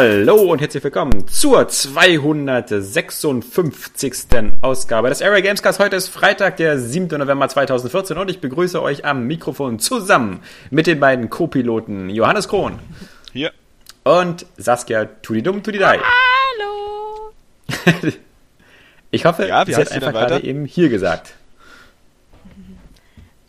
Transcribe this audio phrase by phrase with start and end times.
[0.00, 4.12] Hallo und herzlich willkommen zur 256.
[4.62, 5.80] Ausgabe des Area Gamescast.
[5.80, 7.18] Heute ist Freitag, der 7.
[7.18, 10.38] November 2014 und ich begrüße euch am Mikrofon zusammen
[10.70, 12.78] mit den beiden Co-Piloten Johannes Krohn.
[13.32, 13.50] Hier.
[14.04, 15.98] Und Saskia Tudidum Tudidai.
[15.98, 17.32] Hallo.
[19.10, 21.34] ich hoffe, Ja, sie hat einfach gerade eben hier gesagt.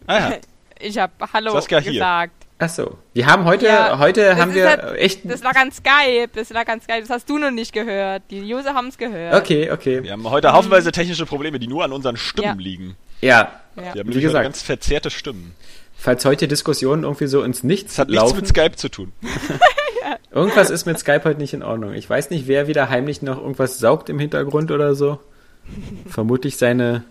[0.08, 0.38] Ah ja.
[0.82, 2.30] Ich habe Hallo Saskia hier.
[2.62, 2.98] Ach so.
[3.14, 5.22] Wir haben heute, Ja, heute das haben wir halt- echt.
[5.24, 6.30] Das lag an Skype.
[6.36, 7.00] Das lag an Skype.
[7.02, 8.24] Das hast du noch nicht gehört.
[8.32, 9.34] Die User haben es gehört.
[9.34, 10.04] Okay, okay.
[10.04, 12.64] Wir haben heute haufenweise technische Probleme, die nur an unseren Stimmen Ja.
[12.64, 12.96] liegen.
[13.22, 13.50] Ja, Ja.
[13.76, 14.44] Wir haben Wie nämlich gesagt.
[14.44, 15.56] ganz verzerrte Stimmen.
[16.02, 18.38] falls heute Diskussionen irgendwie so ins Nichts Das hat nichts laufen.
[18.38, 19.12] mit Skype zu tun.
[20.32, 21.94] Irgendwas ist mit Skype heute nicht in Ordnung.
[21.94, 25.20] Ich weiß nicht, wer wieder heimlich noch irgendwas saugt im Hintergrund oder so.
[26.08, 27.04] Vermutlich seine,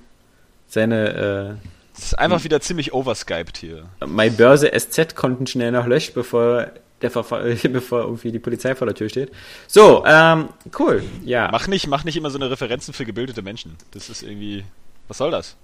[0.67, 1.59] seine
[1.99, 3.85] Es ist einfach wieder ziemlich overskyped hier.
[4.07, 6.69] My Börse SZ-Konten schnell noch löscht, bevor,
[7.03, 9.33] der Verfa bevor irgendwie die Polizei vor der Tür steht.
[9.67, 11.03] So, ähm, cool.
[11.25, 13.77] Ja, Mach nicht, mach nicht immer so eine Referenzen für gebildete Menschen.
[13.91, 14.65] Das ist irgendwie.
[15.09, 15.57] Was soll das?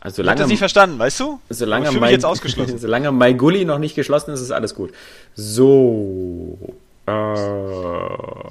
[0.00, 1.40] also Ich hab das nicht verstanden, weißt du?
[1.48, 2.78] solange, ich mich jetzt ausgeschlossen.
[2.78, 4.92] solange My Gully noch nicht geschlossen ist, ist alles gut.
[5.34, 6.58] So.
[7.06, 7.32] Äh,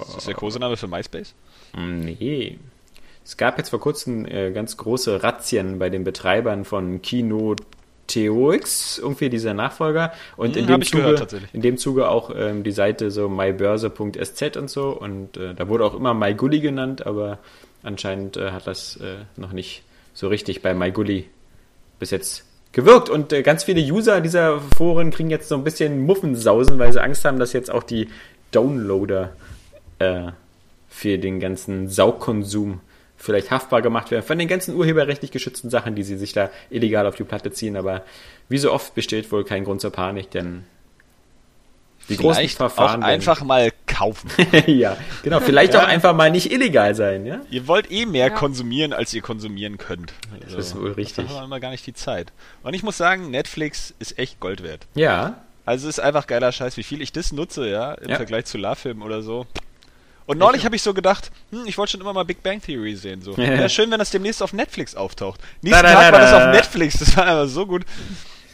[0.01, 1.33] Ist das der Kosename für MySpace?
[1.77, 2.57] Nee.
[3.27, 7.57] Es gab jetzt vor kurzem äh, ganz große Razzien bei den Betreibern von Kino
[8.07, 10.13] TOX, irgendwie dieser Nachfolger.
[10.37, 14.55] Und in, Hm, dem Zuge, gehört, in dem Zuge auch ähm, die Seite so mybörse.sz
[14.55, 14.91] und so.
[14.91, 17.39] Und äh, da wurde auch immer MyGully genannt, aber
[17.83, 19.83] anscheinend äh, hat das äh, noch nicht
[20.13, 21.25] so richtig bei MyGully
[21.99, 23.09] bis jetzt gewirkt.
[23.09, 27.03] Und äh, ganz viele User dieser Foren kriegen jetzt so ein bisschen Muffensausen, weil sie
[27.03, 28.07] Angst haben, dass jetzt auch die
[28.51, 29.33] Downloader
[29.99, 30.27] äh,
[30.87, 32.79] für den ganzen Saugkonsum
[33.17, 37.05] vielleicht haftbar gemacht werden, von den ganzen urheberrechtlich geschützten Sachen, die sie sich da illegal
[37.07, 37.75] auf die Platte ziehen.
[37.75, 38.03] Aber
[38.49, 40.63] wie so oft besteht wohl kein Grund zur Panik, denn
[42.09, 44.29] die großen Vielleicht Verfahren auch einfach mal kaufen.
[44.67, 45.81] ja, genau, vielleicht Ja.
[45.83, 47.41] auch einfach mal nicht illegal sein, ja?
[47.49, 48.33] ihr wollt eh mehr Ja.
[48.33, 50.13] konsumieren, als ihr konsumieren könnt.
[50.41, 51.25] Das ist wohl richtig.
[51.25, 52.31] Da haben wir immer gar nicht die Zeit.
[52.63, 54.87] Und ich muss sagen, Netflix ist echt Gold wert.
[54.95, 58.15] Ja, Also es ist einfach geiler Scheiß, wie viel ich das nutze, ja, im Ja.
[58.15, 59.45] Vergleich zu La-Film oder so.
[60.27, 62.95] Und neulich habe ich so gedacht, hm, ich wollte schon immer mal Big Bang Theory
[62.95, 63.21] sehen.
[63.23, 63.33] So.
[63.37, 65.39] Ja, schön, wenn das demnächst auf Netflix auftaucht.
[65.61, 66.49] Nächsten Tag war das da.
[66.49, 67.83] auf Netflix, das war aber so gut.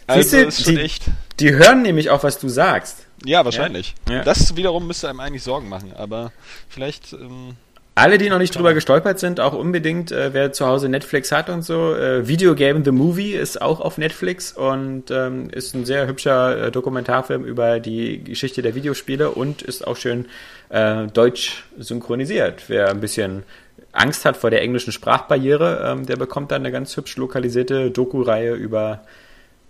[0.08, 1.04] Also Siehst du, das ist schon die- echt.
[1.40, 3.06] die hören nämlich auch, was du sagst.
[3.26, 3.96] Ja, wahrscheinlich.
[4.10, 4.24] Ja.
[4.24, 6.32] Das wiederum müsste einem eigentlich Sorgen machen, aber
[6.70, 7.14] vielleicht.
[7.14, 7.56] Ähm,
[7.96, 11.50] Alle, die noch nicht drüber gestolpert sind, auch unbedingt, äh, wer zu Hause Netflix hat
[11.50, 11.94] und so.
[11.94, 16.68] Äh, Video Game The Movie ist auch auf Netflix und ähm, ist ein sehr hübscher
[16.68, 20.26] äh, Dokumentarfilm über die Geschichte der Videospiele und ist auch schön
[20.70, 22.64] äh, deutsch synchronisiert.
[22.68, 23.44] Wer ein bisschen
[23.92, 28.56] Angst hat vor der englischen Sprachbarriere, ähm, der bekommt dann eine ganz hübsch lokalisierte Doku-Reihe
[28.56, 29.04] über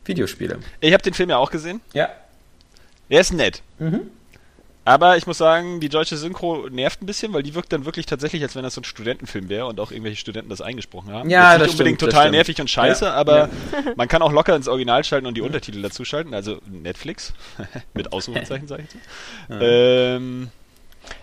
[0.05, 0.59] Videospiele.
[0.79, 1.81] ich habe den Film ja auch gesehen.
[1.93, 2.09] Ja.
[3.09, 3.61] Er ist nett.
[3.79, 4.09] Mhm.
[4.85, 8.05] Aber ich muss sagen, die deutsche Synchro nervt ein bisschen, weil die wirkt dann wirklich
[8.05, 11.29] tatsächlich, als wenn das so ein Studentenfilm wäre und auch irgendwelche Studenten das eingesprochen haben.
[11.29, 12.35] Ja, das nicht unbedingt stimmt, das total stimmt.
[12.35, 13.13] nervig und scheiße, Ja.
[13.13, 13.49] aber
[13.95, 17.33] man kann auch locker ins Original schalten und die Untertitel dazu schalten, also Netflix
[17.93, 19.07] mit Ausrufezeichen sage ich jetzt.
[19.61, 20.49] Ähm,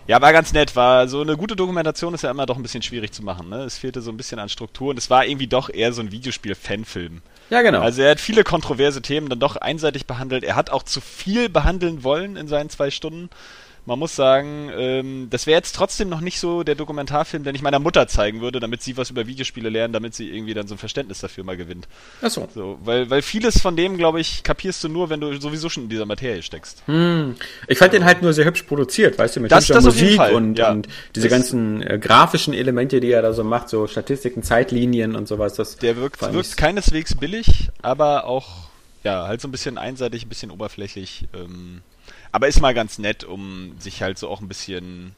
[0.07, 0.75] ja, war ganz nett.
[0.75, 3.49] War so eine gute Dokumentation ist ja immer doch ein bisschen schwierig zu machen.
[3.49, 3.63] Ne?
[3.63, 6.11] Es fehlte so ein bisschen an Struktur und es war irgendwie doch eher so ein
[6.11, 7.21] Videospiel-Fanfilm.
[7.49, 7.81] Ja, genau.
[7.81, 10.43] Also er hat viele kontroverse Themen dann doch einseitig behandelt.
[10.43, 13.29] Er hat auch zu viel behandeln wollen in seinen zwei Stunden.
[13.85, 17.63] Man muss sagen, ähm, das wäre jetzt trotzdem noch nicht so der Dokumentarfilm, den ich
[17.63, 20.75] meiner Mutter zeigen würde, damit sie was über Videospiele lernt, damit sie irgendwie dann so
[20.75, 21.87] ein Verständnis dafür mal gewinnt.
[22.21, 22.47] Achso.
[22.53, 25.83] So, weil, weil vieles von dem, glaube ich, kapierst du nur, wenn du sowieso schon
[25.83, 26.83] in dieser Materie steckst.
[26.85, 27.35] Hm.
[27.67, 30.59] Ich fand den halt nur sehr hübsch produziert, weißt du, mit Das- das Musik und,
[30.59, 30.69] ja.
[30.71, 35.15] und diese Das- ganzen äh, grafischen Elemente, die er da so macht, so Statistiken, Zeitlinien
[35.15, 35.55] und sowas.
[35.55, 38.69] Das Der wirkt, wirkt ich- keineswegs billig, aber auch,
[39.03, 41.25] ja, halt so ein bisschen einseitig, ein bisschen oberflächlich.
[41.33, 41.81] Ähm,
[42.31, 45.13] aber ist mal ganz nett, um sich halt so auch ein bisschen,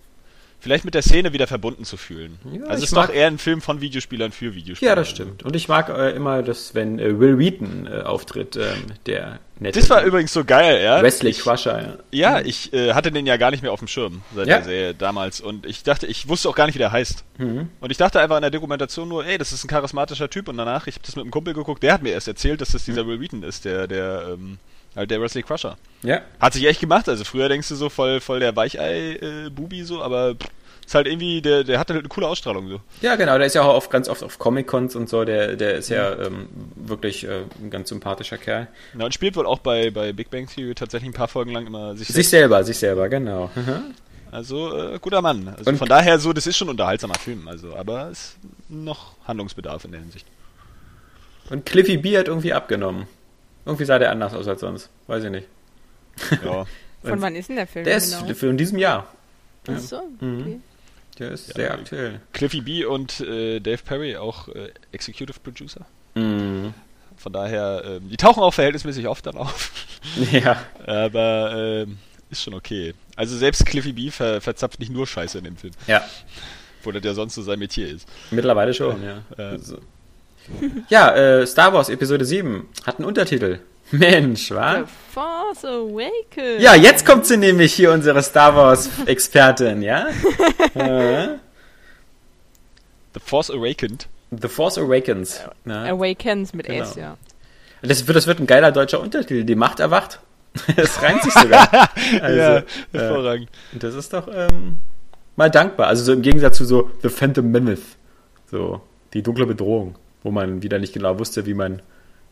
[0.59, 2.39] vielleicht mit der Szene wieder verbunden zu fühlen.
[2.53, 4.91] Ja, also ich ist doch eher ein Film von Videospielern für Videospieler.
[4.91, 5.43] Ja, das stimmt.
[5.43, 9.79] Und ich mag äh, immer das, wenn äh, Will Wheaton äh, auftritt, ähm, der nette
[9.79, 11.03] Das war übrigens so geil, ja.
[11.03, 11.97] Wesley ich, Crusher.
[12.11, 12.37] Ja.
[12.37, 14.55] Ja, ich äh, hatte den ja gar nicht mehr auf dem Schirm seit Ja.
[14.57, 17.23] der Serie damals und ich dachte, ich wusste auch gar nicht, wie der heißt.
[17.37, 17.69] Mhm.
[17.79, 20.57] Und ich dachte einfach in der Dokumentation nur, ey, das ist ein charismatischer Typ und
[20.57, 22.85] danach, ich habe das mit einem Kumpel geguckt, der hat mir erst erzählt, dass das
[22.85, 24.57] dieser Will Wheaton ist, der, der, ähm,
[24.95, 25.77] halt der Wesley Crusher.
[26.03, 26.21] ja.
[26.39, 30.35] Hat sich echt gemacht, also früher denkst du so voll, voll der Weichei-Bubi so, aber
[30.35, 30.47] pff,
[30.85, 32.81] ist halt irgendwie, der, der hatte halt eine coole Ausstrahlung so.
[33.01, 33.37] Ja, genau.
[33.37, 35.23] Der ist ja auch oft, ganz oft auf Comic-Cons und so.
[35.23, 38.67] Der, der ist ja ähm, wirklich äh, ein ganz sympathischer Kerl.
[38.99, 41.65] Ja, und spielt wohl auch bei, bei Big Bang Theory tatsächlich ein paar Folgen lang
[41.67, 42.31] immer sich, Sich selbst.
[42.31, 43.49] selber, sich selber, genau.
[43.55, 43.93] Mhm.
[44.29, 45.47] Also äh, guter Mann.
[45.57, 48.37] Also Und- von daher so, das ist schon ein unterhaltsamer Film, also, aber es ist
[48.67, 50.27] noch Handlungsbedarf in der Hinsicht.
[51.49, 53.07] Und Cliffy B hat irgendwie abgenommen.
[53.65, 54.89] Irgendwie sah der anders aus als sonst.
[55.07, 55.47] Weiß ich nicht.
[56.43, 56.65] Ja.
[57.03, 58.33] Von wann ist denn der Film Der ist genau?
[58.33, 59.07] für in diesem Jahr.
[59.67, 60.41] Ach so, Mhm.
[60.41, 60.59] okay.
[61.19, 62.19] Der ist Ja, sehr aktuell.
[62.33, 65.85] Cliffy B und äh, Dave Perry auch äh, Executive Producer.
[66.15, 66.73] Mhm.
[67.17, 69.71] Von daher, ähm, die tauchen auch verhältnismäßig oft dann auf.
[70.31, 70.57] Ja.
[70.85, 71.53] Aber
[71.85, 71.97] ähm,
[72.29, 72.93] ist schon okay.
[73.15, 76.03] Also selbst Cliffy B ver verzapft nicht nur Scheiße in dem Film, Ja.
[76.83, 78.05] wo das ja sonst so sein Metier ist.
[78.31, 79.21] Mittlerweile schon, ja.
[79.37, 79.57] Ja.
[79.59, 79.77] So.
[80.89, 83.59] Ja, äh, Star Wars Episode 7 hat einen Untertitel.
[83.91, 84.79] Mensch, wa?
[84.79, 86.61] The Force Awakens.
[86.61, 90.07] Ja, jetzt kommt sie nämlich hier, unsere Star Wars Expertin, ja?
[90.73, 91.27] äh,
[93.13, 94.07] The Force Awakened.
[94.31, 95.41] The Force Awakens.
[95.65, 95.83] Ja.
[95.83, 96.83] Awakens mit Genau.
[96.83, 97.17] S, ja.
[97.81, 99.43] Das, wird, das wird ein geiler deutscher Untertitel.
[99.43, 100.19] Die Macht erwacht.
[100.75, 101.67] Das reimt sich sogar.
[102.21, 103.49] Also, ja, äh, hervorragend.
[103.73, 104.77] das ist doch ähm,
[105.35, 105.87] mal dankbar.
[105.87, 107.81] Also so im Gegensatz zu so The Phantom Menace.
[108.51, 108.81] So,
[109.13, 111.81] die dunkle Bedrohung, wo man wieder nicht genau wusste, wie man,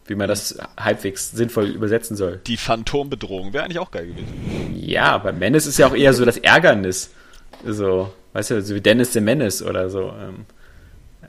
[0.06, 2.40] wie man das halbwegs sinnvoll übersetzen soll.
[2.48, 4.74] Die Phantombedrohung wäre eigentlich auch geil gewesen.
[4.76, 7.12] Ja, bei Menace ist ja auch eher so das Ärgernis.
[7.66, 10.14] So, weißt du, so wie Dennis the Menace oder so.
[10.20, 10.46] Ähm,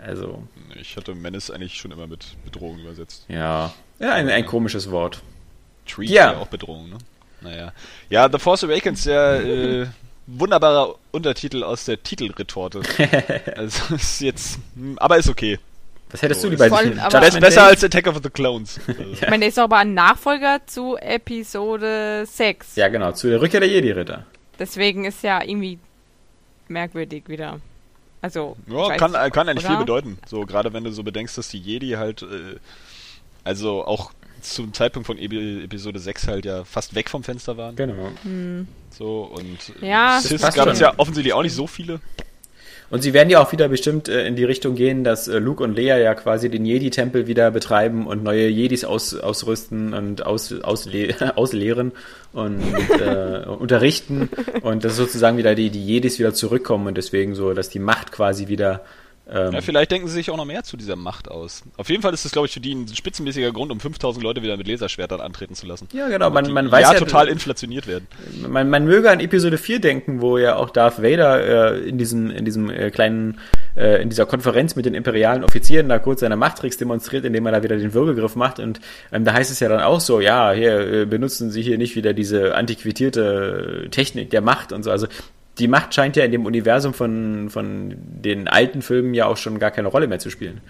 [0.04, 0.42] also,
[0.80, 3.24] Ich hatte Menace eigentlich schon immer mit Bedrohung übersetzt.
[3.28, 3.72] ja.
[3.98, 5.22] Ja, ein, ein komisches Wort.
[5.86, 6.32] Treat Ja.
[6.32, 6.98] ja auch Bedrohung, ne?
[7.40, 7.72] Naja.
[8.10, 9.86] Ja, The Force Awakens, der äh,
[10.26, 12.80] wunderbarer Untertitel aus der Titelretorte.
[13.56, 15.58] also ist jetzt, hm, aber ist okay.
[16.12, 16.68] Was hättest So, du lieber?
[16.68, 18.78] voll, Judgment besser als Attack of the Clones.
[19.12, 22.76] Ich meine, der ist doch aber ein Nachfolger zu Episode 6.
[22.76, 24.24] Ja, genau, zu der Rückkehr der Jedi-Ritter.
[24.58, 25.78] Deswegen ist ja irgendwie
[26.68, 27.60] merkwürdig wieder.
[28.20, 29.74] Also, Ja, kann, nicht, kann eigentlich oder?
[29.74, 30.18] viel bedeuten.
[30.26, 32.56] So, gerade wenn du so bedenkst, dass die Jedi halt, äh,
[33.42, 37.74] also auch zum Zeitpunkt von Epi- Episode 6 halt ja fast weg vom Fenster waren.
[37.76, 38.10] Genau.
[38.90, 42.00] So, und äh, Ja, passt gab es ja offensichtlich auch nicht so viele.
[42.92, 45.64] Und sie werden ja auch wieder bestimmt äh, in die Richtung gehen, dass äh, Luke
[45.64, 50.52] und Leia ja quasi den Jedi-Tempel wieder betreiben und neue Jedis aus, ausrüsten und aus,
[50.60, 51.92] ausle auslehren
[52.34, 52.60] und
[53.00, 54.28] äh, unterrichten.
[54.60, 58.12] Und dass sozusagen wieder die, die Jedis wieder zurückkommen und deswegen so, dass die Macht
[58.12, 58.82] quasi wieder
[59.30, 61.62] ähm, Ja, vielleicht denken sie sich auch noch mehr zu dieser Macht aus.
[61.76, 64.42] Auf jeden Fall ist das, glaube ich, für die ein spitzenmäßiger Grund, um 5000 Leute
[64.42, 65.88] wieder mit Laserschwertern antreten zu lassen.
[65.92, 68.06] Ja, genau, man, man weiß ja ja, total inflationiert werden.
[68.48, 72.30] man, man möge an Episode 4 denken, wo ja auch Darth Vader äh, in diesem,
[72.30, 73.38] in diesem äh, kleinen,
[73.76, 77.52] äh, in dieser Konferenz mit den imperialen Offizieren da kurz seine Machttricks demonstriert, indem er
[77.52, 78.58] da wieder den Würgegriff macht.
[78.58, 78.80] Und
[79.12, 81.96] ähm, da heißt es ja dann auch so, ja, hier äh, benutzen Sie hier nicht
[81.96, 84.90] wieder diese antiquierte Technik der Macht und so.
[84.90, 85.06] Also
[85.58, 89.58] die Macht scheint ja in dem Universum von, von den alten Filmen ja auch schon
[89.58, 90.60] gar keine Rolle mehr zu spielen.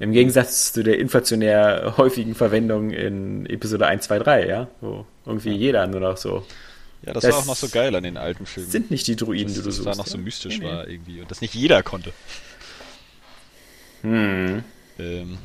[0.00, 5.50] Im Gegensatz zu der inflationär häufigen Verwendung in Episode 1, 2, 3, ja, wo irgendwie
[5.50, 6.46] jeder nur noch so
[7.04, 8.70] Ja, das, Das war auch noch so geil an den alten Filmen.
[8.70, 9.88] sind nicht die Druiden, die du das suchst.
[9.88, 10.22] da noch so ja?
[10.22, 10.70] mystisch Nee, nee.
[10.70, 12.12] war irgendwie und das nicht jeder konnte.
[14.02, 14.62] Hm.
[15.00, 15.38] Ähm,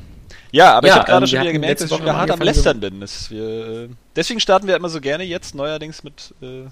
[0.52, 2.40] ja, aber Ja, ich habe gerade ähm, schon wieder gemerkt, dass ich wieder hart am
[2.40, 3.00] Lästern bin.
[3.00, 6.66] Das wir, äh, deswegen starten wir immer so gerne jetzt neuerdings mit äh,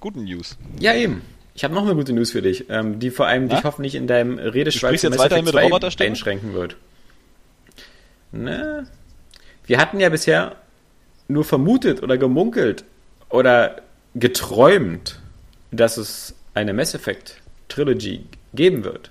[0.00, 0.56] guten News.
[0.80, 1.22] Ja, eben.
[1.60, 3.54] Ich habe noch eine gute News für dich, ähm, die vor allem Na?
[3.54, 6.08] dich hoffentlich in deinem Redeschweiz jetzt weiterhin mit 2 Roboterstimme?
[6.08, 6.76] einschränken wird.
[8.32, 8.86] Ne?
[9.66, 10.56] Wir hatten ja bisher
[11.28, 12.84] nur vermutet oder gemunkelt
[13.28, 13.82] oder
[14.14, 15.20] geträumt,
[15.70, 18.24] dass es eine Mass Effect Trilogy
[18.54, 19.10] geben wird.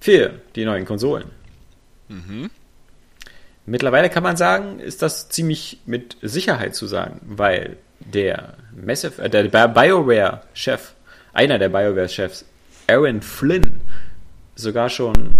[0.00, 1.30] Für die neuen Konsolen.
[2.08, 2.48] Mhm.
[3.66, 8.54] Mittlerweile kann man sagen, ist das ziemlich mit Sicherheit zu sagen, weil der
[8.86, 10.94] äh, der BioWare-Chef,
[11.36, 12.44] einer der BioWare-Chefs,
[12.88, 13.80] Aaron Flynn,
[14.54, 15.36] sogar schon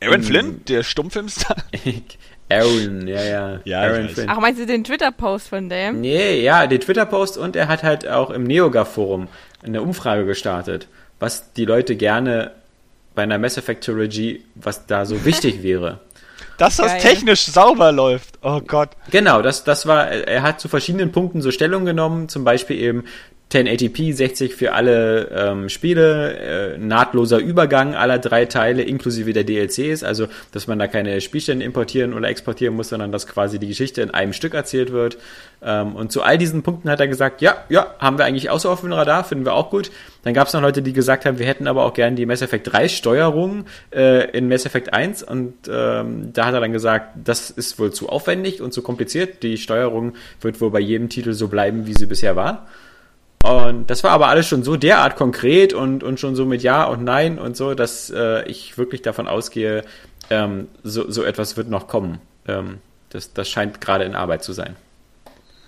[0.00, 1.56] Aaron Flynn, der Stummfilmstar.
[2.48, 4.08] Aaron, ja, ja, Ja, Aaron.
[4.08, 4.28] Flynn.
[4.28, 6.00] Ach, meinst du den Twitter-Post von dem?
[6.00, 9.28] Nee, ja, den Twitter-Post und er hat halt auch im NeoGAF-Forum
[9.64, 10.86] eine Umfrage gestartet,
[11.18, 12.52] was die Leute gerne
[13.14, 16.00] bei einer Mass Effect Trilogy, was da so wichtig wäre.
[16.58, 17.00] Dass das Geil.
[17.00, 18.38] technisch sauber läuft.
[18.42, 18.90] Oh Gott.
[19.10, 23.04] Genau, das, das war, er hat zu verschiedenen Punkten so Stellung genommen, zum Beispiel eben
[23.52, 30.02] 1080p 60 für alle ähm, Spiele, äh, nahtloser Übergang aller drei Teile inklusive der DLCs,
[30.02, 34.02] also dass man da keine Spielstände importieren oder exportieren muss, sondern dass quasi die Geschichte
[34.02, 35.18] in einem Stück erzählt wird.
[35.62, 38.58] Ähm, und zu all diesen Punkten hat er gesagt, ja, ja, haben wir eigentlich auch
[38.58, 39.90] so auf dem Radar, finden wir auch gut.
[40.24, 42.42] Dann gab es noch Leute, die gesagt haben, wir hätten aber auch gern die Mass
[42.42, 47.16] Effect 3 Steuerung äh, in Mass Effect 1 und ähm, da hat er dann gesagt,
[47.22, 49.44] das ist wohl zu aufwendig und zu kompliziert.
[49.44, 52.66] Die Steuerung wird wohl bei jedem Titel so bleiben, wie sie bisher war.
[53.44, 56.84] Und das war aber alles schon so derart konkret und, und schon so mit Ja
[56.84, 59.84] und Nein und so, dass äh, ich wirklich davon ausgehe,
[60.30, 62.22] ähm, so, so etwas wird noch kommen.
[62.48, 62.78] Ähm,
[63.10, 64.76] das, das scheint gerade in Arbeit zu sein.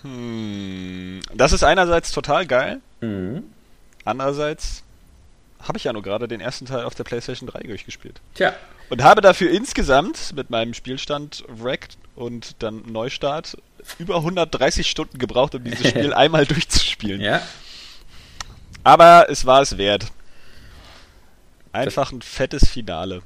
[0.01, 2.81] Hm, das ist einerseits total geil.
[3.03, 3.43] Mhm.
[4.07, 4.83] Andererseits
[5.61, 8.23] habe ich ja nur gerade den ersten Teil auf der PlayStation 3 durchgespielt.
[8.35, 8.55] Tja,
[8.89, 13.59] Und habe dafür insgesamt mit meinem Spielstand Wrecked und dann Neustart
[13.99, 17.21] über 130 Stunden gebraucht, um dieses Spiel einmal durchzuspielen.
[17.21, 17.43] ja.
[18.87, 20.07] Aber es war es wert.
[21.73, 23.23] Einfach ein fettes Finale.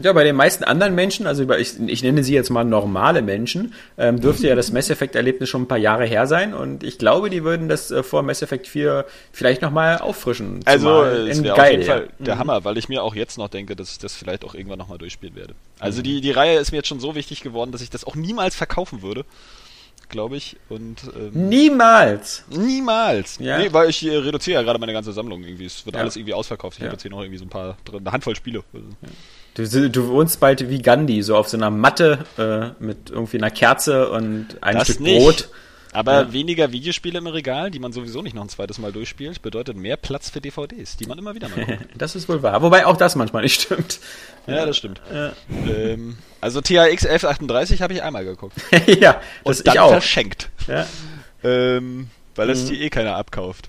[0.00, 3.72] Ja, bei den meisten anderen Menschen, also ich, ich nenne sie jetzt mal normale Menschen,
[3.96, 7.30] ähm, dürfte ja das Mass Effect-Erlebnis schon ein paar Jahre her sein und ich glaube,
[7.30, 10.60] die würden das äh, vor Mass Effect 4 vielleicht nochmal auffrischen.
[10.66, 11.84] Also, es wäre auf jeden.
[11.84, 14.54] Fall der Hammer, weil ich mir auch jetzt noch denke, dass ich das vielleicht auch
[14.54, 15.54] irgendwann nochmal durchspielen werde.
[15.78, 18.14] Also die, die Reihe ist mir jetzt schon so wichtig geworden, dass ich das auch
[18.14, 19.24] niemals verkaufen würde,
[20.12, 20.56] glaube ich.
[20.68, 22.44] Und ähm, Niemals!
[22.50, 23.38] niemals.
[23.40, 23.58] Ja.
[23.58, 25.64] Nee, weil ich reduziere ja gerade meine ganze Sammlung irgendwie.
[25.64, 26.02] Es wird Ja.
[26.02, 26.76] alles irgendwie ausverkauft.
[26.76, 26.86] Ich Ja.
[26.86, 28.62] habe jetzt hier noch irgendwie so ein paar, drin, eine Handvoll Spiele.
[29.54, 33.50] Du, du wohnst bald wie Gandhi, so auf so einer Matte äh, mit irgendwie einer
[33.50, 35.18] Kerze und einem Das Stück nicht.
[35.20, 35.48] Brot.
[35.94, 36.32] Aber Ja.
[36.32, 39.96] weniger Videospiele im Regal, die man sowieso nicht noch ein zweites Mal durchspielt, bedeutet mehr
[39.98, 41.84] Platz für DVDs, die man immer wieder mal guckt.
[41.96, 42.62] Das ist wohl wahr.
[42.62, 44.00] Wobei auch das manchmal nicht stimmt.
[44.46, 45.00] ja, das stimmt.
[45.68, 48.56] Ähm, also THX 1138 habe ich einmal geguckt.
[48.86, 49.90] ja, das Und dann ich auch.
[49.90, 50.48] verschenkt.
[50.66, 50.86] Ja.
[51.44, 52.52] Ähm, weil Mhm.
[52.52, 53.68] es die eh keiner abkauft.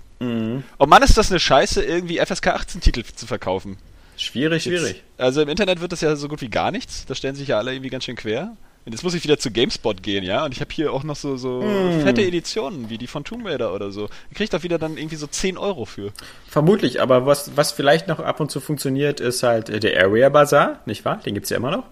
[0.78, 3.76] Oh Mann, ist das eine Scheiße, irgendwie FSK 18 Titel zu verkaufen.
[4.16, 4.92] Schwierig, schwierig.
[4.96, 7.04] Jetzt, also im Internet wird das ja so gut wie gar nichts.
[7.04, 8.56] Da stellen sich ja alle irgendwie ganz schön quer.
[8.86, 10.44] Und jetzt muss ich wieder zu GameSpot gehen, ja.
[10.44, 12.02] Und ich habe hier auch noch so, so Hm.
[12.02, 14.10] fette Editionen, wie die von Tomb Raider oder so.
[14.30, 16.12] Ich krieg da wieder dann irgendwie so 10 Euro für.
[16.48, 20.28] Vermutlich, aber was, was vielleicht noch ab und zu funktioniert, ist halt äh, der Area
[20.28, 21.18] Bazaar, nicht wahr?
[21.24, 21.84] Den gibt's ja immer noch.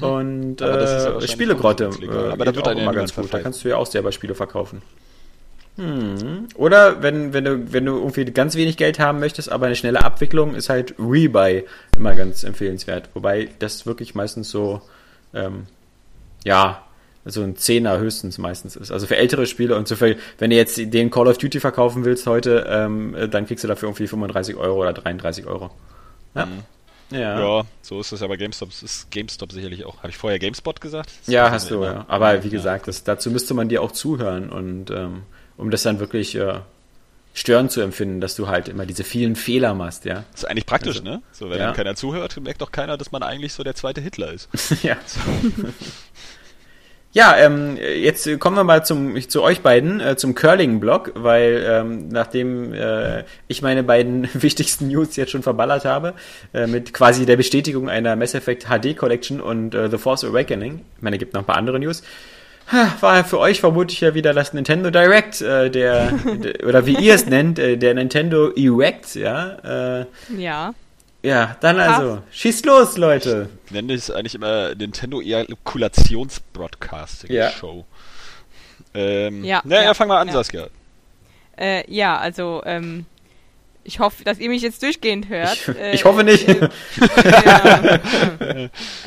[0.00, 0.66] Und Mhm.
[0.66, 1.90] Aber das ist ja äh, Spielegrotte.
[2.02, 3.32] äh, Aber da wird auch immer ganz gut.
[3.32, 4.80] Da kannst du ja auch selber Spiele verkaufen.
[5.76, 6.48] Hm.
[6.56, 10.02] Oder wenn, wenn du, wenn du irgendwie ganz wenig Geld haben möchtest, aber eine schnelle
[10.04, 11.64] Abwicklung, ist halt Rebuy
[11.96, 13.10] immer ganz empfehlenswert.
[13.14, 14.82] Wobei das wirklich meistens so,
[15.34, 15.66] ähm,
[16.44, 16.82] ja,
[17.24, 18.90] so ein Zehner höchstens meistens ist.
[18.90, 22.04] Also für ältere Spiele und so viel, wenn du jetzt den Call of Duty verkaufen
[22.04, 25.70] willst heute, ähm, dann kriegst du dafür irgendwie 35 Euro oder 33 Euro.
[26.34, 26.48] Ja.
[27.10, 27.40] Ja.
[27.40, 28.68] Ja, so ist das ja bei GameStop.
[28.70, 29.98] Ist GameStop sicherlich auch.
[29.98, 31.10] Habe ich vorher GameSpot gesagt?
[31.20, 31.86] Das Ja, hast du, immer.
[31.86, 32.04] ja.
[32.08, 35.22] Aber wie gesagt, das, dazu müsste man dir auch zuhören und ähm,
[35.56, 36.60] um das dann wirklich äh,
[37.38, 40.24] störend zu empfinden, dass du halt immer diese vielen Fehler machst, ja.
[40.32, 41.22] Das ist eigentlich praktisch, Also, ne?
[41.32, 41.72] So, wenn ja.
[41.72, 44.48] keiner zuhört, merkt doch keiner, dass man eigentlich so der zweite Hitler ist.
[44.82, 44.96] ja.
[47.12, 52.08] Ja, ähm, jetzt kommen wir mal zum, zu euch beiden, äh, zum Curling-Blog, weil ähm,
[52.08, 56.14] nachdem äh, ich meine beiden wichtigsten News jetzt schon verballert habe,
[56.52, 60.84] äh, mit quasi der Bestätigung einer Mass Effect HD Collection und äh, The Force Awakening,
[60.96, 62.02] ich meine, es gibt noch ein paar andere News,
[63.00, 67.14] war für euch vermutlich ja wieder das Nintendo Direct, äh, der, der, oder wie ihr
[67.14, 70.00] es nennt, äh, der Nintendo Erect, ja.
[70.00, 70.06] Äh,
[70.36, 70.74] Ja.
[71.22, 73.48] ja, dann also, schießt los, Leute.
[73.66, 77.50] Ich nenne es eigentlich immer Nintendo Ejakulations-Broadcasting Ja.
[77.50, 77.84] Show.
[78.94, 80.34] Ähm, Ja, Na, ja, ja, fang mal an, ja.
[80.34, 80.66] Saskia.
[81.56, 83.06] Äh, ja, also, ähm,
[83.88, 85.54] ich hoffe, dass ihr mich jetzt durchgehend hört.
[85.54, 86.46] Ich, Äh, ich hoffe nicht.
[86.46, 86.68] äh,
[87.44, 87.98] ja.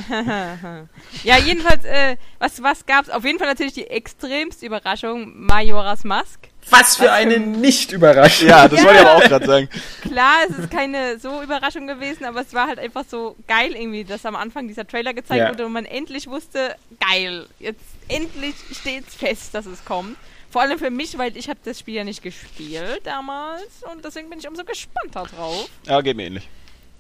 [1.24, 3.10] ja, jedenfalls, äh, was, was gab's?
[3.10, 6.40] Auf jeden Fall natürlich die extremste Überraschung, Majoras Mask.
[6.70, 8.48] Was für eine Nicht-Überraschung.
[8.50, 9.70] Ja, das wollte ich aber auch gerade sagen.
[10.02, 14.04] Klar, es ist keine so Überraschung gewesen, aber es war halt einfach so geil irgendwie,
[14.04, 15.50] dass am Anfang dieser Trailer gezeigt Ja.
[15.50, 20.18] wurde und man endlich wusste, geil, jetzt endlich steht's fest, dass es kommt.
[20.51, 24.29] Vor allem für mich, weil ich habe das Spiel ja nicht gespielt damals und deswegen
[24.29, 25.70] bin ich umso gespannter drauf.
[25.88, 26.48] Ja, geht mir ähnlich.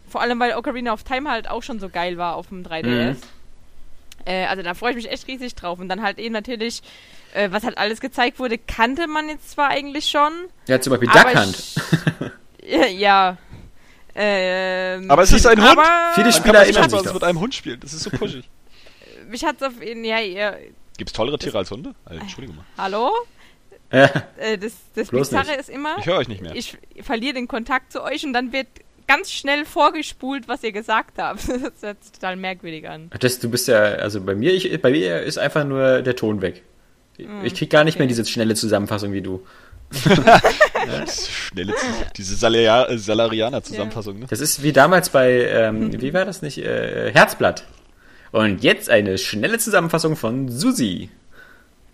[0.09, 2.85] Vor allem, weil Ocarina of Time halt auch schon so geil war auf dem 3DS.
[2.85, 3.17] Mhm.
[4.25, 5.79] Äh, also da freue ich mich echt riesig drauf.
[5.79, 6.81] Und dann halt eben natürlich,
[7.33, 10.31] äh, was halt alles gezeigt wurde, kannte man jetzt zwar eigentlich schon.
[10.67, 11.57] Ja, zum Beispiel Duck Hunt.
[12.59, 13.37] ich- ja, ja.
[14.15, 15.79] Ähm, Aber es ist ein Hund.
[16.15, 17.13] Viele Spieler erinnern sich mit doch.
[17.13, 17.79] mit einem Hund spielen.
[17.79, 18.49] Das ist so pushig.
[19.27, 20.55] mich hat's auf jeden ja, ja,
[20.97, 21.95] Gibt's tollere Tiere als Hunde?
[22.05, 22.65] Also, Entschuldigung mal.
[22.77, 23.11] hallo?
[23.91, 24.09] Ja.
[24.37, 25.59] Äh, das das Bizarre nicht.
[25.59, 26.55] ist immer, Ich höre euch nicht mehr.
[26.55, 28.67] ich verliere den Kontakt zu euch und dann wird
[29.07, 31.41] ganz schnell vorgespult, was ihr gesagt habt.
[31.47, 33.09] Das hört sich total merkwürdig an.
[33.19, 36.41] Das, du bist ja, also bei mir, ich, bei mir ist einfach nur der Ton
[36.41, 36.61] weg.
[37.43, 38.15] Ich krieg gar nicht mehr okay.
[38.15, 39.45] diese schnelle Zusammenfassung wie du.
[40.87, 41.73] Das Schnelle,
[42.17, 44.25] diese Salaria- Salarianer-Zusammenfassung, ne?
[44.29, 47.65] Das ist wie damals bei, ähm, wie war das nicht, äh, Herzblatt.
[48.31, 51.09] Und jetzt eine schnelle Zusammenfassung von Susi.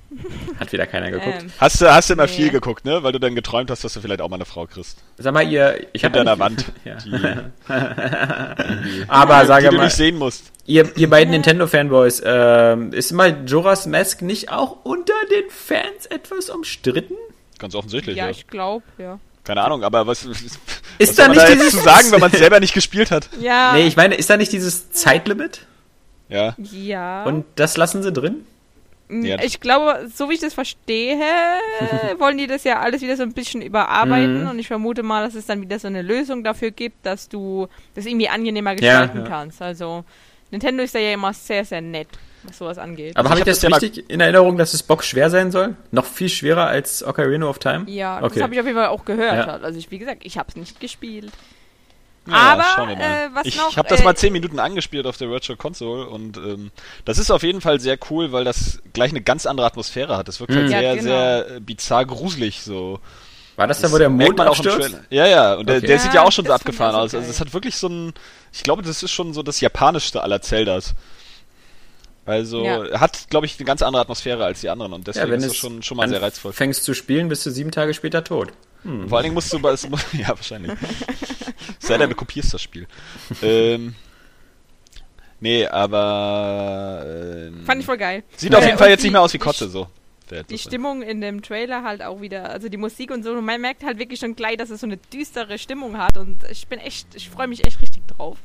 [0.59, 1.41] Hat wieder keiner geguckt.
[1.41, 2.29] Ähm, Hast du, hast du immer Nee.
[2.29, 3.03] viel geguckt, ne?
[3.03, 5.03] Weil du dann geträumt hast, dass du vielleicht auch mal eine Frau kriegst.
[5.17, 6.65] Sag mal, ihr, ich habe Hinter einer Wand.
[6.85, 6.95] Ja.
[6.95, 7.11] Die,
[9.07, 10.51] Aber die sage du mal, nicht sehen musst.
[10.65, 17.15] ihr, ihr beiden Nintendo-Fanboys, ähm, ist Majora's Mask nicht auch unter den Fans etwas umstritten?
[17.59, 18.31] Ganz offensichtlich, ja, ja.
[18.31, 19.19] ich glaube, ja.
[19.43, 20.37] Keine Ahnung, aber was, was
[20.99, 23.29] Ist soll da nicht da dieses zu sagen, wenn man es selber nicht gespielt hat?
[23.39, 23.73] Ja.
[23.73, 25.61] Nee, ich meine, ist da nicht dieses Zeitlimit?
[26.29, 26.55] Ja.
[26.57, 27.23] ja.
[27.23, 28.45] Und das lassen sie drin?
[29.09, 29.37] Mm, Ja.
[29.41, 31.17] Ich glaube, so wie ich das verstehe,
[32.19, 34.49] wollen die das ja alles wieder so ein bisschen überarbeiten Mhm.
[34.49, 37.67] und ich vermute mal, dass es dann wieder so eine Lösung dafür gibt, dass du
[37.95, 39.23] das irgendwie angenehmer gestalten ja.
[39.27, 39.61] kannst.
[39.61, 40.03] Also
[40.51, 42.07] Nintendo ist da ja immer sehr, sehr nett,
[42.43, 43.15] was sowas angeht.
[43.17, 45.29] Aber Also habe ich ich das das ja richtig in Erinnerung, dass es Bock schwer
[45.29, 45.75] sein soll?
[45.91, 47.85] Noch viel schwerer als Ocarina of Time?
[47.89, 48.35] ja, okay.
[48.35, 49.47] das habe ich auf jeden Fall auch gehört.
[49.47, 49.57] Ja.
[49.57, 51.31] Also ich, wie gesagt, ich habe es nicht gespielt.
[52.29, 53.03] Ja, Aber, schauen wir mal.
[53.03, 56.07] äh, was ich noch, habe das äh, mal 10 Minuten angespielt auf der Virtual Console
[56.07, 56.71] und ähm,
[57.05, 60.27] das ist auf jeden Fall sehr cool, weil das gleich eine ganz andere Atmosphäre hat.
[60.27, 60.71] Das wirkt halt Mhm.
[60.71, 61.03] Ja, sehr, genau.
[61.09, 62.99] sehr äh, bizarr gruselig so.
[63.55, 64.97] War das da, wo der Mond man auch abstürzt?
[65.09, 65.87] Ja, ja, und der, Okay.
[65.87, 67.15] der sieht Ja, ja auch schon so abgefahren aus.
[67.15, 68.13] Also es hat wirklich so ein,
[68.53, 70.93] ich glaube, das ist schon so das japanischste aller Zeldas.
[72.25, 72.99] Also Ja.
[72.99, 75.45] hat, glaube ich, eine ganz andere Atmosphäre als die anderen und deswegen Ja, wenn ist
[75.45, 76.51] es das schon, schon mal sehr reizvoll.
[76.51, 78.49] fängst zu spielen, bist du sieben Tage später tot.
[79.07, 79.73] Vor allen Dingen musst du, bei-
[80.13, 80.71] ja wahrscheinlich.
[81.79, 82.87] Sei denn, du kopierst das Spiel.
[83.41, 83.95] ähm,
[85.39, 88.23] nee, aber ähm, Fand ich voll geil.
[88.35, 89.87] sieht auf Äh, jeden Fall jetzt die- nicht mehr aus wie Kotze so.
[90.49, 93.61] Die Stimmung in dem Trailer halt auch wieder, also die Musik und so, und man
[93.61, 96.79] merkt halt wirklich schon gleich, dass es so eine düstere Stimmung hat und ich bin
[96.79, 98.37] echt, ich freue mich echt richtig drauf.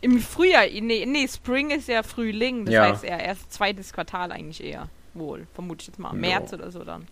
[0.00, 2.82] Im Frühjahr, nee, nee, Spring ist ja Frühling, das Ja.
[2.90, 4.88] heißt eher erst zweites Quartal eigentlich eher.
[5.14, 6.08] Wohl, vermute ich jetzt mal.
[6.08, 6.14] Ja.
[6.14, 7.06] März oder so dann.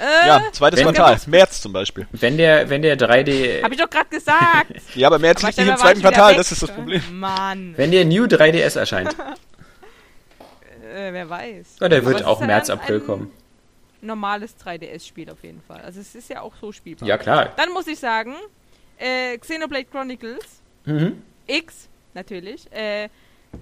[0.00, 2.06] Äh, Ja, zweites Wenn- Quartal, März zum Beispiel.
[2.12, 4.72] Wenn der, wenn der 3D, Hab ich doch gerade gesagt.
[4.94, 6.36] Ja, aber März Aber liegt nicht im zweiten Quartal, weg.
[6.38, 7.02] das ist das Problem.
[7.20, 9.10] Mann, wenn der New 3DS erscheint,
[10.94, 11.76] äh, wer weiß.
[11.80, 13.32] ja, der wird auch März, April ein kommen.
[14.02, 15.82] Normales 3DS-Spiel auf jeden Fall.
[15.82, 17.06] Also es ist ja auch so spielbar.
[17.06, 17.52] Ja, klar.
[17.56, 18.34] Dann muss ich sagen,
[18.98, 20.44] äh, Xenoblade Chronicles
[20.86, 21.22] Mhm.
[21.46, 22.72] X, natürlich.
[22.72, 23.10] Äh,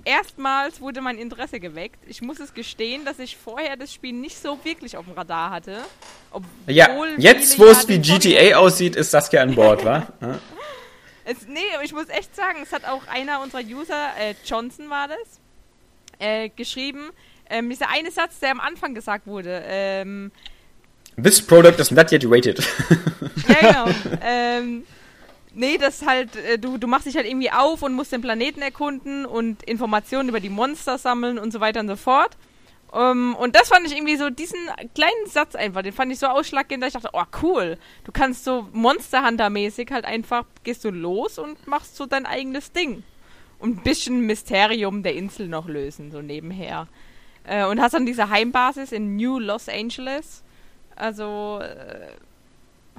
[0.04, 1.98] erstmals wurde mein Interesse geweckt.
[2.06, 5.50] Ich muss es gestehen, dass ich vorher das Spiel nicht so wirklich auf dem Radar
[5.50, 5.78] hatte.
[6.30, 10.06] Obwohl Ja, jetzt wo es wie GTA aussieht, ist Saskia an Bord, wa?
[10.20, 10.38] Ja.
[11.24, 15.08] Es, nee, ich muss echt sagen, es hat auch einer unserer User, äh, Johnson war
[15.08, 15.40] das,
[16.18, 17.10] äh, geschrieben.
[17.50, 19.62] Ähm, dieser eine Satz, der am Anfang gesagt wurde.
[19.66, 20.32] Ähm,
[21.22, 22.66] This product is not yet rated.
[23.48, 23.86] Ja, genau.
[24.22, 24.84] ähm,
[25.58, 28.62] nee, das halt, äh, du, du machst dich halt irgendwie auf und musst den Planeten
[28.62, 32.36] erkunden und Informationen über die Monster sammeln und so weiter und so fort.
[32.94, 34.58] Ähm, und das fand ich irgendwie so, diesen
[34.94, 38.44] kleinen Satz einfach, den fand ich so ausschlaggebend, dass ich dachte, oh cool, du kannst
[38.44, 43.02] so Monster Hunter-mäßig halt einfach, gehst du los und machst so dein eigenes Ding.
[43.58, 46.86] Und ein bisschen Mysterium der Insel noch lösen, so nebenher.
[47.44, 50.44] Äh, und hast dann diese Heimbasis in New Los Angeles.
[50.94, 52.12] Also, äh,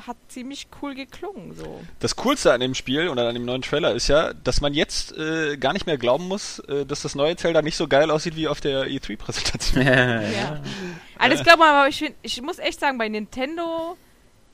[0.08, 1.82] hat ziemlich cool geklungen, so.
[2.00, 5.16] Das Coolste an dem Spiel oder an dem neuen Trailer ist ja, dass man jetzt
[5.18, 8.36] äh, gar nicht mehr glauben muss, äh, dass das neue Zelda nicht so geil aussieht
[8.36, 9.86] wie auf der E3-Präsentation.
[9.86, 10.62] Ja.
[11.18, 13.98] Alles glaube aber ich, find, ich muss echt sagen, bei Nintendo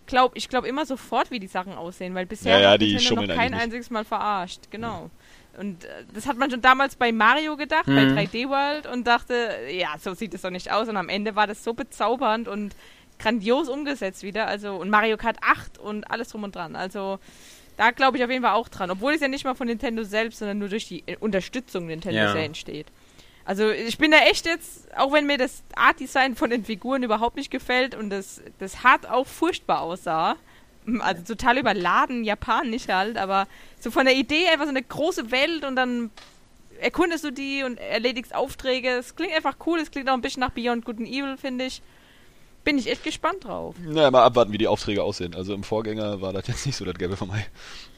[0.07, 2.95] glaub ich glaube immer sofort, wie die Sachen aussehen, weil bisher Ja, ja, hat die
[2.95, 4.61] Nintendo noch kein einziges Mal verarscht.
[4.71, 5.09] Genau.
[5.57, 8.15] Und äh, das hat man schon damals bei Mario gedacht, Mhm.
[8.15, 9.33] bei 3D World und dachte,
[9.71, 10.87] ja, so sieht es doch nicht aus.
[10.89, 12.75] Und am Ende war das so bezaubernd und
[13.19, 14.47] grandios umgesetzt wieder.
[14.47, 16.75] Also und Mario Kart 8 und alles drum und dran.
[16.75, 17.19] Also
[17.77, 20.03] da glaube ich auf jeden Fall auch dran, obwohl es ja nicht mal von Nintendo
[20.03, 22.31] selbst, sondern nur durch die Unterstützung Nintendo Ja.
[22.31, 22.87] sehr entsteht.
[23.43, 27.35] Also ich bin da echt jetzt, auch wenn mir das Art-Design von den Figuren überhaupt
[27.35, 30.35] nicht gefällt und das, das hart auch furchtbar aussah,
[30.87, 33.47] m, also total überladen, japanisch halt, aber
[33.79, 36.09] so von der Idee einfach so eine große Welt und dann
[36.81, 38.89] erkundest du die und erledigst Aufträge.
[38.89, 41.65] Es klingt einfach cool, es klingt auch ein bisschen nach Beyond Good and Evil, finde
[41.65, 41.81] ich.
[42.65, 43.75] Bin ich echt gespannt drauf.
[43.85, 45.33] Naja, mal abwarten, wie die Aufträge aussehen.
[45.35, 47.45] Also im Vorgänger war das jetzt nicht so das Gelbe vom Ei.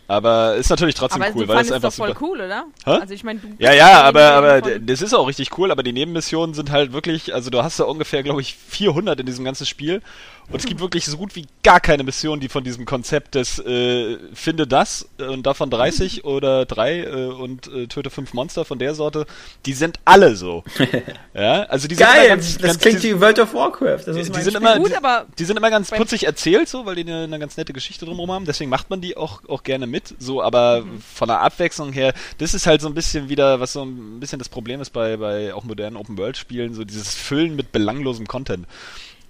[0.09, 2.65] Aber ist natürlich trotzdem aber cool, du weil es einfach doch voll cool, oder?
[2.85, 2.91] Hä?
[3.01, 5.83] Also ich meine, du Ja, ja, aber, aber von- das ist auch richtig cool, aber
[5.83, 9.43] die Nebenmissionen sind halt wirklich, also du hast da ungefähr, glaube ich, 400 in diesem
[9.43, 10.01] ganzen Spiel
[10.49, 13.59] und es gibt wirklich so gut wie gar keine Mission, die von diesem Konzept des
[13.59, 18.65] äh, finde das äh, und davon 30 oder drei äh, und äh, töte fünf Monster
[18.65, 19.25] von der Sorte,
[19.65, 20.63] die sind alle so.
[21.33, 24.03] ja, also die sind Geil, immer ganz, das ganz klingt die, wie World of Warcraft.
[24.05, 24.55] Das ist die sind Spiel.
[24.55, 27.39] immer, Gut, die, aber die sind immer ganz putzig erzählt, so, weil die eine, eine
[27.39, 28.45] ganz nette Geschichte drumherum haben.
[28.45, 30.15] Deswegen macht man die auch, auch gerne mit.
[30.19, 31.01] So, aber Mhm.
[31.01, 34.39] von der Abwechslung her, das ist halt so ein bisschen wieder, was so ein bisschen
[34.39, 38.67] das Problem ist bei, bei auch modernen Open-World-Spielen, so dieses Füllen mit belanglosem Content.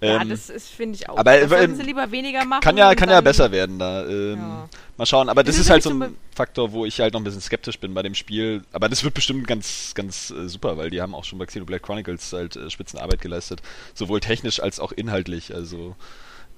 [0.02, 1.18] Ja, Ähm, das ist finde ich auch.
[1.18, 2.62] aber, das äh, ähm, sie lieber weniger machen.
[2.62, 4.06] kann ja, kann ja besser werden da.
[4.08, 4.70] Ähm, Ja.
[4.98, 5.30] Mal schauen.
[5.30, 7.80] Aber das Es ist, halt so ein Faktor, wo ich halt noch ein bisschen skeptisch
[7.80, 8.64] bin bei dem Spiel.
[8.74, 11.82] Aber das wird bestimmt ganz, ganz äh, super, weil die haben auch schon bei Xenoblade
[11.82, 13.62] Chronicles halt äh, Spitzenarbeit geleistet.
[13.94, 15.54] Sowohl technisch als auch inhaltlich.
[15.54, 15.96] Also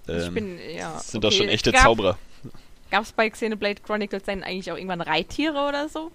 [0.07, 0.97] Ich ähm, bin, ja.
[0.99, 1.37] sind doch okay.
[1.37, 2.17] schon echte Gab- Zauberer.
[2.91, 6.11] Gab es bei Xenoblade Chronicles dann eigentlich auch irgendwann Reittiere oder so?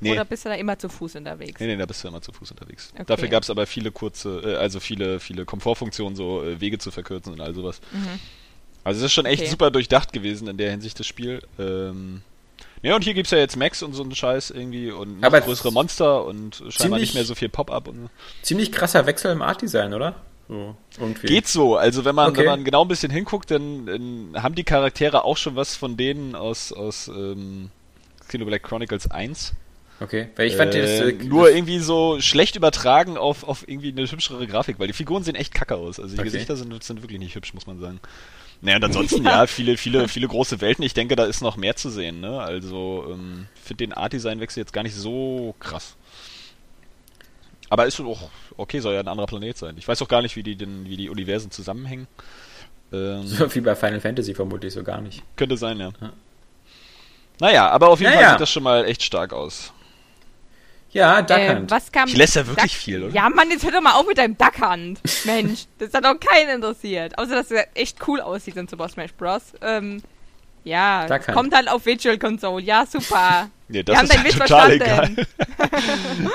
[0.00, 0.12] Nee.
[0.12, 1.60] Oder bist du da immer zu Fuß unterwegs?
[1.60, 2.90] Nee, nee, da bist du immer zu Fuß unterwegs.
[2.94, 3.04] Okay.
[3.06, 6.90] Dafür gab es aber viele kurze, äh, also viele, viele Komfortfunktionen, so äh, Wege zu
[6.90, 7.80] verkürzen und all sowas.
[7.92, 8.20] Mhm.
[8.84, 9.50] Also es ist schon echt Okay.
[9.50, 11.42] super durchdacht gewesen in der Hinsicht das Spiel.
[11.58, 12.22] Ähm,
[12.82, 15.40] ja, und hier gibt's ja jetzt Max und so einen Scheiß irgendwie und noch Aber
[15.40, 18.08] größere Monster und scheinbar ziemlich- nicht mehr so viel Pop-up und
[18.42, 20.14] Ziemlich krasser Wechsel im Art-Design, oder?
[20.48, 21.26] So, irgendwie.
[21.26, 21.76] Geht so.
[21.76, 22.38] Also wenn man, Okay.
[22.40, 25.96] wenn man genau ein bisschen hinguckt, dann, dann haben die Charaktere auch schon was von
[25.96, 27.70] denen aus, aus ähm,
[28.28, 29.52] Xenoblade Chronicles 1.
[30.00, 33.88] Okay, weil ich fand äh, das, äh, nur irgendwie so schlecht übertragen auf, auf irgendwie
[33.88, 35.98] eine hübschere Grafik, weil die Figuren sehen echt kacke aus.
[35.98, 36.30] Also die Okay.
[36.30, 38.00] Gesichter sind, sind wirklich nicht hübsch, muss man sagen.
[38.60, 40.84] Naja, und ansonsten, ja, viele, viele, viele große Welten.
[40.84, 42.40] Ich denke, da ist noch mehr zu sehen, ne?
[42.40, 45.96] Also, ähm, finde den Art-Design-Wechsel jetzt gar nicht so krass.
[47.70, 49.76] Aber ist auch okay, soll ja ein anderer Planet sein.
[49.78, 52.06] Ich weiß auch gar nicht, wie die, denn, wie die Universen zusammenhängen.
[52.92, 55.22] Ähm, so wie bei Final Fantasy vermutlich so gar nicht.
[55.36, 55.92] Könnte sein, ja.
[56.00, 56.12] ja.
[57.40, 58.22] Naja, aber auf jeden naja.
[58.22, 59.72] Fall sieht das schon mal echt stark aus.
[60.90, 61.62] Ja, äh.
[61.68, 63.14] Was kam ich lässt ja wirklich Duck viel, oder?
[63.14, 65.00] Ja, Mann, jetzt hör doch mal auf mit deinem Duck Hunt.
[65.24, 67.18] Mensch, das hat doch keinen interessiert.
[67.18, 69.52] Außer, dass er echt cool aussieht in Super Smash Bros.
[69.60, 70.02] Ähm,
[70.64, 72.62] ja, kommt halt auf Virtual Console.
[72.62, 73.50] Ja, super.
[73.68, 75.26] nee, das Wir ist haben dein total verstanden.
[75.58, 76.30] egal.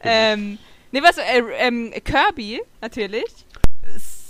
[0.00, 0.58] ähm,
[0.92, 3.24] ne, was, äh, ähm, Kirby, natürlich.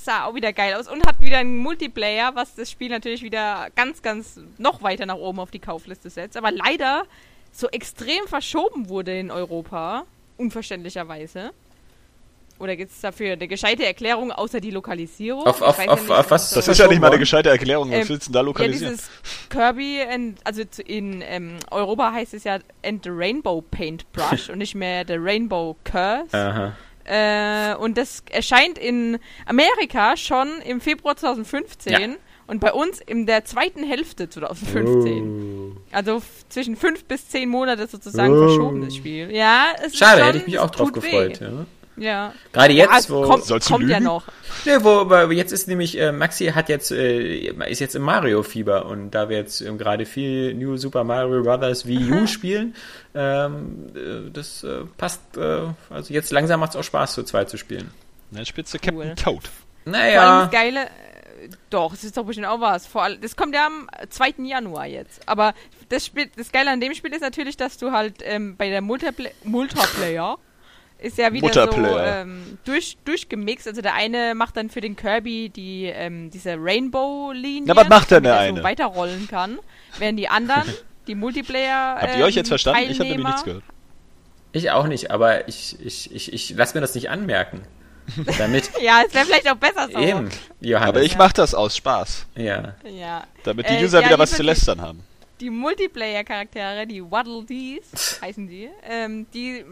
[0.03, 3.69] Sah auch wieder geil aus und hat wieder einen Multiplayer, was das Spiel natürlich wieder
[3.77, 6.37] ganz, ganz noch weiter nach oben auf die Kaufliste setzt.
[6.37, 7.05] Aber leider
[7.53, 10.05] so extrem verschoben wurde in Europa,
[10.37, 11.53] unverständlicherweise.
[12.61, 15.47] Oder gibt es dafür eine gescheite Erklärung außer die Lokalisierung?
[15.47, 16.51] Auf, auf, auf, nicht, auf was?
[16.51, 17.91] Das ist ja nicht mal eine gescheite Erklärung.
[17.91, 18.93] Was ähm, willst du denn da lokalisieren?
[18.93, 24.51] Ja, dieses Kirby, and, also in ähm, Europa heißt es ja And the Rainbow Paintbrush
[24.51, 26.37] und nicht mehr The Rainbow Curse.
[26.37, 26.77] Aha.
[27.05, 31.93] Äh, und das erscheint in Amerika schon im Februar 2015.
[31.93, 32.09] Ja.
[32.51, 35.73] Und bei uns in der zweiten Hälfte 2015.
[35.77, 35.81] Oh.
[35.93, 38.49] Also zwischen fünf bis zehn Monate sozusagen oh.
[38.49, 39.31] verschobenes Spiel.
[39.31, 41.41] Ja, es Schade, ist schon, hätte ich mich auch drauf gefreut.
[41.41, 41.67] Ja.
[41.97, 42.33] Ja.
[42.53, 44.25] Gerade jetzt, ja, wo kommt, kommt ja noch.
[44.65, 48.87] Ne, wo, jetzt ist nämlich äh, Maxi hat jetzt äh, ist jetzt im Mario Fieber
[48.87, 52.75] und da wir jetzt ähm, gerade viel New Super Mario Brothers Wii U spielen,
[53.15, 55.21] ähm, äh, das äh, passt.
[55.37, 57.91] Äh, also jetzt langsam macht es auch Spaß, zu zweit zu spielen.
[58.33, 59.15] Dann spielst du Captain cool.
[59.15, 59.51] Toad.
[59.85, 60.21] Naja.
[60.21, 60.87] Vor allem das Geile,
[61.71, 62.87] doch, es ist doch bestimmt auch was.
[62.87, 64.35] Vor allem, das kommt ja am 2.
[64.45, 65.29] Januar jetzt.
[65.29, 65.55] Aber
[65.89, 68.81] das, Spiel, das Geile an dem Spiel ist natürlich, dass du halt ähm, bei der
[68.81, 70.39] Multipla Multiplayer
[70.99, 73.67] ist ja wieder so ähm, durch, durchgemixt.
[73.67, 78.11] Also der eine macht dann für den Kirby die ähm, diese Rainbow-Linie, ja, was macht
[78.11, 78.59] denn der eine?
[78.59, 79.59] so weiterrollen kann.
[79.99, 80.65] Während die anderen,
[81.07, 82.91] die Multiplayer Habt ihr euch jetzt verstanden?
[82.91, 83.65] Ich habe nämlich nichts gehört.
[84.53, 87.63] Ich auch nicht, aber ich, ich, ich, ich lasse mir das nicht anmerken.
[88.39, 89.99] Damit ja, es wäre vielleicht auch besser so.
[89.99, 90.89] Eben, Johannes.
[90.89, 92.27] Aber ich mache das aus Spaß.
[92.37, 92.75] Ja.
[92.85, 93.25] ja.
[93.45, 95.03] Damit die äh, User ja, wieder was zu lästern haben.
[95.41, 99.65] Die Multiplayer-Charaktere, die Waddle Dees heißen die, ähm, die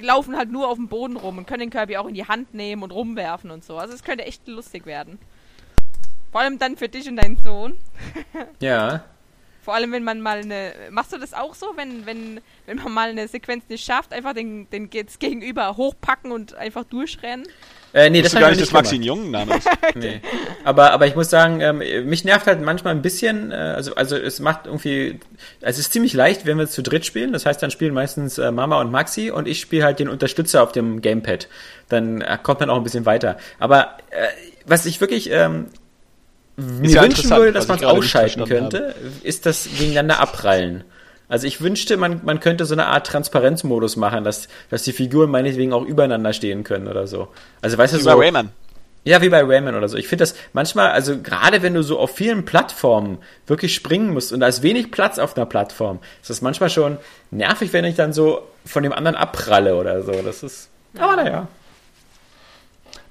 [0.00, 2.54] laufen halt nur auf dem Boden rum und können den Kirby auch in die Hand
[2.54, 3.76] nehmen und rumwerfen und so.
[3.76, 5.18] Also es könnte echt lustig werden.
[6.32, 7.76] Vor allem dann für dich und deinen Sohn.
[8.60, 9.04] ja.
[9.62, 10.72] Vor allem, wenn man mal eine.
[10.90, 14.32] Machst du das auch so, wenn, wenn, wenn man mal eine Sequenz nicht schafft, einfach
[14.32, 17.46] den, den Gegenüber hochpacken und einfach durchrennen?
[17.92, 19.68] Äh, nee, das gar nicht, dass Maxi ein Jungenname ist.
[19.96, 20.20] nee.
[20.64, 24.16] Aber, aber ich muss sagen, ähm, mich nervt halt manchmal ein bisschen, äh, also, also
[24.16, 25.18] es macht irgendwie,
[25.60, 27.32] es ist ziemlich leicht, wenn wir zu dritt spielen.
[27.32, 30.62] Das heißt, dann spielen meistens äh, Mama und Maxi und ich spiele halt den Unterstützer
[30.62, 31.48] auf dem Gamepad.
[31.88, 33.38] Dann äh, kommt man auch ein bisschen weiter.
[33.58, 34.28] Aber äh,
[34.66, 35.66] was ich wirklich ähm,
[36.56, 39.12] mir ja wünschen würde, dass man es ausschalten könnte, habe.
[39.22, 40.84] ist das gegeneinander abprallen.
[41.30, 45.30] Also ich wünschte, man, man könnte so eine Art Transparenzmodus machen, dass, dass die Figuren
[45.30, 47.28] meinetwegen auch übereinander stehen können oder so.
[47.62, 48.10] Also weißt wie du so.
[48.10, 48.50] Wie bei Rayman.
[49.04, 49.96] Ja, wie bei Rayman oder so.
[49.96, 54.32] Ich finde das manchmal, also gerade wenn du so auf vielen Plattformen wirklich springen musst
[54.32, 56.98] und da ist wenig Platz auf einer Plattform, ist das manchmal schon
[57.30, 60.12] nervig, wenn ich dann so von dem anderen abpralle oder so.
[60.12, 60.68] Das ist.
[60.98, 61.48] Aber naja.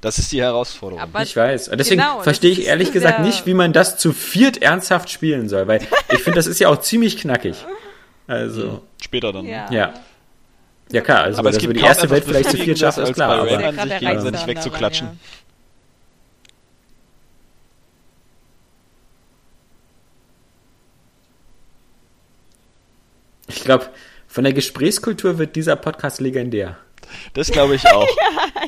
[0.01, 1.01] Das ist die Herausforderung.
[1.01, 1.71] Aber ich weiß.
[1.73, 5.67] Deswegen genau, verstehe ich ehrlich gesagt nicht, wie man das zu viert ernsthaft spielen soll,
[5.67, 7.55] weil ich finde, das ist ja auch ziemlich knackig.
[8.29, 8.61] Also.
[8.61, 8.79] Mhm.
[9.01, 9.45] Später dann.
[9.45, 9.71] Ja.
[9.71, 9.93] ja.
[10.91, 13.31] Ja klar, also aber dass wir die erste Welt vielleicht zu viert schaffen, ist klar.
[13.31, 15.07] Aber Rayman sich gegenseitig wegzuklatschen.
[15.07, 15.13] Ja.
[23.47, 23.87] Ich glaube,
[24.27, 26.77] von der Gesprächskultur wird dieser Podcast legendär.
[27.33, 28.07] Das glaube ich auch.
[28.07, 28.63] ja,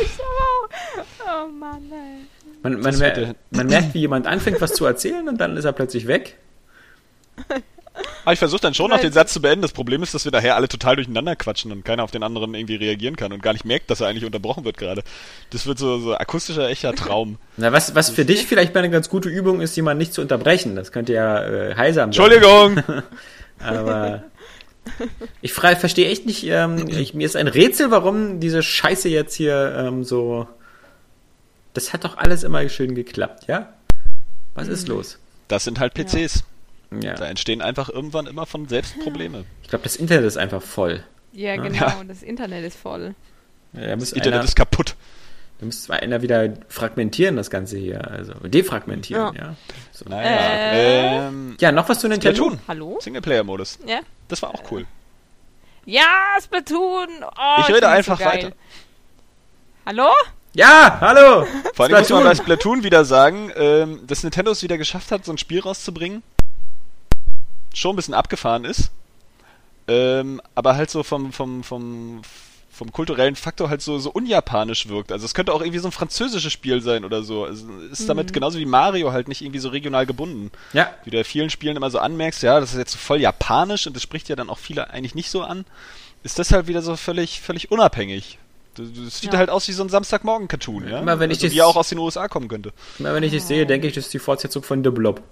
[0.00, 0.68] ich auch.
[1.44, 2.26] Oh Mann, ey.
[2.62, 5.72] Man, man, mer man merkt, wie jemand anfängt, was zu erzählen und dann ist er
[5.72, 6.38] plötzlich weg.
[8.24, 9.62] Aber ich versuche dann schon noch den Satz zu beenden.
[9.62, 12.54] Das Problem ist, dass wir daher alle total durcheinander quatschen und keiner auf den anderen
[12.54, 15.02] irgendwie reagieren kann und gar nicht merkt, dass er eigentlich unterbrochen wird gerade.
[15.50, 17.38] Das wird so, so akustischer, echter Traum.
[17.56, 20.20] Na, was, was für dich vielleicht mal eine ganz gute Übung ist, jemanden nicht zu
[20.20, 20.76] unterbrechen.
[20.76, 22.30] Das könnte ja äh, heilsam sein.
[22.30, 23.02] Entschuldigung!
[23.58, 24.24] Aber
[25.40, 29.74] ich verstehe echt nicht, ähm, ich, mir ist ein Rätsel, warum diese Scheiße jetzt hier
[29.76, 30.46] ähm, so.
[31.74, 33.72] Das hat doch alles immer schön geklappt, ja?
[34.54, 35.18] Was ist los?
[35.48, 36.36] Das sind halt PCs.
[36.36, 36.55] Ja.
[36.90, 39.44] Da entstehen einfach irgendwann immer von selbst Probleme.
[39.62, 41.02] Ich glaube, das Internet ist einfach voll.
[41.32, 42.04] Ja, genau, ja.
[42.06, 43.14] das Internet ist voll.
[43.72, 44.94] Ja, das Internet einer, ist kaputt.
[45.58, 48.10] Da müsste einer wieder fragmentieren, das Ganze hier.
[48.10, 49.42] Also defragmentieren, ja.
[49.42, 49.54] ja.
[49.92, 50.08] So.
[50.08, 50.30] Naja.
[50.30, 52.36] Äh, ähm, ja, noch was zu Nintendo?
[52.36, 52.60] Splatoon.
[52.68, 52.98] Hallo?
[53.00, 53.78] Singleplayer-Modus.
[53.86, 54.00] Ja.
[54.28, 54.86] Das war auch cool.
[55.84, 57.08] Ja, Splatoon.
[57.22, 58.52] Oh, ich rede einfach so weiter.
[59.84, 60.08] Hallo?
[60.52, 61.46] Ja, hallo!
[61.74, 65.24] Vor allem muss man bei Splatoon wieder sagen, ähm, dass Nintendo es wieder geschafft hat,
[65.24, 66.22] so ein Spiel rauszubringen.
[67.76, 68.90] Schon ein bisschen abgefahren ist.
[69.86, 72.22] Ähm, aber halt so vom, vom, vom,
[72.72, 75.12] vom kulturellen Faktor halt so, so unjapanisch wirkt.
[75.12, 77.44] Also es könnte auch irgendwie so ein französisches Spiel sein oder so.
[77.44, 78.32] Also ist damit mhm.
[78.32, 80.50] genauso wie Mario halt nicht irgendwie so regional gebunden.
[80.72, 80.90] Ja.
[81.04, 83.86] Wie du in vielen Spielen immer so anmerkst, ja, das ist jetzt so voll japanisch
[83.86, 85.66] und das spricht ja dann auch viele eigentlich nicht so an.
[86.22, 88.38] Ist das halt wieder so völlig, völlig unabhängig.
[88.74, 89.38] Das sieht ja.
[89.38, 91.00] halt aus wie so ein Samstagmorgen-Cartoon, ja?
[91.00, 92.72] Immer wenn ich also, wie auch aus den USA kommen könnte.
[92.98, 95.22] Immer wenn ich das sehe, denke ich, das ist die Fortsetzung von The Blob.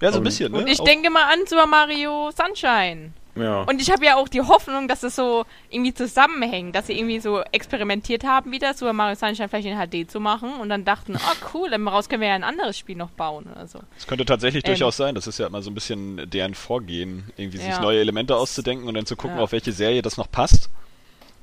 [0.00, 0.58] Ja, so ein bisschen, ne?
[0.58, 3.12] Und ich auch denke mal an Super Mario Sunshine.
[3.38, 3.62] Ja.
[3.62, 7.20] Und ich habe ja auch die Hoffnung, dass es so irgendwie zusammenhängt, dass sie irgendwie
[7.20, 11.16] so experimentiert haben, wieder Super Mario Sunshine vielleicht in HD zu machen und dann dachten,
[11.16, 13.80] oh cool, daraus können wir ja ein anderes Spiel noch bauen oder so.
[13.94, 14.72] Das könnte tatsächlich ähm.
[14.72, 15.14] durchaus sein.
[15.14, 18.94] Das ist ja immer so ein bisschen deren Vorgehen, irgendwie sich neue Elemente auszudenken und
[18.94, 19.42] dann zu gucken, ja.
[19.42, 20.70] auf welche Serie das noch passt.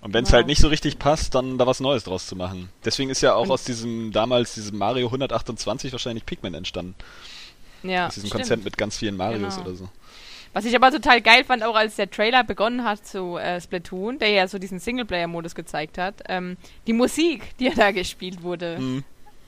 [0.01, 0.37] Und wenn es genau.
[0.37, 2.69] halt nicht so richtig passt, dann da was Neues draus zu machen.
[2.83, 6.93] Deswegen ist ja auch und aus diesem damals diesem Mario 128 wahrscheinlich Pikmin entstanden.
[7.89, 8.07] Ja.
[8.07, 8.41] Aus diesem stimmt.
[8.41, 9.67] Konzept mit ganz vielen Marios genau.
[9.67, 9.89] oder so.
[10.53, 14.19] Was ich aber total geil fand, auch als der Trailer begonnen hat zu äh, Splatoon,
[14.19, 16.55] der ja so diesen Singleplayer-Modus gezeigt hat, ähm,
[16.87, 18.77] die Musik, die ja da gespielt wurde.
[18.79, 19.03] Mhm.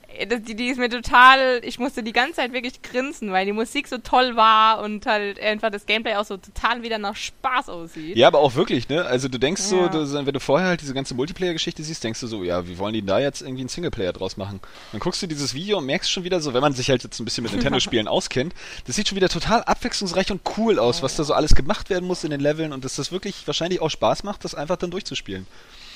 [0.08, 3.86] Die, die, ist mir total, ich musste die ganze Zeit wirklich grinsen, weil die Musik
[3.86, 8.16] so toll war und halt einfach das Gameplay auch so total wieder nach Spaß aussieht.
[8.16, 9.04] Ja, aber auch wirklich, ne?
[9.04, 9.68] Also du denkst ja.
[9.68, 12.78] so, du, wenn du vorher halt diese ganze Multiplayer-Geschichte siehst, denkst du so, ja, wie
[12.78, 14.60] wollen die da jetzt irgendwie einen Singleplayer draus machen?
[14.92, 17.20] Dann guckst du dieses Video und merkst schon wieder so, wenn man sich halt jetzt
[17.20, 18.54] ein bisschen mit Nintendo-Spielen auskennt,
[18.86, 22.06] das sieht schon wieder total abwechslungsreich und cool aus, was da so alles gemacht werden
[22.06, 24.90] muss in den Leveln und dass das wirklich wahrscheinlich auch Spaß macht, das einfach dann
[24.90, 25.46] durchzuspielen.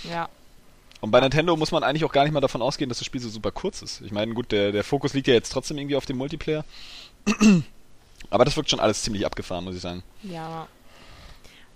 [0.08, 0.28] Ja.
[1.02, 3.20] Und bei Nintendo muss man eigentlich auch gar nicht mal davon ausgehen, dass das Spiel
[3.20, 4.00] so super kurz ist.
[4.02, 6.64] Ich meine, gut, der, der Fokus liegt ja jetzt trotzdem irgendwie auf dem Multiplayer.
[8.30, 10.04] Aber das wirkt schon alles ziemlich abgefahren, muss ich sagen.
[10.22, 10.68] Ja.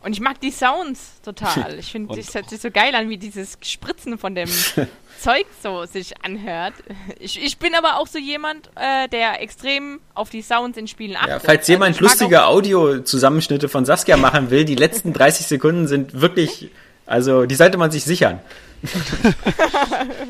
[0.01, 1.77] Und ich mag die Sounds total.
[1.77, 4.49] Ich finde, es hört sich so geil an, wie dieses Spritzen von dem
[5.21, 6.75] Zeug so sich anhört.
[7.19, 11.17] Ich, ich bin aber auch so jemand, äh, der extrem auf die Sounds in Spielen
[11.17, 11.31] achtet.
[11.31, 16.21] Ja, falls also jemand lustige Audio-Zusammenschnitte von Saskia machen will, die letzten 30 Sekunden sind
[16.21, 16.71] wirklich,
[17.07, 18.39] also die sollte man sich sichern.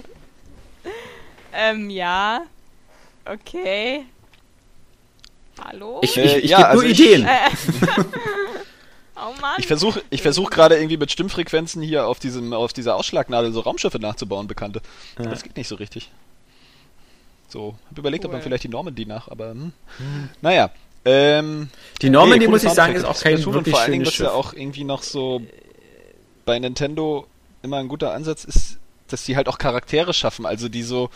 [1.53, 2.43] ähm, ja.
[3.25, 4.05] Okay.
[5.65, 6.01] Hallo?
[6.03, 7.27] Ich, ich, ich ja, gebe also nur Ideen.
[9.17, 9.57] oh Mann.
[9.59, 13.61] Ich versuche ich versuch gerade irgendwie mit Stimmfrequenzen hier auf, diesem, auf dieser Ausschlagnadel so
[13.61, 14.83] Raumschiffe nachzubauen, bekannte.
[15.19, 15.27] Ja.
[15.27, 16.11] Das geht nicht so richtig.
[17.49, 18.29] So, hab überlegt, cool.
[18.29, 19.73] ob man vielleicht die Normandy nach, aber hm.
[19.99, 20.29] hm.
[20.43, 20.71] naja.
[21.05, 21.69] Ähm,
[22.03, 24.33] die Normandy, nee, muss ich sagen, ist auch kein wirklich vor allen Dingen, was ja
[24.33, 25.41] auch irgendwie noch so
[26.45, 27.29] bei Nintendo
[27.67, 31.11] immer ein guter Ansatz ist, dass die halt auch Charaktere schaffen, also die so,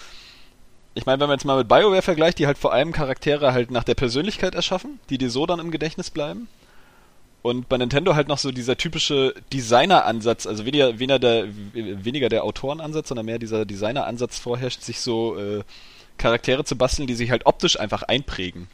[0.94, 3.70] ich meine, wenn man jetzt mal mit BioWare vergleicht, die halt vor allem Charaktere halt
[3.70, 6.48] nach der Persönlichkeit erschaffen, die dir so dann im Gedächtnis bleiben.
[7.42, 12.44] Und bei Nintendo halt noch so dieser typische Designer-Ansatz, also weniger, weniger, der, weniger der
[12.44, 15.62] Autorenansatz, sondern mehr dieser Designer-Ansatz vorherrscht, sich so äh,
[16.18, 18.68] Charaktere zu basteln, die sich halt optisch einfach einprägen.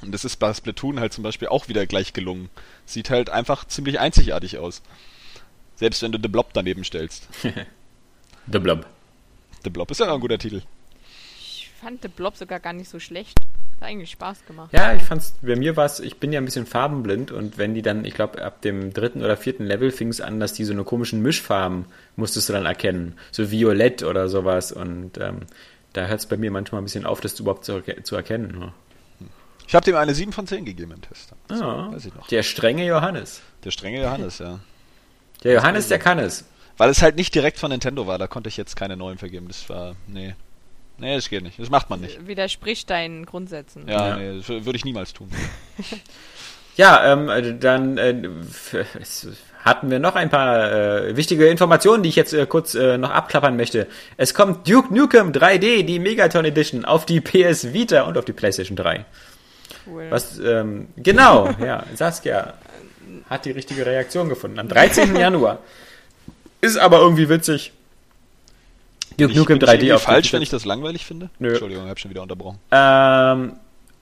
[0.00, 2.48] Und das ist bei Splatoon halt zum Beispiel auch wieder gleich gelungen.
[2.86, 4.82] Sieht halt einfach ziemlich einzigartig aus.
[5.76, 7.28] Selbst wenn du The Blob daneben stellst.
[8.52, 8.86] The Blob.
[9.64, 10.62] The Blob ist ja auch ein guter Titel.
[11.38, 13.38] Ich fand The Blob sogar gar nicht so schlecht.
[13.80, 14.72] Hat eigentlich Spaß gemacht.
[14.72, 17.74] Ja, ich fand's, bei mir war es, ich bin ja ein bisschen farbenblind und wenn
[17.74, 20.64] die dann, ich glaube, ab dem dritten oder vierten Level fing es an, dass die
[20.64, 21.84] so eine komischen Mischfarben
[22.16, 23.16] musstest du dann erkennen.
[23.32, 25.40] So Violett oder sowas und ähm,
[25.92, 28.58] da hört es bei mir manchmal ein bisschen auf, das überhaupt zu, zu erkennen.
[28.58, 28.72] Ne?
[29.66, 31.32] Ich habe dem eine 7 von 10 gegeben im Test.
[31.48, 31.92] Das ja,
[32.30, 33.42] der strenge Johannes.
[33.64, 34.60] Der strenge Johannes, ja.
[35.44, 36.44] Der Johannes, der kann es.
[36.76, 39.48] Weil es halt nicht direkt von Nintendo war, da konnte ich jetzt keine neuen vergeben.
[39.48, 40.34] Das war, nee.
[40.98, 41.58] Nee, das geht nicht.
[41.58, 42.26] Das macht man nicht.
[42.26, 43.86] Widerspricht deinen Grundsätzen.
[43.88, 44.16] Ja, ja.
[44.16, 45.30] nee, das würde ich niemals tun.
[46.76, 48.28] ja, ähm, dann äh,
[49.62, 53.10] hatten wir noch ein paar äh, wichtige Informationen, die ich jetzt äh, kurz äh, noch
[53.10, 53.88] abklappern möchte.
[54.16, 58.32] Es kommt Duke Nukem 3D, die Megaton Edition, auf die PS Vita und auf die
[58.32, 59.04] PlayStation 3.
[59.86, 60.06] Cool.
[60.08, 62.54] Was, ähm, genau, ja, Saskia
[63.28, 64.58] hat die richtige Reaktion gefunden.
[64.58, 65.16] Am 13.
[65.20, 65.58] Januar.
[66.60, 67.72] Ist aber irgendwie witzig.
[69.18, 71.30] Duke Nukem 3D auf falsch, wenn ich das langweilig finde?
[71.38, 71.50] Nö.
[71.50, 72.58] Entschuldigung, ich habe schon wieder unterbrochen.
[72.70, 73.52] Ähm,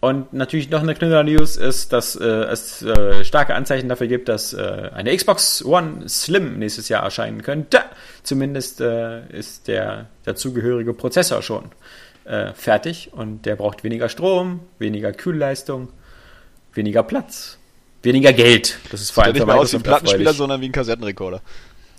[0.01, 4.53] und natürlich noch eine Knüller-News ist, dass äh, es äh, starke Anzeichen dafür gibt, dass
[4.53, 7.81] äh, eine Xbox One Slim nächstes Jahr erscheinen könnte.
[8.23, 11.71] Zumindest äh, ist der dazugehörige Prozessor schon
[12.25, 15.89] äh, fertig und der braucht weniger Strom, weniger Kühlleistung,
[16.75, 17.59] weniger Platz
[18.05, 18.79] weniger Geld.
[18.91, 21.41] Das ist vor allem nicht mehr aus wie ein Plattenspieler, sondern wie ein Kassettenrekorder.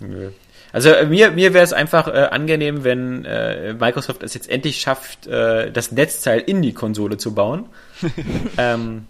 [0.00, 0.30] Nö.
[0.72, 4.80] Also äh, mir, mir wäre es einfach äh, angenehm, wenn äh, Microsoft es jetzt endlich
[4.80, 7.66] schafft, äh, das Netzteil in die Konsole zu bauen.
[8.58, 9.06] ähm,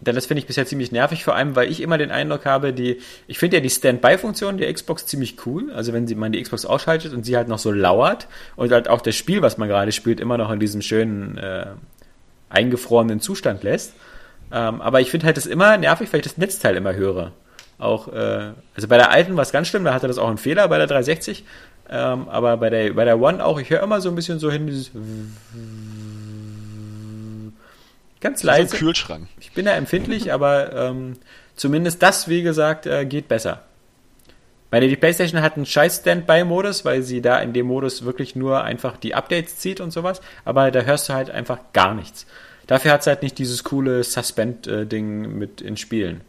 [0.00, 2.74] denn das finde ich bisher ziemlich nervig, vor allem, weil ich immer den Eindruck habe,
[2.74, 5.72] die, ich finde ja die Standby-Funktion der Xbox ziemlich cool.
[5.72, 8.88] Also wenn sie, man die Xbox ausschaltet und sie halt noch so lauert und halt
[8.88, 11.66] auch das Spiel, was man gerade spielt, immer noch in diesem schönen äh,
[12.50, 13.94] eingefrorenen Zustand lässt.
[14.52, 17.32] Ähm, aber ich finde halt das immer nervig, weil ich das Netzteil immer höre.
[17.78, 20.38] Auch, äh, also bei der alten war es ganz schlimm, da hatte das auch einen
[20.38, 21.44] Fehler bei der 360.
[21.88, 24.50] Ähm, aber bei der, bei der One auch, ich höre immer so ein bisschen so
[24.50, 24.90] hin, dieses
[28.20, 28.68] ganz leise.
[28.68, 29.28] So Kühlschrank.
[29.38, 31.14] Ich bin da empfindlich, aber ähm,
[31.54, 33.62] zumindest das, wie gesagt, äh, geht besser.
[34.72, 38.64] Meine, die PlayStation hat einen scheiß Standby-Modus, weil sie da in dem Modus wirklich nur
[38.64, 42.26] einfach die Updates zieht und sowas, aber da hörst du halt einfach gar nichts.
[42.66, 46.22] Dafür hat es halt nicht dieses coole Suspend-Ding mit in Spielen.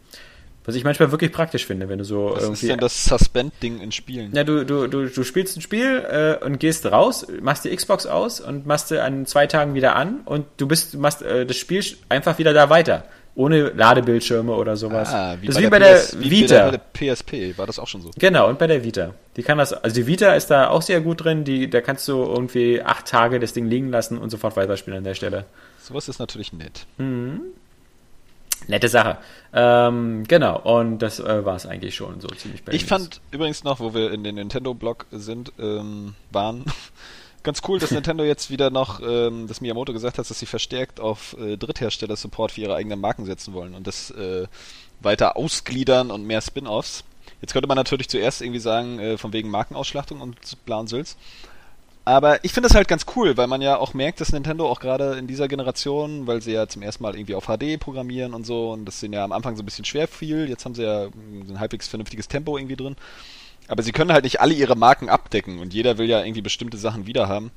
[0.68, 2.66] Was ich manchmal wirklich praktisch finde, wenn du so Was irgendwie.
[2.66, 4.32] ist denn das Suspend-Ding in Spielen?
[4.34, 8.04] Ja, du, du, du, du spielst ein Spiel äh, und gehst raus, machst die Xbox
[8.04, 11.56] aus und machst sie an zwei Tagen wieder an und du bist, machst äh, das
[11.56, 13.04] Spiel einfach wieder da weiter.
[13.34, 15.08] Ohne Ladebildschirme oder sowas.
[15.10, 16.70] Ah, wie das bei ist wie der bei der PS wie Vita.
[16.70, 18.10] Bei der PSP war das auch schon so.
[18.18, 19.14] Genau, und bei der Vita.
[19.36, 22.06] Die kann das, also die Vita ist da auch sehr gut drin, die, da kannst
[22.08, 25.46] du irgendwie acht Tage das Ding liegen lassen und sofort weiterspielen an der Stelle.
[25.88, 26.86] Sowas ist natürlich nett.
[28.66, 29.16] Nette Sache.
[29.54, 33.64] Ähm, genau, und das äh, war es eigentlich schon so ziemlich bei Ich fand übrigens
[33.64, 36.66] noch, wo wir in den Nintendo-Blog sind, ähm, waren,
[37.42, 41.00] ganz cool, dass Nintendo jetzt wieder noch, ähm, dass Miyamoto gesagt hat, dass sie verstärkt
[41.00, 44.46] auf äh, Dritthersteller-Support für ihre eigenen Marken setzen wollen und das äh,
[45.00, 47.04] weiter ausgliedern und mehr Spin-Offs.
[47.40, 51.16] Jetzt könnte man natürlich zuerst irgendwie sagen, äh, von wegen Markenausschlachtung und bla und Sülz.
[52.08, 54.80] Aber ich finde das halt ganz cool, weil man ja auch merkt, dass Nintendo auch
[54.80, 58.46] gerade in dieser Generation, weil sie ja zum ersten Mal irgendwie auf HD programmieren und
[58.46, 60.84] so, und das sind ja am Anfang so ein bisschen schwer fiel, jetzt haben sie
[60.84, 62.96] ja ein halbwegs vernünftiges Tempo irgendwie drin.
[63.66, 66.78] Aber sie können halt nicht alle ihre Marken abdecken und jeder will ja irgendwie bestimmte
[66.78, 67.50] Sachen wiederhaben.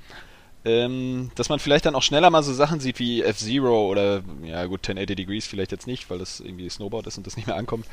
[0.65, 4.65] Ähm, dass man vielleicht dann auch schneller mal so Sachen sieht wie F-Zero oder, ja
[4.65, 7.55] gut, 1080 Degrees vielleicht jetzt nicht, weil das irgendwie Snowboard ist und das nicht mehr
[7.55, 7.85] ankommt.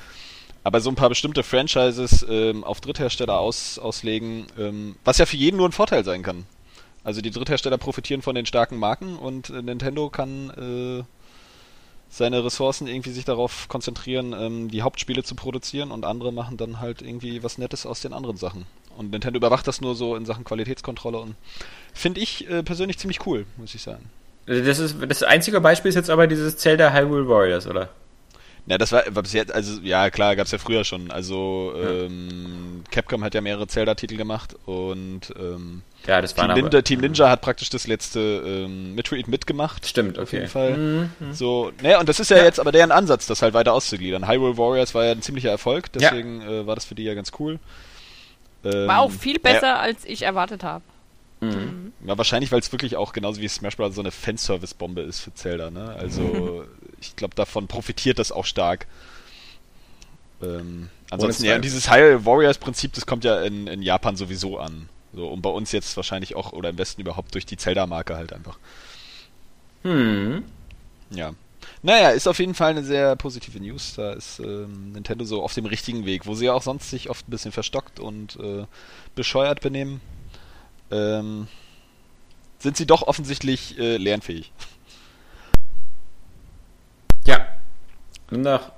[0.65, 5.37] Aber so ein paar bestimmte Franchises ähm, auf Dritthersteller aus, auslegen, ähm, was ja für
[5.37, 6.47] jeden nur ein Vorteil sein kann.
[7.05, 11.05] Also die Dritthersteller profitieren von den starken Marken und äh, Nintendo kann äh,
[12.11, 16.81] seine Ressourcen irgendwie sich darauf konzentrieren, ähm, die Hauptspiele zu produzieren und andere machen dann
[16.81, 18.67] halt irgendwie was Nettes aus den anderen Sachen.
[18.97, 21.37] Und Nintendo überwacht das nur so in Sachen Qualitätskontrolle und
[21.95, 24.11] finde ich äh, persönlich ziemlich cool, muss ich sagen.
[24.47, 27.91] Das ist das einzige Beispiel ist jetzt aber dieses Zelda Hyrule Warriors, oder?
[28.69, 31.11] Ja, das war, war bis jetzt, also ja klar, gab's ja früher schon.
[31.11, 36.61] Also ähm, Capcom hat ja mehrere Zelda-Titel gemacht und ähm, Ja, das Team, waren aber,
[36.63, 39.87] Ninja, Team Ninja hat praktisch das letzte ähm, Metroid mitgemacht.
[39.87, 40.37] Stimmt, Auf okay.
[40.37, 40.77] jeden Fall.
[40.77, 41.11] Mhm.
[41.33, 44.29] So, ne, und das ist ja, jetzt aber deren Ansatz, das halt weiter auszugliedern.
[44.29, 46.11] Hyrule Warriors war ja ein ziemlicher Erfolg, Ja.
[46.11, 47.59] deswegen äh, war das für die ja ganz cool.
[48.65, 50.85] Ähm, War auch viel besser, Ja, als ich erwartet habe.
[51.41, 51.93] Mhm.
[52.05, 53.95] ja wahrscheinlich, weil es wirklich auch genauso wie Smash Bros.
[53.95, 55.95] so eine Fanservice-Bombe ist für Zelda, ne?
[55.99, 56.65] Also,
[57.01, 58.87] ich glaube, davon profitiert das auch stark.
[60.43, 64.89] Ähm, ansonsten, ja, und dieses Hyrule Warriors-Prinzip, das kommt ja in, in Japan sowieso an.
[65.13, 68.33] So, und bei uns jetzt wahrscheinlich auch, oder im Westen überhaupt durch die Zelda-Marke halt
[68.33, 68.59] einfach.
[69.83, 70.45] Hm.
[71.11, 71.33] Ja.
[71.83, 73.95] Naja, ist auf jeden Fall eine sehr positive News.
[73.95, 77.09] Da ist ähm, Nintendo so auf dem richtigen Weg, wo sie ja auch sonst sich
[77.09, 78.67] oft ein bisschen verstockt und äh,
[79.15, 80.01] bescheuert benehmen.
[80.91, 81.47] Ähm,
[82.59, 84.53] sind sie doch offensichtlich äh, lernfähig.
[87.29, 87.47] Ja.
[88.31, 88.73] Und noch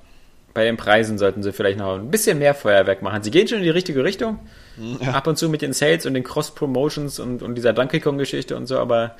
[0.53, 3.23] bei den Preisen sollten sie vielleicht noch ein bisschen mehr Feuerwerk machen.
[3.23, 4.39] Sie gehen schon in die richtige Richtung.
[4.99, 5.11] Ja.
[5.13, 8.67] Ab und zu mit den Sales und den Cross-Promotions und, und dieser Donkey Kong-Geschichte und
[8.67, 9.15] so, aber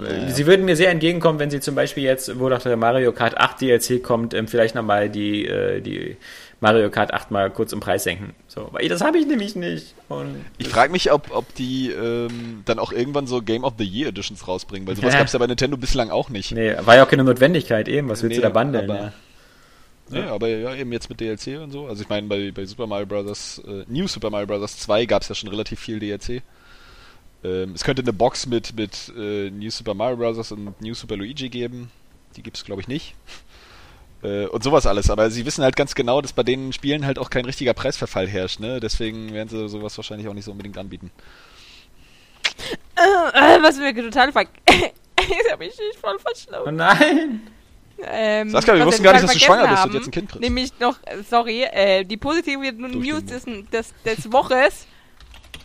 [0.00, 0.28] äh, Ja.
[0.30, 3.36] sie würden mir sehr entgegenkommen, wenn sie zum Beispiel jetzt, wo doch der Mario Kart
[3.38, 6.16] 8 DLC kommt, ähm, vielleicht nochmal die, äh, die
[6.60, 8.34] Mario Kart 8 mal kurz im Preis senken.
[8.48, 9.94] So, weil das habe ich nämlich nicht.
[10.08, 13.84] Und Ich frage mich, ob, ob die ähm, dann auch irgendwann so Game of the
[13.84, 15.18] Year Editions rausbringen, weil sowas Ja.
[15.18, 16.52] gab es ja bei Nintendo bislang auch nicht.
[16.52, 18.08] Nee, war ja auch keine Notwendigkeit eben.
[18.08, 18.90] Was willst Nee, du da bandeln?
[18.90, 19.12] aber- Ja.
[20.08, 21.86] Nee, aber ja, eben jetzt mit DLC und so.
[21.88, 23.60] Also ich meine, bei, bei Super Mario Bros.
[23.66, 24.78] Äh, New Super Mario Bros.
[24.78, 26.42] 2 gab es ja schon relativ viel DLC.
[27.44, 30.52] Ähm, es könnte eine Box mit, mit äh, New Super Mario Bros.
[30.52, 31.90] und New Super Luigi geben.
[32.36, 33.14] Die gibt es, glaube ich, nicht.
[34.22, 35.10] Äh, und sowas alles.
[35.10, 38.28] Aber sie wissen halt ganz genau, dass bei den Spielen halt auch kein richtiger Preisverfall
[38.28, 38.60] herrscht.
[38.60, 38.80] Ne?
[38.80, 41.10] Deswegen werden sie sowas wahrscheinlich auch nicht so unbedingt anbieten.
[42.96, 44.44] Äh, was mir total ver...
[45.18, 46.76] Jetzt habe ich mich voll Oh verschlafen.
[46.76, 47.40] nein!
[48.02, 50.28] Ähm, Saskia, wir wussten gar nicht, dass du schwanger bist vergessen und jetzt ein Kind
[50.30, 50.42] kriegst.
[50.42, 54.86] Nämlich noch, äh, sorry, äh, die positive News des, des, des Woches.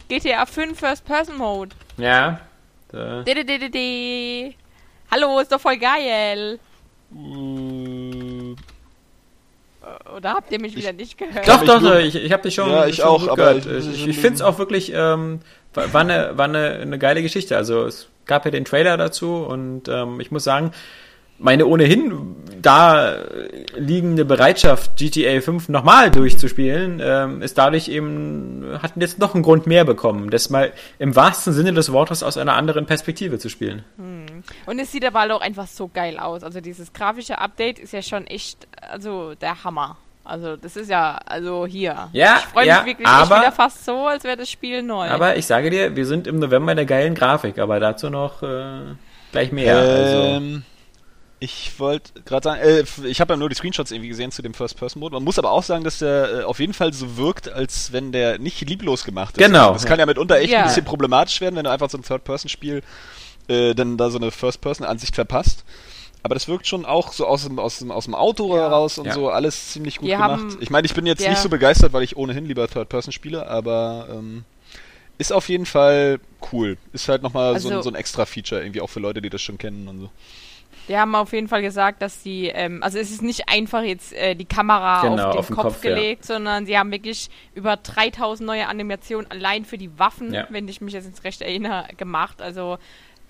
[0.07, 1.75] GTA 5 First Person Mode.
[1.97, 2.41] Ja.
[2.89, 3.23] Da.
[5.11, 6.59] Hallo, ist doch voll geil.
[7.13, 8.55] Äh,
[10.15, 11.47] Oder habt ihr mich wieder nicht gehört?
[11.47, 13.65] Doch, doch, doch, ich, ich habe dich schon, Ja, ich schon auch, aber gehört.
[13.65, 15.39] ich- Ich, ich finde es auch wirklich, ähm,
[15.73, 17.57] war, war, eine, war eine, eine geile Geschichte.
[17.57, 20.71] Also es gab ja den Trailer dazu und ähm, ich muss sagen,
[21.39, 23.17] meine ohnehin da
[23.75, 29.67] liegende Bereitschaft, GTA 5 nochmal durchzuspielen, ähm, ist dadurch eben, hat jetzt noch einen Grund
[29.67, 33.83] mehr bekommen, das mal im wahrsten Sinne des Wortes aus einer anderen Perspektive zu spielen.
[34.65, 36.43] Und es sieht aber halt auch einfach so geil aus.
[36.43, 39.97] Also dieses grafische Update ist ja schon echt, also der Hammer.
[40.23, 42.09] Also das ist ja, also hier.
[42.13, 45.09] Ja, ich freue mich ja, wirklich aber- wieder fast so, als wäre das Spiel neu.
[45.09, 48.81] Aber ich sage dir, wir sind im November der geilen Grafik, aber dazu noch äh,
[49.31, 49.77] gleich mehr.
[49.77, 50.61] also.
[51.43, 54.43] Ich wollte gerade sagen, äh, f- ich habe ja nur die Screenshots irgendwie gesehen zu
[54.43, 55.15] dem First-Person-Mode.
[55.15, 58.11] Man muss aber auch sagen, dass der äh, auf jeden Fall so wirkt, als wenn
[58.11, 59.43] der nicht lieblos gemacht ist.
[59.43, 59.73] Genau.
[59.73, 60.59] Das kann ja mitunter echt Ja.
[60.59, 62.83] ein bisschen problematisch werden, wenn du einfach so ein Third-Person-Spiel
[63.47, 65.63] äh, dann da so eine First-Person-Ansicht verpasst.
[66.21, 68.61] Aber das wirkt schon auch so aus dem, aus dem, aus dem Auto Ja.
[68.61, 69.13] heraus und Ja.
[69.13, 70.31] so alles ziemlich gut Wir gemacht.
[70.39, 73.47] haben- Ich meine, ich bin jetzt nicht so begeistert, weil ich ohnehin lieber Third-Person spiele,
[73.47, 74.45] aber ähm,
[75.17, 76.19] ist auf jeden Fall
[76.51, 76.77] cool.
[76.93, 79.31] Ist halt nochmal so, ein- Also- so ein extra Feature irgendwie auch für Leute, die
[79.31, 80.09] das schon kennen und so.
[80.91, 84.11] Die haben auf jeden Fall gesagt, dass die, ähm, also es ist nicht einfach jetzt
[84.11, 85.95] äh, die Kamera Genau, auf den auf den Kopf, Kopf, ja.
[85.95, 90.47] gelegt, sondern sie haben wirklich über 3000 neue Animationen allein für die Waffen, Ja.
[90.49, 92.41] wenn ich mich jetzt ins Recht erinnere, gemacht.
[92.41, 92.77] Also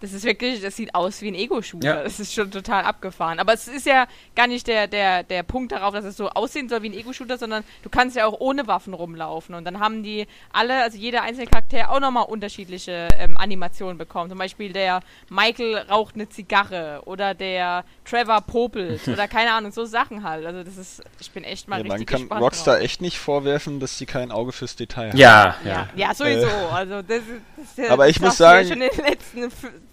[0.02, 1.88] das ist wirklich, das sieht aus wie ein Ego-Shooter.
[1.88, 2.04] Ja.
[2.04, 3.40] Das ist schon total abgefahren.
[3.40, 6.68] Aber es ist ja gar nicht der, der, der Punkt darauf, dass es so aussehen
[6.70, 9.56] soll wie ein Ego-Shooter, sondern du kannst ja auch ohne Waffen rumlaufen.
[9.56, 14.30] Und dann haben die alle, also jeder einzelne Charakter auch nochmal unterschiedliche ähm, Animationen bekommen.
[14.30, 19.86] Zum Beispiel der Michael raucht eine Zigarre oder der Trevor popelt oder keine Ahnung, so
[19.86, 20.46] Sachen halt.
[20.46, 22.84] Also das ist, ich bin echt mal Ja, man richtig kann gespannt Rockstar drauf.
[22.84, 25.18] echt nicht vorwerfen, dass sie kein Auge fürs Detail haben.
[25.18, 25.72] ja, ja.
[25.72, 26.48] Ja, ja, sowieso.
[26.72, 27.28] Also das ist,
[27.76, 29.52] das ja- Aber das ich muss sagen- ja schon in den letzten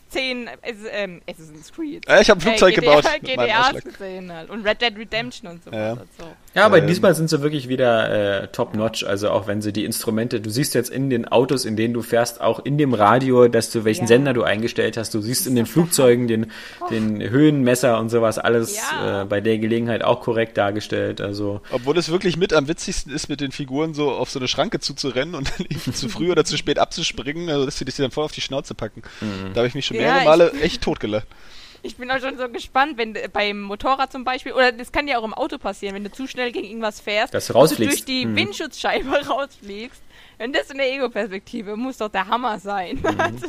[0.09, 2.09] f- zehn äh, ähm, Assassin's Creed.
[2.09, 3.05] Äh, ich habe ein Flugzeug Äh, gebaut.
[3.23, 4.51] GTA, gesehen halt.
[4.51, 5.71] Und Red Dead Redemption und so.
[5.71, 5.93] Ja.
[5.93, 5.99] was.
[6.19, 6.31] Also.
[6.55, 9.05] Ja, aber Ähm, diesmal sind sie wirklich wieder äh, top-notch.
[9.05, 12.03] Also auch wenn sie die Instrumente, du siehst jetzt in den Autos, in denen du
[12.03, 14.09] fährst, auch in dem Radio, dass du welchen Ja.
[14.09, 15.15] Sender du eingestellt hast.
[15.15, 16.51] Du siehst in den Flugzeugen den,
[16.91, 19.23] den Höhenmesser und sowas alles Ja.
[19.23, 21.21] äh, bei der Gelegenheit auch korrekt dargestellt.
[21.21, 24.49] Also Obwohl es wirklich mit am witzigsten ist, mit den Figuren so auf so eine
[24.49, 27.97] Schranke zuzurennen und dann irgendwie zu früh oder zu spät abzuspringen, also dass sie dich
[27.97, 29.03] dann voll auf die Schnauze packen.
[29.21, 29.53] Mhm.
[29.53, 31.27] Da habe ich mich schon Ja, mehrere ich- Male echt totgelacht.
[31.81, 35.07] Ich bin auch schon so gespannt, wenn äh, beim Motorrad zum Beispiel, oder das kann
[35.07, 37.99] ja auch im Auto passieren, wenn du zu schnell gegen irgendwas fährst, Dass du rausfliegst.
[37.99, 38.35] durch die Mhm.
[38.35, 40.03] Windschutzscheibe rausfliegst.
[40.39, 42.97] Wenn das in der Ego-Perspektive muss doch der Hammer sein.
[42.97, 43.05] Mhm.
[43.21, 43.47] Also,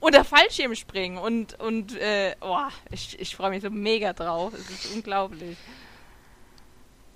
[0.00, 2.58] oder Fallschirmspringen und, und äh, oh,
[2.90, 4.52] ich, ich freue mich so mega drauf.
[4.54, 5.56] Es ist unglaublich.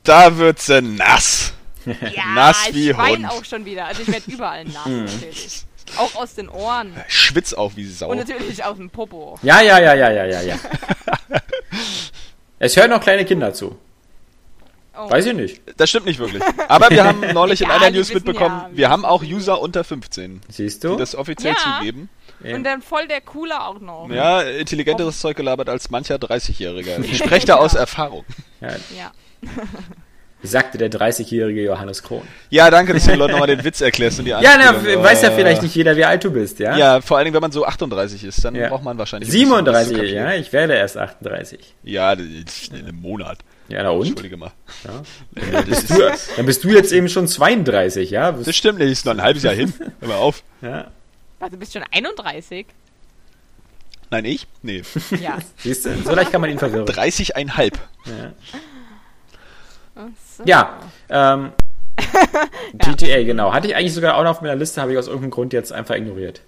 [0.04, 1.54] Da wird sie nass.
[1.84, 3.40] Ja, Nass ich wie weine Hund.
[3.40, 3.86] auch schon wieder.
[3.86, 5.04] Also ich werde überall nass Mhm.
[5.06, 5.64] natürlich.
[5.96, 6.92] Auch aus den Ohren.
[7.08, 8.10] Schwitz auch wie Sau.
[8.10, 9.38] Und natürlich aus dem Popo.
[9.42, 10.56] ja, ja, ja, ja, ja, ja, ja.
[12.58, 13.76] es hören noch kleine Kinder zu.
[14.94, 15.10] Oh.
[15.10, 15.60] Weiß ich nicht.
[15.78, 16.42] Das stimmt nicht wirklich.
[16.68, 19.22] Aber wir haben neulich in Ja, einer die News mitbekommen, ja, wir haben auch.
[19.22, 20.96] User unter 15, Siehst die du?
[20.96, 21.78] das offiziell Ja.
[21.78, 22.10] zugeben.
[22.44, 24.08] Und dann voll der Coole auch noch.
[24.10, 26.98] Ja, intelligenteres Zeug gelabert als mancher 30-Jähriger.
[27.04, 27.80] Ich spreche da aus Ja.
[27.80, 28.24] Erfahrung.
[28.60, 29.12] ja, Ja.
[30.42, 32.22] sagte der 30-jährige Johannes Krohn.
[32.50, 35.22] Ja, danke, dass du den Leuten nochmal den Witz erklärst und die Ja, na, weiß
[35.22, 36.76] ja Äh, vielleicht nicht jeder, wie alt du bist, ja?
[36.76, 38.68] Ja, vor allen Dingen, wenn man so 38 ist, dann Ja.
[38.68, 39.28] braucht man wahrscheinlich.
[39.28, 40.26] ein bisschen, um das zu 37, kapieren.
[40.26, 41.74] ja, ich werde erst 38.
[41.84, 43.38] Ja, das ist in einem Monat.
[43.68, 44.06] Ja, na und?
[44.06, 44.50] Entschuldige mal.
[44.84, 45.02] Ja.
[45.68, 45.98] Das, ist, Du,
[46.36, 48.32] dann bist du jetzt eben schon 32, ja?
[48.32, 49.72] das Bist, stimmt nicht, ist noch ein halbes Jahr hin.
[50.00, 50.42] Hör mal auf.
[50.62, 50.88] ja.
[51.38, 52.66] Warte, du bist schon 31?
[54.10, 54.46] Nein, ich?
[54.62, 54.82] Nee.
[55.22, 55.38] Ja.
[55.56, 56.86] Siehst du, so leicht kann man ihn verwirren.
[56.86, 57.72] 30,5.
[58.04, 58.58] Ja, Ach
[60.36, 60.44] so.
[60.46, 60.78] ja
[61.08, 61.52] ähm,
[62.74, 63.52] GTA, genau.
[63.52, 65.72] Hatte ich eigentlich sogar auch noch auf meiner Liste, habe ich aus irgendeinem Grund jetzt
[65.72, 66.42] einfach ignoriert.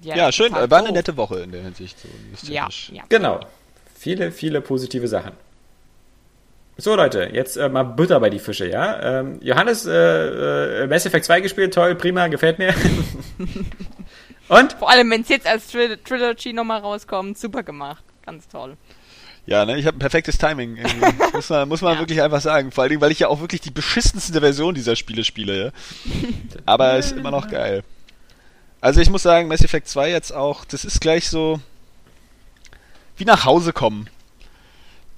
[0.00, 0.48] Ja, schön.
[0.48, 1.98] total äh, War eine nette Woche in der Hinsicht.
[1.98, 3.04] So Ja, ja.
[3.08, 3.40] Genau.
[3.94, 5.32] Viele, viele positive Sachen.
[6.76, 9.20] So, Leute, jetzt äh, mal Butter bei die Fische, ja?
[9.20, 12.74] Ähm, Johannes, äh, äh, Mass Effect 2 gespielt, toll, prima, gefällt mir.
[14.48, 14.72] Und?
[14.74, 18.04] Vor allem, wenn es jetzt als Tril Trilogy nochmal rauskommt, super gemacht.
[18.26, 18.76] Ganz toll.
[19.46, 20.76] Ja, ne, ich habe ein perfektes Timing.
[20.76, 21.06] irgendwie.
[21.34, 21.98] muss man, muss man Ja.
[22.00, 22.70] wirklich einfach sagen.
[22.72, 25.70] Vor allen Dingen, weil ich ja auch wirklich die beschissenste Version dieser Spiele spiele, ja.
[26.64, 27.84] Aber ist immer noch geil.
[28.80, 31.60] Also ich muss sagen, Mass Effect 2 jetzt auch, das ist gleich so
[33.16, 34.08] wie nach Hause kommen.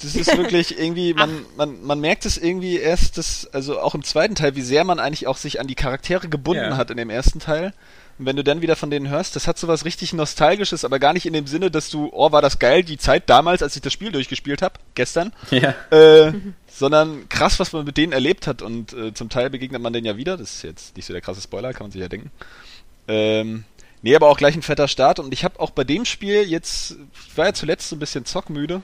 [0.02, 4.04] Das ist wirklich irgendwie, man, man, man merkt es irgendwie erst, dass, also auch im
[4.04, 6.76] zweiten Teil, wie sehr man eigentlich auch sich an die Charaktere gebunden Ja.
[6.76, 7.72] hat in dem ersten Teil.
[8.18, 11.12] Und wenn du dann wieder von denen hörst, das hat sowas richtig Nostalgisches, aber gar
[11.12, 13.82] nicht in dem Sinne, dass du, oh, war das geil, die Zeit damals, als ich
[13.82, 15.74] das Spiel durchgespielt habe, gestern, Ja.
[15.90, 16.32] äh,
[16.66, 18.62] sondern krass, was man mit denen erlebt hat.
[18.62, 20.36] Und äh, zum Teil begegnet man denen ja wieder.
[20.36, 22.30] Das ist jetzt nicht so der krasse Spoiler, kann man sich ja denken.
[23.08, 23.64] Ähm,
[24.02, 25.18] nee, aber auch gleich ein fetter Start.
[25.18, 26.96] Und ich habe auch bei dem Spiel jetzt,
[27.28, 28.82] ich war ja zuletzt so ein bisschen zockmüde,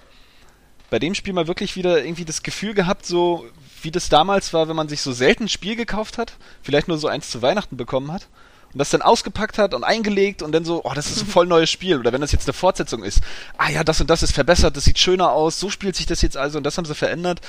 [0.90, 3.46] bei dem Spiel mal wirklich wieder irgendwie das Gefühl gehabt, so
[3.80, 6.98] wie das damals war, wenn man sich so selten ein Spiel gekauft hat, vielleicht nur
[6.98, 8.28] so eins zu Weihnachten bekommen hat.
[8.72, 11.46] Und das dann ausgepackt hat und eingelegt und dann so, oh, das ist ein voll
[11.46, 11.98] neues Spiel.
[11.98, 13.20] Oder wenn das jetzt eine Fortsetzung ist,
[13.58, 16.22] ah ja, das und das ist verbessert, das sieht schöner aus, so spielt sich das
[16.22, 17.40] jetzt also und das haben sie verändert.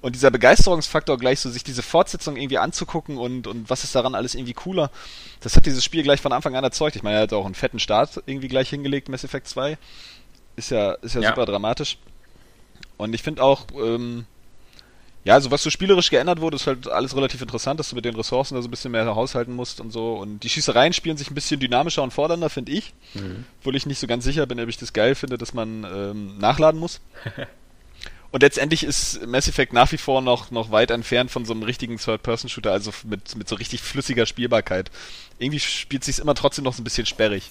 [0.00, 4.14] Und dieser Begeisterungsfaktor gleich so, sich diese Fortsetzung irgendwie anzugucken und, und was ist daran
[4.14, 4.90] alles irgendwie cooler,
[5.40, 6.96] das hat dieses Spiel gleich von Anfang an erzeugt.
[6.96, 9.76] Ich meine, er hat auch einen fetten Start irgendwie gleich hingelegt, Mass Effect 2.
[10.56, 11.28] Ist ja, ist ja, ja.
[11.30, 11.98] super dramatisch.
[12.96, 14.26] Und ich finde auch, ähm,
[15.24, 18.06] ja, also was so spielerisch geändert wurde, ist halt alles relativ interessant, dass du mit
[18.06, 20.14] den Ressourcen da so ein bisschen mehr haushalten musst und so.
[20.14, 22.94] Und die Schießereien spielen sich ein bisschen dynamischer und fordernder, finde ich.
[23.12, 23.44] Mhm.
[23.60, 26.38] Obwohl ich nicht so ganz sicher bin, ob ich das geil finde, dass man ähm,
[26.38, 27.00] nachladen muss.
[28.30, 31.64] und letztendlich ist Mass Effect nach wie vor noch, noch weit entfernt von so einem
[31.64, 34.90] richtigen Third-Person-Shooter, also mit, mit so richtig flüssiger Spielbarkeit.
[35.38, 37.50] Irgendwie spielt sich immer trotzdem noch so ein bisschen sperrig.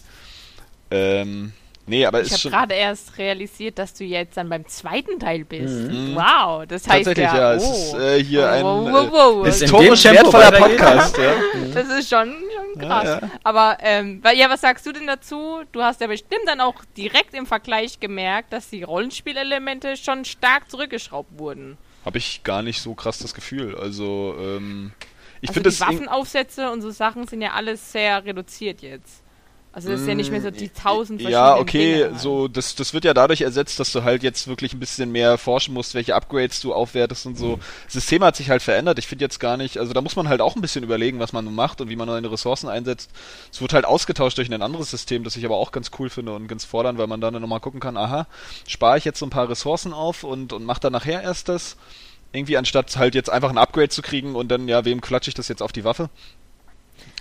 [0.89, 1.53] Ähm,
[1.89, 5.73] Nee, aber ich habe gerade erst realisiert, dass du jetzt dann beim zweiten Teil bist.
[5.73, 6.15] Mhm.
[6.15, 7.73] Wow, das heißt Tatsächlich, ja, ja, es oh.
[7.73, 9.47] ist äh, hier ein wow, wow, wow.
[9.47, 11.17] Äh, historisch wertvoller Podcast.
[11.17, 11.33] ja.
[11.73, 13.05] Das ist schon, schon krass.
[13.05, 13.31] Ja, ja.
[13.43, 15.61] Aber ähm, ja, was sagst du denn dazu?
[15.71, 20.69] Du hast ja bestimmt dann auch direkt im Vergleich gemerkt, dass die Rollenspielelemente schon stark
[20.69, 21.79] zurückgeschraubt wurden.
[22.05, 23.75] Habe ich gar nicht so krass das Gefühl.
[23.75, 24.91] Also ähm,
[25.41, 29.23] ich also finde die Waffenaufsätze und so Sachen sind ja alles sehr reduziert jetzt.
[29.71, 32.19] Also das ist ja nicht mehr so die tausend verschiedenen Ja, okay, Dinge halt.
[32.19, 35.37] so das, das wird ja dadurch ersetzt, dass du halt jetzt wirklich ein bisschen mehr
[35.37, 37.57] forschen musst, welche Upgrades du aufwertest und so.
[37.57, 37.61] Mhm.
[37.85, 38.97] Das System hat sich halt verändert.
[38.97, 41.33] Ich finde jetzt gar nicht, also da muss man halt auch ein bisschen überlegen, was
[41.33, 43.11] man macht und wie man neue Ressourcen einsetzt.
[43.51, 46.33] Es wird halt ausgetauscht durch ein anderes System, das ich aber auch ganz cool finde
[46.33, 48.25] und ganz fordern, weil man dann nochmal gucken kann, aha,
[48.67, 51.77] spare ich jetzt so ein paar Ressourcen auf und, und mach dann nachher erst das.
[52.31, 55.35] Irgendwie anstatt halt jetzt einfach ein Upgrade zu kriegen und dann, ja, wem klatsche ich
[55.35, 56.09] das jetzt auf die Waffe?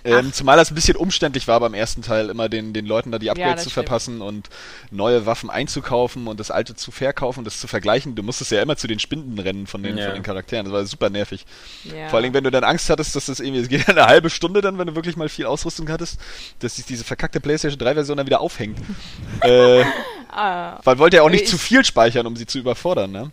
[0.05, 3.19] Ähm, zumal das ein bisschen umständlich war beim ersten Teil, immer den, den Leuten da
[3.19, 3.87] die Upgrades ja, zu stimmt.
[3.87, 4.49] verpassen und
[4.91, 8.15] neue Waffen einzukaufen und das alte zu verkaufen und das zu vergleichen.
[8.15, 10.07] Du musstest ja immer zu den Spinden rennen von den, ja.
[10.07, 10.65] von den Charakteren.
[10.65, 11.45] Das war super nervig.
[11.85, 12.09] Ja.
[12.09, 14.61] Vor allem, wenn du dann Angst hattest, dass das irgendwie, es geht eine halbe Stunde
[14.61, 16.21] dann, wenn du wirklich mal viel Ausrüstung hattest,
[16.61, 18.79] dass sich diese verkackte PlayStation 3 Version dann wieder aufhängt.
[19.43, 19.85] äh,
[20.31, 20.79] ah.
[20.85, 23.31] Weil wollte ja auch nicht ich zu viel speichern, um sie zu überfordern, ne?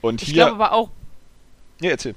[0.00, 0.42] Und ich hier.
[0.42, 0.90] Ich glaube aber auch.
[1.80, 2.14] Ja, erzähl.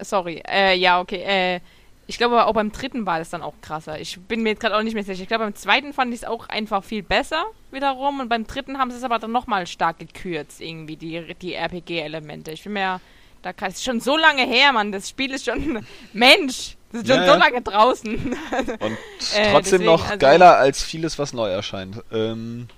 [0.00, 1.60] Sorry, äh, ja, okay, äh,
[2.08, 4.00] ich glaube aber auch beim dritten war das dann auch krasser.
[4.00, 5.22] Ich bin mir jetzt gerade auch nicht mehr sicher.
[5.22, 8.20] Ich glaube, beim zweiten fand ich es auch einfach viel besser wiederum.
[8.20, 12.52] Und beim dritten haben sie es aber dann nochmal stark gekürzt, irgendwie, die, die RPG-Elemente.
[12.52, 13.00] Ich bin mir,
[13.42, 14.92] da ist schon so lange her, Mann.
[14.92, 18.14] Das Spiel ist schon, Mensch, das ist schon ja, so lange draußen.
[18.78, 18.98] Und
[19.34, 22.04] äh, trotzdem deswegen, noch also, geiler als vieles, was neu erscheint.
[22.12, 22.68] Ähm,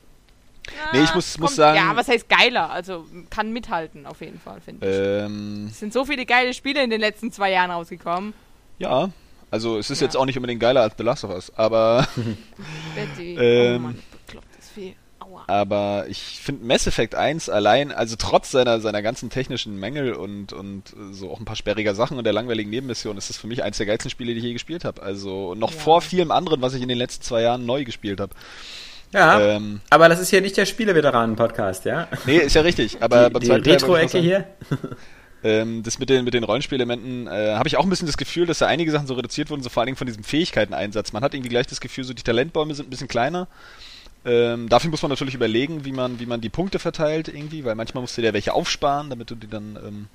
[0.95, 1.77] nee, ich muss, kommt, muss sagen.
[1.77, 2.71] Ja, was heißt geiler?
[2.71, 5.27] Also kann mithalten, auf jeden Fall, finde ich.
[5.27, 8.33] Ähm, es sind so viele geile Spiele in den letzten zwei Jahren rausgekommen.
[8.79, 9.11] Ja,
[9.51, 10.07] also es ist ja.
[10.07, 12.07] jetzt auch nicht unbedingt geiler als The Last of Us, aber.
[12.95, 13.37] Betty.
[13.39, 14.95] ähm, oh Mann, beklopptes Vieh.
[15.21, 15.43] Aua.
[15.47, 20.53] Aber ich finde Mass Effect 1 allein, also trotz seiner, seiner ganzen technischen Mängel und,
[20.53, 23.63] und so auch ein paar sperriger Sachen und der langweiligen Nebenmission, ist das für mich
[23.63, 25.03] eins der geilsten Spiele, die ich je gespielt habe.
[25.03, 25.79] Also noch ja.
[25.79, 28.33] vor vielem anderen, was ich in den letzten zwei Jahren neu gespielt habe.
[29.13, 32.09] Ja, ähm, aber das ist hier nicht der Spieleveteranen-Podcast, ja?
[32.27, 33.03] Nee, ist ja richtig.
[33.03, 34.45] Aber die, die Retro-Ecke hier?
[35.45, 38.47] Ähm, das mit den, mit den Rollenspielelementen äh, habe ich auch ein bisschen das Gefühl,
[38.47, 41.13] dass da einige Sachen so reduziert wurden, so vor allen Dingen von diesem Fähigkeiten-Einsatz.
[41.13, 43.47] Man hat irgendwie gleich das Gefühl, so die Talentbäume sind ein bisschen kleiner.
[44.25, 47.77] Ähm, dafür muss man natürlich überlegen, wie man, wie man die Punkte verteilt irgendwie, weil
[47.77, 50.07] manchmal musst du dir welche aufsparen, damit du die dann ähm,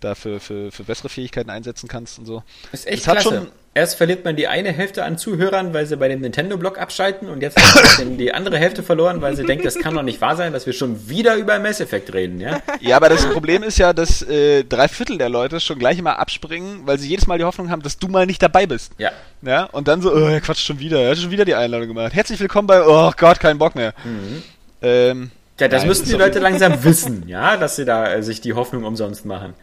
[0.00, 2.42] dafür für, für bessere Fähigkeiten einsetzen kannst und so.
[2.72, 3.28] Ist echt das klasse.
[3.28, 7.28] Schon, Erst verliert man die eine Hälfte an Zuhörern, weil sie bei dem Nintendo-Blog abschalten
[7.28, 10.20] und jetzt hat man die andere Hälfte verloren, weil sie denkt, das kann doch nicht
[10.20, 12.60] wahr sein, dass wir schon wieder über Mass Effect reden, ja?
[12.80, 16.18] Ja, aber das Problem ist ja, dass äh, drei Viertel der Leute schon gleich immer
[16.18, 18.92] abspringen, weil sie jedes Mal die Hoffnung haben, dass du mal nicht dabei bist.
[18.98, 19.12] Ja.
[19.42, 21.88] Ja, und dann so, oh, er quatscht schon wieder, er hat schon wieder die Einladung
[21.88, 22.14] gemacht.
[22.14, 23.94] Herzlich willkommen bei, oh Gott, kein Bock mehr.
[24.04, 24.42] Mhm.
[24.82, 28.40] Ähm, ja, das Nein, müssten die Leute langsam wissen, ja, dass sie da äh, sich
[28.40, 29.54] die Hoffnung umsonst machen.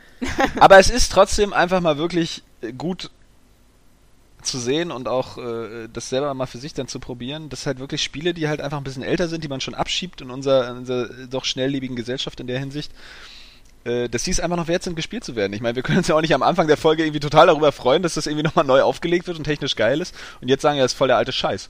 [0.59, 2.43] Aber es ist trotzdem einfach mal wirklich
[2.77, 3.09] gut
[4.45, 7.49] zu sehen und auch äh, das selber mal für sich dann zu probieren.
[7.49, 9.75] Das sind halt wirklich Spiele, die halt einfach ein bisschen älter sind, die man schon
[9.75, 12.91] abschiebt in unserer, in unserer doch schnelllebigen Gesellschaft in der Hinsicht.
[13.85, 15.53] Äh, dass sie es einfach noch wert sind, gespielt zu werden.
[15.53, 17.71] Ich meine, wir können uns ja auch nicht am Anfang der Folge irgendwie total darüber
[17.71, 20.15] freuen, dass das irgendwie nochmal neu aufgelegt wird und technisch geil ist.
[20.41, 21.69] Und jetzt sagen ja, das ist voll der alte Scheiß.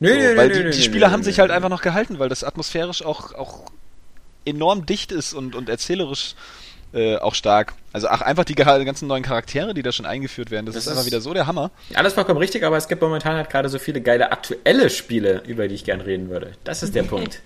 [0.00, 2.28] Nö, so, nö, weil nö, die, die Spiele haben sich halt einfach noch gehalten, weil
[2.28, 3.66] das atmosphärisch auch, auch
[4.44, 6.34] enorm dicht ist und, und erzählerisch
[6.92, 7.74] äh, auch stark.
[7.92, 10.92] Also ach, einfach die ganzen neuen Charaktere, die da schon eingeführt werden, das, das ist
[10.92, 11.70] einfach wieder so der Hammer.
[11.94, 15.68] Alles vollkommen richtig, aber es gibt momentan halt gerade so viele geile aktuelle Spiele, über
[15.68, 16.52] die ich gern reden würde.
[16.64, 17.42] Das ist der Punkt.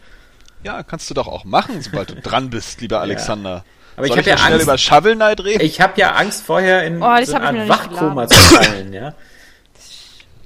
[0.63, 3.51] Ja, kannst du doch auch machen, sobald du dran bist, lieber Alexander.
[3.51, 3.65] Ja.
[3.97, 5.65] Aber Soll ich habe ja Angst über Shovel Knight reden.
[5.65, 9.15] Ich habe ja Angst vorher in oh, so Art Wachkoma zu fallen, ja.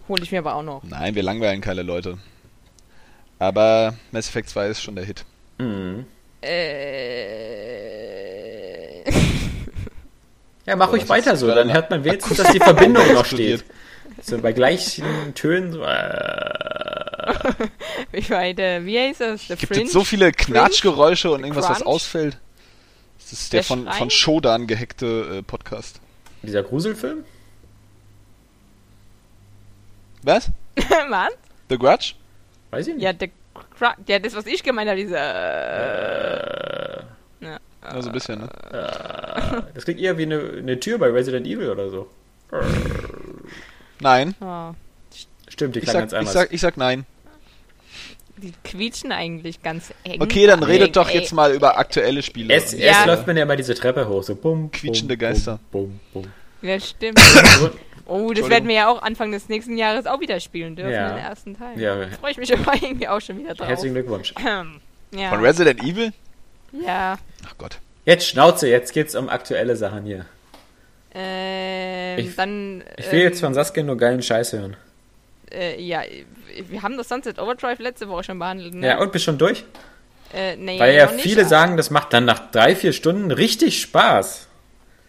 [0.09, 0.83] Hole ich mir aber auch noch.
[0.85, 2.19] Nein, wir langweilen keine Leute.
[3.39, 5.25] Aber Mass Effect 2 ist schon der Hit.
[5.59, 6.05] Mhm.
[6.43, 8.30] Äh.
[10.71, 13.65] Ja, mach ruhig weiter so, dann hört man wenigstens, dass die Verbindung noch steht.
[14.23, 15.05] So bei gleichen
[15.35, 15.83] Tönen so.
[15.83, 17.51] Äh,
[18.13, 19.49] Wie bei der, wie heißt das?
[19.49, 21.89] The Gibt es so viele Knatschgeräusche und irgendwas, was Crunch?
[21.89, 22.39] ausfällt?
[23.19, 26.01] Das ist der, Der von, von Shodan gehackte äh, Podcast.
[26.43, 27.25] dieser Gruselfilm?
[30.23, 30.51] Was?
[31.09, 31.31] Was?
[31.69, 32.13] The Grudge?
[32.71, 33.03] Weiß ich nicht.
[33.03, 33.29] Ja, der,
[33.79, 37.01] Cra- ja, das, was ich gemeint habe, dieser.
[37.01, 37.05] Äh,
[37.83, 37.95] Ja.
[37.95, 38.49] Ja, so ein bisschen, ne?
[39.75, 42.09] das klingt eher wie eine, eine Tür bei Resident Evil oder so.
[44.01, 44.35] Nein.
[44.41, 44.73] Oh,
[45.49, 46.33] Stimmt, die Ich klang sag, ganz ich, anders.
[46.35, 47.05] sag, ich sag nein.
[48.37, 50.21] die quietschen eigentlich ganz eng.
[50.23, 51.19] Okay, dann redet Eng, doch ey.
[51.19, 52.53] jetzt mal über aktuelle Spiele.
[52.55, 52.87] Erst, Ja.
[52.87, 55.59] erst läuft man ja immer diese Treppe hoch, so bum, Quietschende bum, Geister.
[55.71, 56.25] Bum, bum,
[56.63, 57.21] Ja, stimmt.
[58.07, 61.11] Oh, das werden wir ja auch Anfang des nächsten Jahres auch wieder spielen dürfen, Ja.
[61.11, 61.79] den ersten Teil.
[61.81, 61.97] Ja.
[61.97, 63.69] Da freue ich mich aber irgendwie auch schon wieder drauf.
[63.69, 64.35] Herzlichen Glückwunsch.
[65.15, 65.29] ja.
[65.31, 66.13] Von Resident Evil?
[66.73, 67.19] Ja.
[67.47, 67.79] Ach Gott.
[68.05, 70.27] Jetzt Schnauze, jetzt geht's um aktuelle Sachen hier.
[71.15, 72.83] Ähm, Ich- dann.
[72.97, 74.77] Ich will ähm, jetzt von Saskia nur geilen Scheiß hören.
[75.53, 76.03] Äh, ja,
[76.69, 78.87] wir haben das Sunset Overdrive letzte Woche schon behandelt, ne?
[78.87, 79.65] Ja, und bist schon durch?
[80.33, 82.93] Äh, nee, Weil ja noch nicht, viele aber- sagen, das macht dann nach drei, vier
[82.93, 84.47] Stunden richtig Spaß.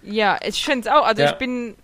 [0.01, 1.05] Ja, ich finde es auch.
[1.05, 1.29] Also Ja.
[1.31, 1.75] ich bin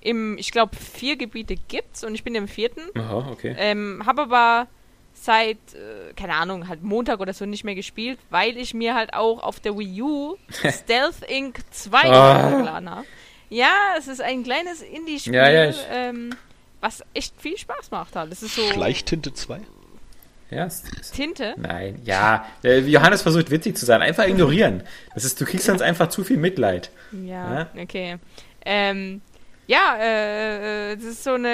[0.00, 2.80] im, ich glaube, vier Gebiete gibt's und ich bin im vierten.
[2.98, 3.54] Aha, okay.
[3.58, 4.68] Ähm, habe aber
[5.24, 9.14] seit, äh, keine Ahnung, halt Montag oder so nicht mehr gespielt, weil ich mir halt
[9.14, 10.36] auch auf der Wii U
[10.70, 11.60] Stealth Inc.
[11.70, 12.40] 2 Ah.
[12.42, 13.04] runtergeladen habe.
[13.50, 16.30] Ja, es ist ein kleines Indie-Spiel, Ja, ja, ich- ähm,
[16.80, 18.32] was echt viel Spaß macht halt.
[18.32, 19.60] Es ist so Schleichtinte 2?
[20.50, 21.54] Ja, es- es- Tinte.
[21.58, 22.46] nein, ja.
[22.64, 24.00] äh, Johannes versucht witzig zu sein.
[24.00, 24.82] Einfach ignorieren.
[25.14, 26.90] Das ist, du kriegst sonst einfach zu viel Mitleid.
[27.12, 28.16] Ja, okay.
[28.64, 29.20] Ähm,
[29.68, 31.48] ja, äh, äh, das ist so eine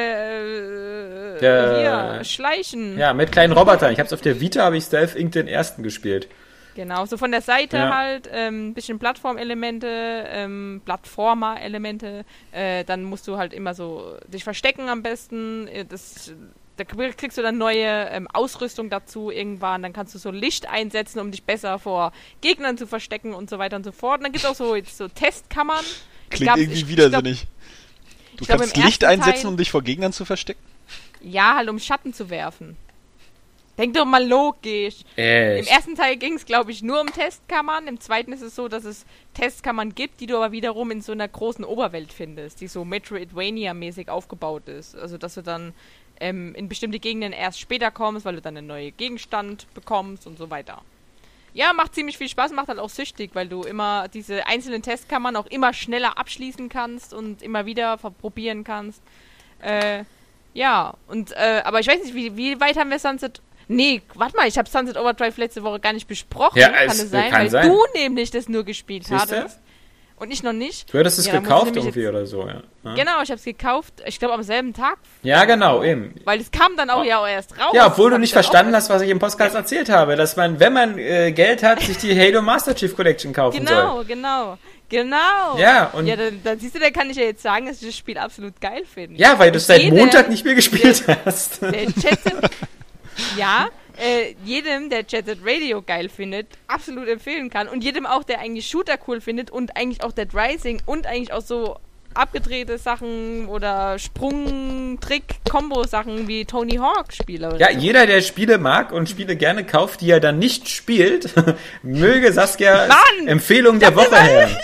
[1.37, 2.99] äh, Der- hier, Schleichen.
[2.99, 3.93] Ja, mit kleinen Robotern.
[3.93, 5.33] Ich hab's auf der Vita, habe ich Stealth Inc.
[5.33, 6.29] den ersten gespielt.
[6.77, 7.95] Genau, so von der Seite Ja.
[7.97, 9.87] halt, ähm, bisschen Plattformelemente,
[10.29, 12.25] ähm, Plattformer-Elemente.
[12.53, 15.69] Äh, dann musst du halt immer so dich verstecken am besten.
[15.69, 16.33] Äh, Das,
[16.77, 19.83] da kriegst du dann neue ähm, Ausrüstung dazu irgendwann.
[19.83, 22.11] Dann kannst du so Licht einsetzen, um dich besser vor
[22.41, 24.19] Gegnern zu verstecken und so weiter und so fort.
[24.19, 25.85] Und dann gibt es auch so, jetzt so Testkammern.
[26.31, 27.47] Klingt glaub, irgendwie ich- ich widersinnig.
[28.37, 30.61] Du kannst im Licht einsetzen, Teil- um dich vor Gegnern zu verstecken?
[31.21, 32.77] Ja, halt um Schatten zu werfen.
[33.77, 35.01] Denk doch mal logisch.
[35.17, 35.69] Im Echt?
[35.69, 37.89] ersten Teil ging es, glaube ich, nur um Testkammern.
[37.89, 39.05] Im zweiten ist es so, dass es
[39.35, 44.09] Testkammern gibt, die du aber wiederum in so einer großen Oberwelt findest, die so Metroidvania-mäßig
[44.11, 44.95] aufgebaut ist.
[44.95, 45.75] Also, dass du dann
[46.21, 50.39] ähm, in bestimmte Gegenden erst später kommst, weil du dann einen neuen Gegenstand bekommst und
[50.39, 50.83] so weiter.
[51.55, 55.37] Ja, macht ziemlich viel Spaß, macht halt auch süchtig, weil du immer diese einzelnen Testkammern
[55.37, 59.01] auch immer schneller abschließen kannst und immer wieder probieren kannst.
[59.63, 60.03] Äh,
[60.53, 63.41] ja, und, äh, aber ich weiß nicht, wie, wie weit haben wir Sunset.
[63.69, 66.59] Nee, warte mal, ich habe Sunset Overdrive letzte Woche gar nicht besprochen.
[66.59, 67.69] Ja, kann es- es sein, kann weil sein.
[67.69, 69.39] du nämlich das nur gespielt Siehste?
[69.41, 69.61] hattest.
[70.17, 70.93] Und ich noch nicht.
[70.95, 72.63] Du hättest es Ja, gekauft irgendwie jetzt- oder so, ja.
[72.85, 76.15] Ja, Genau, ich habe es gekauft, ich glaube am selben Tag, ja genau, eben.
[76.25, 77.73] weil es kam dann auch ja auch erst raus.
[77.75, 80.73] Ja, obwohl du nicht verstanden hast, was ich im Podcast erzählt habe, dass man, wenn
[80.73, 83.77] man äh, Geld hat, sich die Halo Master Chief Collection kaufen soll.
[83.77, 84.59] Genau, genau,
[84.89, 85.59] genau.
[85.59, 87.89] Ja, und- Ja, dann, dann siehst du, da kann ich ja jetzt sagen, dass ich
[87.89, 89.19] das Spiel absolut geil finde.
[89.21, 91.61] Ja, weil du es seit Montag nicht mehr gespielt hast.
[91.61, 92.19] Der Chat
[93.37, 93.69] ja,
[93.99, 97.69] äh, jedem, der Jet Set Radio geil findet, absolut empfehlen kann.
[97.69, 101.33] Und jedem auch, der eigentlich Shooter cool findet und eigentlich auch Dead Rising und eigentlich
[101.33, 101.77] auch so
[102.15, 107.49] abgedrehte Sachen oder Sprung, Trick, Combo-Sachen wie Tony Hawk Spiele.
[107.49, 107.79] Oder Ja, so.
[107.79, 111.35] jeder, der Spiele mag und Spiele gerne kauft, die er dann nicht spielt,
[111.83, 113.27] möge Saskia Mann!
[113.29, 114.57] Empfehlung der Woche hören.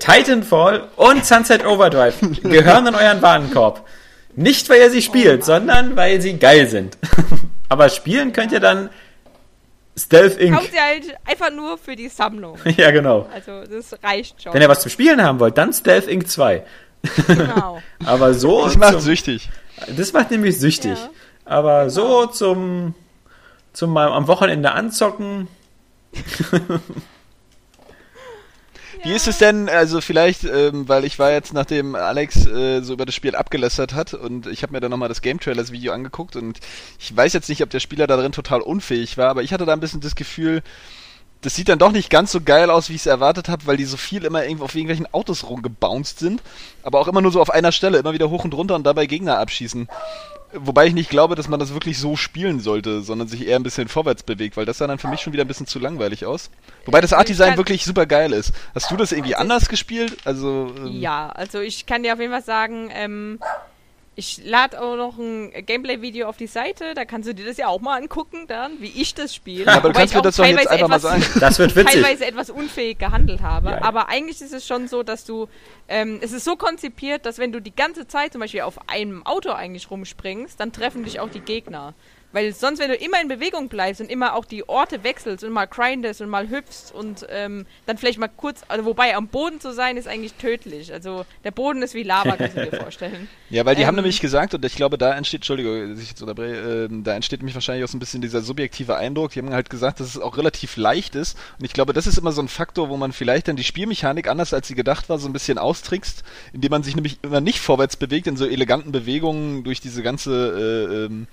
[0.00, 3.86] Titanfall und Sunset Overdrive gehören in euren Warenkorb.
[4.36, 6.98] Nicht, weil ihr sie spielt, sondern weil sie geil sind.
[7.68, 8.90] Aber spielen könnt ihr dann
[9.96, 10.56] Stealth Inc.
[10.56, 12.58] Kauft ihr halt einfach nur für die Sammlung.
[12.76, 13.28] Ja, genau.
[13.32, 14.52] Also, das reicht schon.
[14.52, 16.28] Wenn ihr was zum Spielen haben wollt, dann Stealth Inc.
[16.28, 16.64] 2.
[17.26, 17.82] genau.
[18.04, 18.64] Aber so.
[18.64, 19.48] Das macht zum, süchtig.
[19.96, 20.98] das macht nämlich süchtig.
[20.98, 21.10] Ja.
[21.44, 22.94] Aber so zum,
[23.72, 25.48] zum mal am Wochenende anzocken.
[29.04, 32.94] Wie ist es denn, also vielleicht, ähm, weil ich war jetzt, nachdem Alex äh, so
[32.94, 35.92] über das Spiel abgelästert hat und ich habe mir dann nochmal das Game Trailers Video
[35.92, 36.58] angeguckt und
[36.98, 39.66] ich weiß jetzt nicht, ob der Spieler da drin total unfähig war, aber ich hatte
[39.66, 40.62] da ein bisschen das Gefühl,
[41.42, 43.76] das sieht dann doch nicht ganz so geil aus, wie ich es erwartet habe, weil
[43.76, 46.42] die so viel immer irgendwo auf irgendwelchen Autos rumgebounced sind,
[46.82, 49.04] aber auch immer nur so auf einer Stelle, immer wieder hoch und runter und dabei
[49.04, 49.86] Gegner abschießen.
[50.56, 53.62] Wobei ich nicht glaube, dass man das wirklich so spielen sollte, sondern sich eher ein
[53.62, 56.24] bisschen vorwärts bewegt, weil das sah dann für mich schon wieder ein bisschen zu langweilig
[56.26, 56.50] aus.
[56.84, 58.52] Wobei das Art Design kann- wirklich super geil ist.
[58.74, 60.16] Hast du das irgendwie anders gespielt?
[60.24, 63.38] Also ähm, Ja, also ich kann dir auf jeden Fall sagen, ähm,
[64.16, 67.68] ich lade auch noch ein Gameplay-Video auf die Seite, da kannst du dir das ja
[67.68, 69.64] auch mal angucken, dann, wie ich das spiele.
[69.64, 71.24] Ja, aber du kannst mir das doch jetzt einfach mal sagen.
[71.40, 72.02] Das wird witzig.
[72.02, 73.70] teilweise etwas unfähig gehandelt habe.
[73.70, 73.82] Ja.
[73.82, 75.48] Aber eigentlich ist es schon so, dass du,
[75.88, 79.26] ähm, es ist so konzipiert, dass wenn du die ganze Zeit zum Beispiel auf einem
[79.26, 81.94] Auto eigentlich rumspringst, dann treffen dich auch die Gegner.
[82.34, 85.52] Weil sonst, wenn du immer in Bewegung bleibst und immer auch die Orte wechselst und
[85.52, 89.60] mal grindest und mal hüpfst und ähm, dann vielleicht mal kurz, also wobei am Boden
[89.60, 90.92] zu sein ist eigentlich tödlich.
[90.92, 93.28] Also der Boden ist wie Lava, kannst du dir vorstellen.
[93.50, 96.08] Ja, weil die Ähm, haben nämlich gesagt, und ich glaube, da entsteht, Entschuldigung, dass ich
[96.08, 99.30] jetzt unterbreche, ähm, da entsteht nämlich wahrscheinlich auch so ein bisschen dieser subjektive Eindruck.
[99.30, 101.38] Die haben halt gesagt, dass es auch relativ leicht ist.
[101.60, 104.26] Und ich glaube, das ist immer so ein Faktor, wo man vielleicht dann die Spielmechanik
[104.26, 107.60] anders als sie gedacht war, so ein bisschen austrickst, indem man sich nämlich immer nicht
[107.60, 111.28] vorwärts bewegt in so eleganten Bewegungen durch diese ganze, äh, ähm,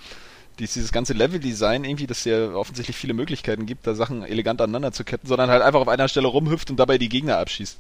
[0.61, 4.91] dieses ganze Level-Design irgendwie, dass es ja offensichtlich viele Möglichkeiten gibt, da Sachen elegant aneinander
[4.91, 7.77] zu ketten, sondern halt einfach auf einer Stelle rumhüpft und dabei die Gegner abschießt.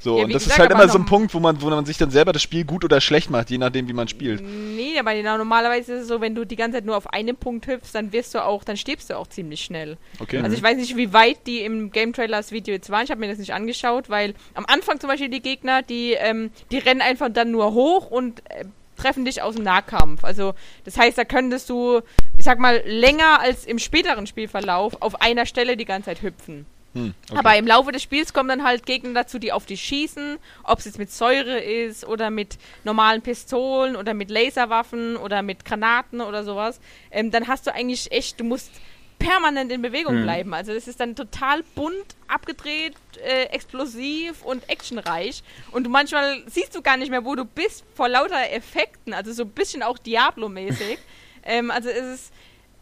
[0.00, 1.68] So, Ja, und das ist gesagt, halt aber immer so ein Punkt, wo man, wo
[1.70, 4.40] man sich dann selber das Spiel gut oder schlecht macht, je nachdem, wie man spielt.
[4.42, 7.36] Nee, aber genau, normalerweise ist es so, wenn du die ganze Zeit nur auf einem
[7.36, 9.96] Punkt hüpfst, dann wirst du auch, dann stirbst du auch ziemlich schnell.
[10.20, 10.38] Okay.
[10.38, 13.04] Also ich weiß nicht, wie weit die im Game Trailers Video jetzt waren.
[13.04, 16.50] Ich habe mir das nicht angeschaut, weil am Anfang zum Beispiel die Gegner, die, ähm,
[16.70, 18.66] die rennen einfach dann nur hoch und äh,
[18.98, 20.24] treffen dich aus dem Nahkampf.
[20.24, 22.00] Also das heißt, da könntest du,
[22.36, 26.66] ich sag mal, länger als im späteren Spielverlauf auf einer Stelle die ganze Zeit hüpfen.
[26.94, 27.38] Hm, okay.
[27.38, 30.78] Aber im Laufe des Spiels kommen dann halt Gegner dazu, die auf dich schießen, ob
[30.78, 36.20] es jetzt mit Säure ist oder mit normalen Pistolen oder mit Laserwaffen oder mit Granaten
[36.20, 36.80] oder sowas.
[37.10, 38.70] Ähm, dann hast du eigentlich echt, du musst
[39.18, 40.22] permanent in Bewegung Mhm.
[40.22, 40.54] bleiben.
[40.54, 42.94] Also das ist dann total bunt, abgedreht,
[43.24, 45.42] äh, explosiv und actionreich.
[45.72, 49.12] Und du manchmal siehst du gar nicht mehr, wo du bist, vor lauter Effekten.
[49.14, 50.98] Also so ein bisschen auch Diablo-mäßig.
[51.44, 52.32] ähm, also es ist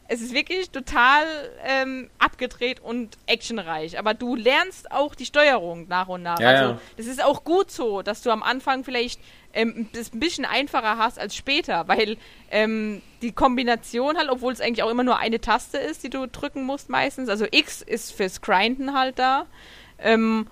[0.08, 1.24] es ist wirklich total
[1.64, 3.98] ähm, abgedreht und actionreich.
[3.98, 6.38] Aber du lernst auch die Steuerung nach und nach.
[6.38, 6.80] Ja, also ja.
[6.96, 9.20] das ist auch gut so, dass du am Anfang vielleicht
[9.52, 12.16] ähm, das ein bisschen einfacher hast als später, weil
[12.50, 16.26] ähm, die Kombination halt, obwohl es eigentlich auch immer nur eine Taste ist, die du
[16.28, 17.28] drücken musst meistens.
[17.28, 19.46] Also X ist fürs Grinden halt da.
[19.98, 20.46] Ähm,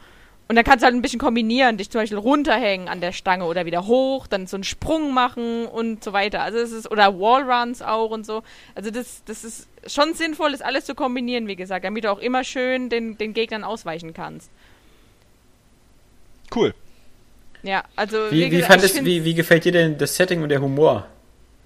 [0.47, 3.47] und dann kannst du halt ein bisschen kombinieren, dich zum Beispiel runterhängen an der Stange
[3.47, 6.43] oder wieder hoch, dann so einen Sprung machen und so weiter.
[6.43, 8.43] Also es ist, oder Wallruns auch und so.
[8.75, 12.19] Also das, das ist schon sinnvoll, das alles zu kombinieren, wie gesagt, damit du auch
[12.19, 14.51] immer schön den, den Gegnern ausweichen kannst.
[16.55, 16.75] Cool.
[17.63, 20.61] Ja, also Wie, wie, gesagt, fandest, wie, wie gefällt dir denn das Setting und der
[20.61, 21.07] Humor?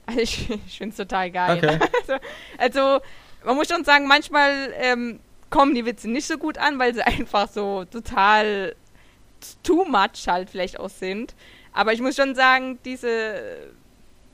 [0.16, 1.58] Ich, ich finde es total geil.
[1.58, 1.78] Okay.
[2.08, 2.24] Also,
[2.56, 3.04] also,
[3.44, 5.20] man muss schon sagen, manchmal ähm,
[5.50, 8.74] kommen die Witze nicht so gut an, weil sie einfach so total
[9.62, 11.34] too much halt vielleicht auch sind.
[11.72, 13.70] Aber ich muss schon sagen, diese,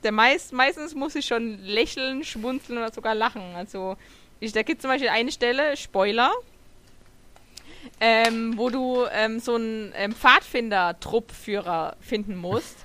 [0.03, 3.55] der meist, meistens muss ich schon lächeln, schmunzeln oder sogar lachen.
[3.55, 3.97] Also,
[4.39, 6.31] ich, da gibt zum Beispiel eine Stelle, Spoiler,
[7.99, 12.77] ähm, wo du ähm, so einen ähm, Pfadfinder-Truppführer finden musst.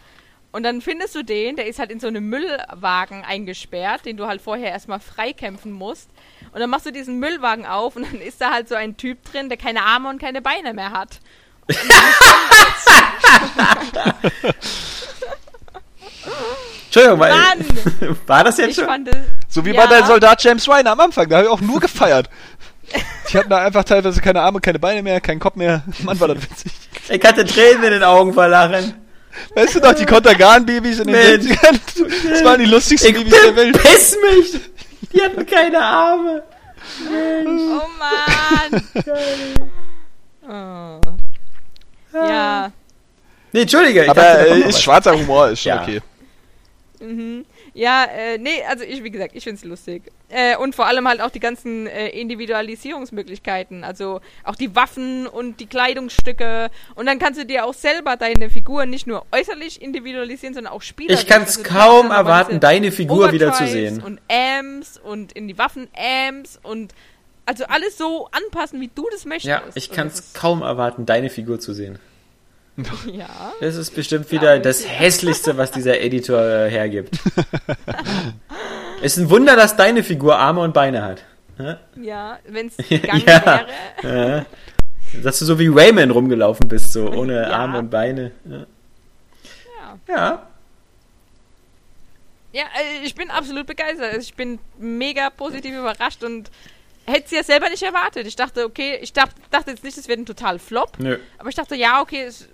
[0.53, 4.27] Und dann findest du den, der ist halt in so einem Müllwagen eingesperrt, den du
[4.27, 6.11] halt vorher erstmal freikämpfen musst.
[6.53, 9.19] Und dann machst du diesen Müllwagen auf und dann ist da halt so ein Typ
[9.31, 11.21] drin, der keine Arme und keine Beine mehr hat.
[16.87, 18.19] Entschuldigung, weil, Mann!
[18.27, 18.87] war das jetzt Ich schon?
[18.87, 19.17] fand es.
[19.49, 19.83] So wie Ja.
[19.83, 22.29] bei der Soldat James Ryan am Anfang, da habe ich auch nur gefeiert.
[23.31, 25.85] Die hatten da einfach teilweise keine Arme, keine Beine mehr, keinen Kopf mehr.
[26.03, 26.73] Mann, war das witzig.
[27.09, 28.95] Ich hatte Tränen in den Augen vor Lachen.
[29.55, 31.47] Weißt du noch, die Kontergan-Babys in den Mensch.
[31.47, 31.79] 70ern?
[32.31, 33.81] Das waren die lustigsten Ich Babys der Welt.
[33.81, 34.61] piss mich!
[35.13, 36.43] Die hatten keine Arme.
[37.07, 38.83] Oh Mann!
[40.49, 41.01] oh.
[42.17, 42.73] Ja.
[43.53, 44.05] Nee, Entschuldige.
[44.05, 45.83] ich Aber äh, ist schwarzer Humor, ist schon Ja.
[45.83, 46.01] okay.
[47.01, 47.45] Mhm.
[47.75, 50.03] Ja, äh, nee, also ich, wie gesagt, ich find's lustig.
[50.29, 53.85] Äh, und vor allem halt auch die ganzen äh, Individualisierungsmöglichkeiten.
[53.85, 56.71] Also auch die Waffen und die Kleidungsstücke.
[56.95, 60.83] Und dann kannst du dir auch selber deine Figur nicht nur äußerlich individualisieren, sondern auch
[60.83, 61.23] spielerisch.
[61.23, 64.03] Ich kann es Also kaum erwarten, deine Figur wieder zu sehen.
[64.03, 66.95] Und Amps und in die Waffen Amps und
[67.47, 69.49] also alles so anpassen, wie du das möchtest.
[69.49, 71.99] Ja, ich Und kann das es kaum erwarten, deine Figur zu sehen.
[73.13, 73.53] Ja.
[73.61, 77.19] Das ist bestimmt wieder das hässlichste, was dieser Editor äh, hergibt.
[79.03, 81.25] ist ein Wunder, dass deine Figur Arme und Beine hat.
[82.01, 83.67] Ja, wenn es gegangen Ja.
[84.03, 84.37] wäre.
[84.39, 84.47] Ja.
[85.23, 87.51] Dass du so wie Rayman rumgelaufen bist, so ohne Ja.
[87.51, 88.31] Arme und Beine.
[88.49, 88.67] Ja.
[90.09, 90.47] Ja.
[92.53, 92.63] ja.
[92.63, 94.07] Äh, ich bin absolut begeistert.
[94.15, 96.51] Also Ich bin mega positiv überrascht und
[97.07, 98.27] hätte es ja selber nicht erwartet.
[98.27, 100.99] Ich dachte, okay, ich dach, dachte jetzt nicht, es wird ein total Flop.
[100.99, 101.19] Nö.
[101.39, 102.49] Aber ich dachte, ja, okay, es,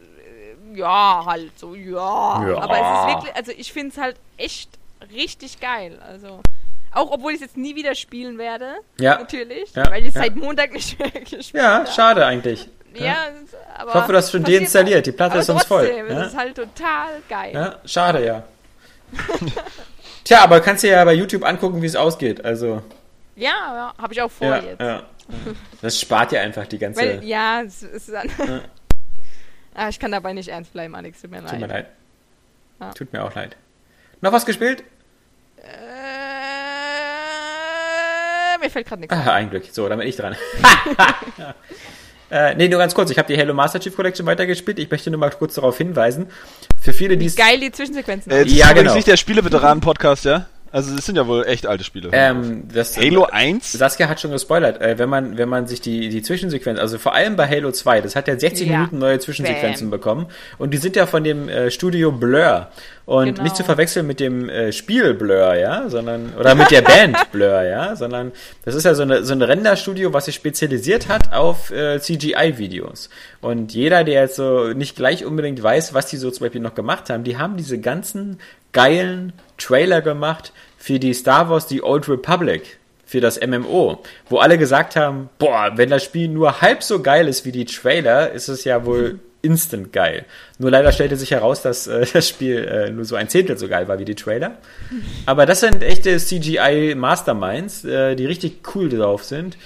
[0.77, 2.47] ja, halt so, ja.
[2.49, 2.59] Ja.
[2.59, 4.71] Aber es ist wirklich, also ich finde es halt echt
[5.13, 5.99] richtig geil.
[6.09, 6.41] Also,
[6.93, 9.19] auch obwohl ich es jetzt nie wieder spielen werde, Ja.
[9.19, 10.23] natürlich, Ja, weil ich es ja.
[10.23, 11.87] seit Montag nicht mehr gespielt Ja, habe.
[11.89, 12.69] schade eigentlich.
[12.95, 13.17] Ja,
[13.77, 15.05] aber Ich hoffe, du hast schon deinstalliert.
[15.05, 15.87] Die Platte aber ist sonst voll.
[15.87, 16.05] Ja?
[16.23, 17.53] Es ist halt total geil.
[17.53, 18.43] ja, schade, ja.
[20.25, 22.45] Tja, aber kannst dir ja bei YouTube angucken, wie es ausgeht.
[22.45, 22.83] Also.
[23.37, 24.81] Ja, ja habe ich auch vor Ja, jetzt.
[24.81, 25.03] ja.
[25.83, 27.01] Das spart ja einfach die ganze.
[27.01, 28.29] Weil, ja, es ist an.
[29.77, 29.85] Ja.
[29.85, 31.71] ah, ich kann dabei nicht ernst bleiben, Alex, tut mir Tut mir leid.
[31.71, 31.87] leid.
[32.81, 32.91] Ja.
[32.93, 33.57] Tut mir auch leid.
[34.21, 34.85] Noch was gespielt?
[35.59, 35.63] Äh,
[38.61, 39.15] mir fällt gerade nichts.
[39.17, 39.65] Ah, ein Glück.
[39.71, 40.37] So, dann bin ich dran.
[42.31, 43.11] äh, nee, nur ganz kurz.
[43.11, 44.79] Ich habe die Halo Master Chief Collection weitergespielt.
[44.79, 46.29] Ich möchte nur mal kurz darauf hinweisen.
[46.81, 48.31] Für viele, die es Geil, die Zwischensequenzen.
[48.33, 48.95] Äh, das Ja, ist genau.
[48.95, 50.47] nicht der Spieleveteranen-Podcast, ja?
[50.73, 52.11] Also es sind ja wohl echt alte Spiele.
[52.13, 53.73] ähm, das Halo 1?
[53.73, 57.15] Saskia hat schon gespoilert, äh, wenn man, wenn man sich die, die Zwischensequenz, also vor
[57.15, 58.79] allem bei Halo 2, das hat ja 60 Ja.
[58.79, 60.27] Minuten neue Zwischensequenzen bekommen
[60.59, 62.69] und die sind ja von dem äh, Studio Blur
[63.07, 63.43] und Genau.
[63.45, 67.63] nicht zu verwechseln mit dem äh, Spiel Blur, ja, sondern, oder mit der Band Blur,
[67.63, 68.33] ja, sondern
[68.65, 73.09] das ist ja so, eine, so ein Renderstudio, was sich spezialisiert hat auf äh, CGI-Videos
[73.41, 76.75] und jeder, der jetzt so nicht gleich unbedingt weiß, was die so zum Beispiel noch
[76.75, 78.39] gemacht haben, die haben diese ganzen
[78.77, 84.59] geilen Trailer gemacht für die Star Wars The Old Republic, für das MMO, wo alle
[84.59, 88.49] gesagt haben, boah, wenn das Spiel nur halb so geil ist wie die Trailer, ist
[88.49, 90.27] es ja wohl instant geil.
[90.59, 93.67] Nur leider stellte sich heraus, dass äh, das Spiel äh, nur so ein Zehntel so
[93.67, 94.59] geil war wie die Trailer.
[95.25, 99.57] Aber das sind echte CGI-Masterminds, äh, die richtig cool drauf sind.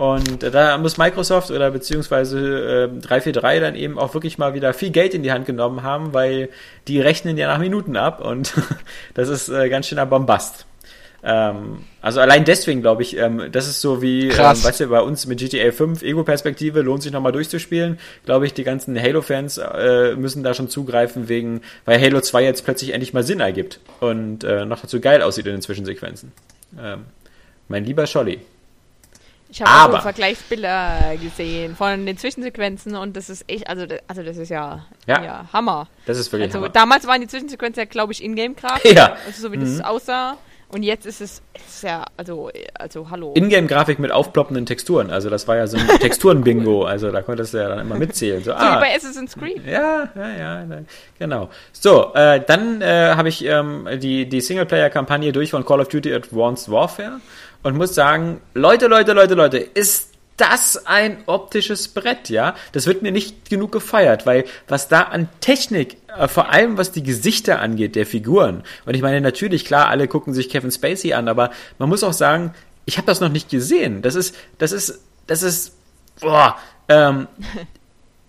[0.00, 4.88] Und da muss Microsoft oder beziehungsweise äh, 343 dann eben auch wirklich mal wieder viel
[4.88, 6.48] Geld in die Hand genommen haben, weil
[6.88, 8.54] die rechnen ja nach Minuten ab und
[9.14, 10.64] das ist äh, ganz schöner Bombast.
[11.22, 15.02] Ähm, also allein deswegen glaube ich, ähm, das ist so wie, ähm, weißt du, bei
[15.02, 17.98] uns mit GTA 5 Ego-Perspektive lohnt sich nochmal durchzuspielen.
[18.24, 22.64] Glaube ich, die ganzen Halo-Fans äh, müssen da schon zugreifen wegen, weil Halo 2 jetzt
[22.64, 26.32] plötzlich endlich mal Sinn ergibt und äh, noch dazu geil aussieht in den Zwischensequenzen.
[26.82, 27.00] Ähm,
[27.68, 28.40] mein lieber Scholli.
[29.52, 33.98] Ich habe auch Aber- Vergleichsbilder gesehen von den Zwischensequenzen und das ist echt, also, das-
[34.06, 35.22] also das ist ja, Ja.
[35.24, 35.44] ja.
[35.52, 35.88] Hammer.
[36.06, 36.68] Das ist wirklich Also Hammer.
[36.70, 38.96] damals waren die Zwischensequenzen ja, glaube ich, Ingame-Grafik.
[38.96, 39.16] Ja.
[39.26, 40.36] Also so wie das aussah.
[40.72, 43.32] Und jetzt ist es, ist ja, also, also hallo.
[43.34, 45.10] Ingame-Grafik mit aufploppenden Texturen.
[45.10, 46.84] Also das war ja so ein Texturen-Bingo.
[46.84, 48.38] Also da konntest du ja dann immer mitzählen.
[48.44, 49.66] So, so ah, wie bei Assassin's Creed.
[49.66, 50.64] Ja, ja, ja,
[51.18, 51.50] genau.
[51.72, 56.14] So, äh, dann äh, habe ich ähm, die, die Singleplayer-Kampagne durch von Call of Duty
[56.14, 57.18] Advanced Warfare
[57.62, 62.54] und muss sagen, Leute, Leute, Leute, Leute, ist das ein optisches Brett, ja?
[62.72, 66.92] Das wird mir nicht genug gefeiert, weil was da an Technik, äh, vor allem was
[66.92, 71.12] die Gesichter angeht, der Figuren, und ich meine natürlich, klar, alle gucken sich Kevin Spacey
[71.12, 72.54] an, aber man muss auch sagen,
[72.86, 74.00] ich habe das noch nicht gesehen.
[74.02, 75.76] Das ist, das ist, das ist,
[76.20, 76.56] boah,
[76.88, 77.28] ähm,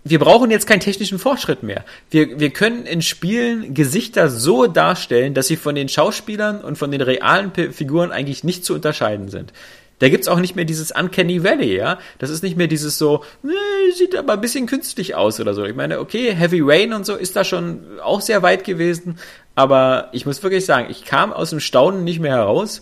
[0.04, 1.84] wir brauchen jetzt keinen technischen Fortschritt mehr.
[2.10, 6.90] Wir, wir können in Spielen Gesichter so darstellen, dass sie von den Schauspielern und von
[6.90, 9.52] den realen Figuren eigentlich nicht zu unterscheiden sind.
[10.00, 12.00] Da gibt's auch nicht mehr dieses Uncanny Valley, ja.
[12.18, 13.52] Das ist nicht mehr dieses so, nee,
[13.96, 15.64] sieht aber ein bisschen künstlich aus oder so.
[15.64, 19.18] Ich meine, okay, Heavy Rain und so ist da schon auch sehr weit gewesen,
[19.54, 22.80] aber ich muss wirklich sagen, ich kam aus dem Staunen nicht mehr heraus,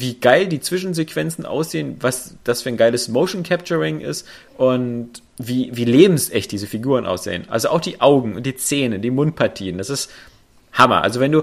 [0.00, 4.26] wie geil die Zwischensequenzen aussehen, was das für ein geiles Motion Capturing ist
[4.56, 7.44] und wie, wie lebensecht diese Figuren aussehen.
[7.48, 10.10] Also auch die Augen und die Zähne, die Mundpartien, das ist
[10.72, 11.02] Hammer.
[11.02, 11.42] Also wenn du,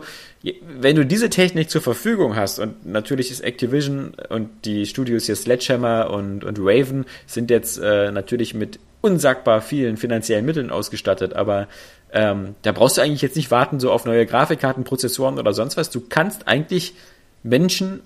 [0.79, 5.35] wenn du diese Technik zur Verfügung hast und natürlich ist Activision und die Studios hier
[5.35, 11.67] Sledgehammer und, und Raven sind jetzt äh, natürlich mit unsagbar vielen finanziellen Mitteln ausgestattet, aber
[12.11, 15.77] ähm, da brauchst du eigentlich jetzt nicht warten so auf neue Grafikkarten, Prozessoren oder sonst
[15.77, 15.89] was.
[15.89, 16.93] Du kannst eigentlich
[17.41, 18.01] Menschen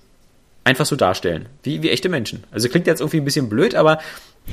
[0.66, 2.42] einfach so darstellen, wie, wie echte Menschen.
[2.50, 3.98] Also klingt jetzt irgendwie ein bisschen blöd, aber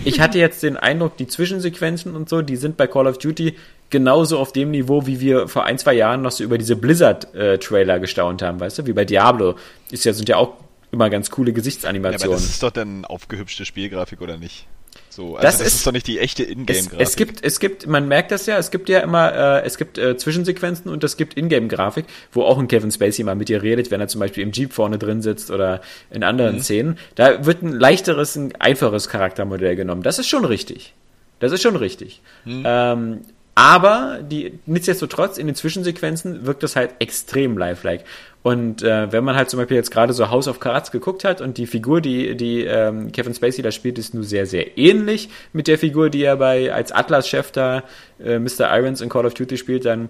[0.06, 3.56] ich hatte jetzt den Eindruck, die Zwischensequenzen und so, die sind bei Call of Duty
[3.90, 8.00] genauso auf dem Niveau, wie wir vor ein, zwei Jahren noch so über diese Blizzard-Trailer
[8.00, 8.86] gestaunt haben, weißt du?
[8.86, 9.56] Wie bei Diablo.
[9.92, 10.54] Ist ja, sind ja auch
[10.92, 12.38] immer ganz coole Ja, aber Gesichtsanimationen.
[12.38, 14.68] das ist doch dann aufgehübschte Spielgrafik, oder nicht?
[15.16, 17.00] So, also Das das, ist- ist, doch nicht die echte es, Ingame-Grafik.
[17.00, 20.00] es gibt, es gibt, man merkt das ja, es gibt ja immer, äh, es gibt
[20.00, 23.92] äh, Zwischensequenzen und es gibt Ingame-Grafik, wo auch ein Kevin Spacey mal mit dir redet,
[23.92, 26.98] wenn er zum Beispiel im Jeep vorne drin sitzt oder in anderen Szenen.
[27.14, 30.02] Da wird ein leichteres, ein einfaches Charaktermodell genommen.
[30.02, 30.94] Das ist schon richtig.
[31.40, 32.22] Das ist schon richtig.
[32.48, 33.22] Ähm,
[33.56, 38.04] aber die, nichtsdestotrotz, in den Zwischensequenzen wirkt das halt extrem lifelike.
[38.44, 41.40] Und äh, wenn man halt zum Beispiel jetzt gerade so House of Cards geguckt hat
[41.40, 45.30] und die Figur, die, die ähm, Kevin Spacey da spielt, ist nur sehr, sehr ähnlich
[45.54, 47.84] mit der Figur, die er bei als Atlas-Chef da
[48.24, 48.70] äh, Mr.
[48.78, 50.10] Irons in Call of Duty spielt, dann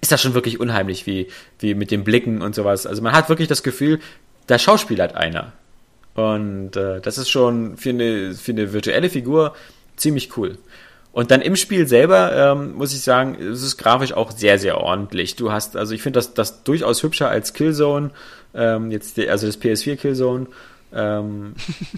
[0.00, 1.26] ist das schon wirklich unheimlich, wie,
[1.58, 2.86] wie mit den Blicken und sowas.
[2.86, 3.98] Also man hat wirklich das Gefühl,
[4.46, 5.52] da schauspielert einer.
[6.14, 9.54] Und äh, das ist schon für eine, für eine virtuelle Figur
[9.96, 10.58] ziemlich cool.
[11.14, 14.78] Und dann im Spiel selber, ähm, muss ich sagen, ist es grafisch auch sehr, sehr
[14.78, 15.36] ordentlich.
[15.36, 18.10] Du hast, also ich finde das, das durchaus hübscher als Killzone,
[18.52, 20.48] ähm, jetzt, also das PS4 Killzone.
[20.92, 21.54] Ähm,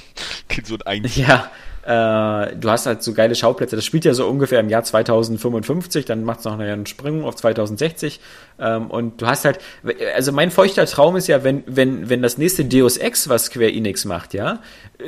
[0.65, 1.17] so eigentlich.
[1.17, 1.51] Ja,
[1.87, 3.77] äh, du hast halt so geile Schauplätze.
[3.77, 7.37] Das spielt ja so ungefähr im Jahr 2055, dann macht es noch einen Sprung auf
[7.37, 8.19] 2060.
[8.59, 9.61] Ähm, und du hast halt,
[10.17, 13.71] also mein feuchter Traum ist ja, wenn, wenn, wenn das nächste Deus Ex, was Square
[13.71, 14.61] Enix macht, ja,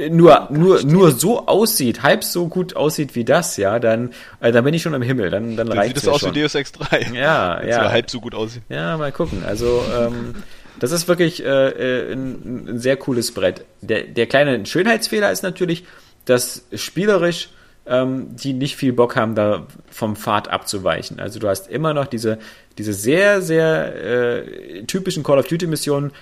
[0.08, 4.10] nur, nur, nur so aussieht, halb so gut aussieht wie das, ja, dann,
[4.40, 6.02] äh, dann bin ich schon im Himmel, dann, dann, dann reicht es.
[6.02, 6.34] Sieht das aus schon.
[6.34, 7.08] wie Deus Ex 3.
[7.12, 7.90] Ja, ja.
[7.90, 8.62] Halb so gut aussieht.
[8.68, 9.42] Ja, mal gucken.
[9.44, 10.36] Also, ähm,
[10.78, 13.64] das ist wirklich äh, äh, ein, ein, sehr cooles Brett.
[13.80, 15.84] Der, der kleine Schönheitsfehler ist natürlich,
[16.28, 17.48] dass spielerisch
[17.88, 21.20] ähm, die nicht viel Bock haben, da vom Pfad abzuweichen.
[21.20, 22.38] Also du hast immer noch diese,
[22.76, 26.12] diese sehr, sehr äh, typischen Call of Duty-Missionen.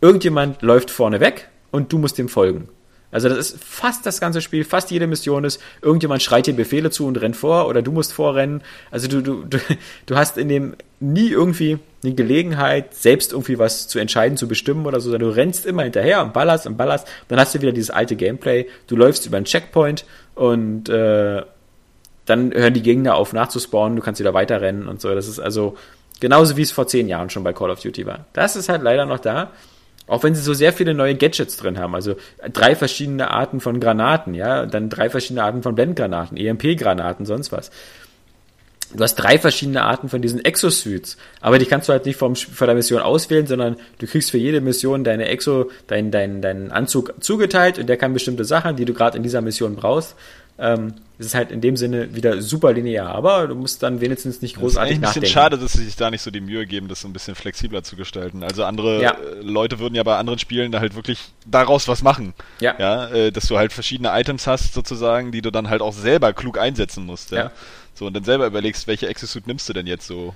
[0.00, 2.68] Irgendjemand läuft vorne weg und du musst dem folgen.
[3.12, 6.90] Also das ist fast das ganze Spiel, fast jede Mission ist, irgendjemand schreit dir Befehle
[6.90, 8.62] zu und rennt vor oder du musst vorrennen.
[8.90, 9.58] Also du, du, du,
[10.06, 14.86] du hast in dem nie irgendwie eine Gelegenheit, selbst irgendwie was zu entscheiden, zu bestimmen
[14.86, 17.06] oder so, du rennst immer hinterher und ballerst und ballerst.
[17.28, 18.66] Dann hast du wieder dieses alte Gameplay.
[18.86, 20.04] Du läufst über einen Checkpoint
[20.34, 21.42] und äh,
[22.26, 25.14] dann hören die Gegner auf nachzuspawnen, du kannst wieder weiterrennen und so.
[25.14, 25.76] Das ist also
[26.20, 28.26] genauso wie es vor zehn Jahren schon bei Call of Duty war.
[28.34, 29.50] Das ist halt leider noch da.
[30.10, 32.16] Auch wenn sie so sehr viele neue Gadgets drin haben, also
[32.52, 37.70] drei verschiedene Arten von Granaten, ja, dann drei verschiedene Arten von Blendgranaten, EMP-Granaten, sonst was.
[38.92, 42.34] Du hast drei verschiedene Arten von diesen Exosuits, aber die kannst du halt nicht vom,
[42.34, 46.72] von der Mission auswählen, sondern du kriegst für jede Mission deine Exo, deinen dein, dein
[46.72, 50.16] Anzug zugeteilt und der kann bestimmte Sachen, die du gerade in dieser Mission brauchst.
[50.60, 54.42] Ähm, es ist halt in dem Sinne wieder super linear, aber du musst dann wenigstens
[54.42, 55.04] nicht großartig nachdenken.
[55.04, 57.00] Es ist ein bisschen schade, dass sie sich da nicht so die Mühe geben, das
[57.00, 58.42] so ein bisschen flexibler zu gestalten.
[58.42, 59.12] Also andere ja.
[59.12, 62.34] Äh, Leute würden ja bei anderen Spielen da halt wirklich daraus was machen.
[62.60, 62.74] Ja.
[62.78, 66.32] ja äh, dass du halt verschiedene Items hast sozusagen, die du dann halt auch selber
[66.34, 67.30] klug einsetzen musst.
[67.30, 67.38] Ja.
[67.38, 67.50] ja.
[67.94, 70.34] So, und dann selber überlegst, welche Exosuit nimmst du denn jetzt so?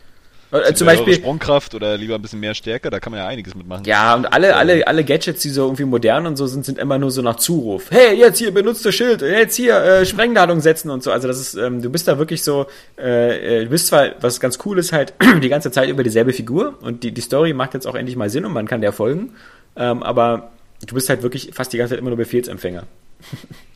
[0.55, 3.57] Äh, zum Beispiel Sprungkraft oder lieber ein bisschen mehr Stärke, da kann man ja einiges
[3.57, 3.85] mitmachen.
[3.87, 6.97] Ja, und alle, alle, alle Gadgets, die so irgendwie modern und so sind, sind immer
[6.97, 7.91] nur so nach Zuruf.
[7.91, 11.11] Hey, jetzt hier benutzt das Schild, jetzt hier äh, Sprengladung setzen und so.
[11.11, 14.39] Also das ist, ähm, du bist da wirklich so, äh, äh du bist zwar, was
[14.39, 17.75] ganz cool ist, halt die ganze Zeit über dieselbe Figur und die, die Story macht
[17.75, 19.35] jetzt auch endlich mal Sinn und man kann der folgen,
[19.77, 20.53] ähm, aber
[20.87, 22.85] du bist halt wirklich fast die ganze Zeit immer nur Befehlsempfänger.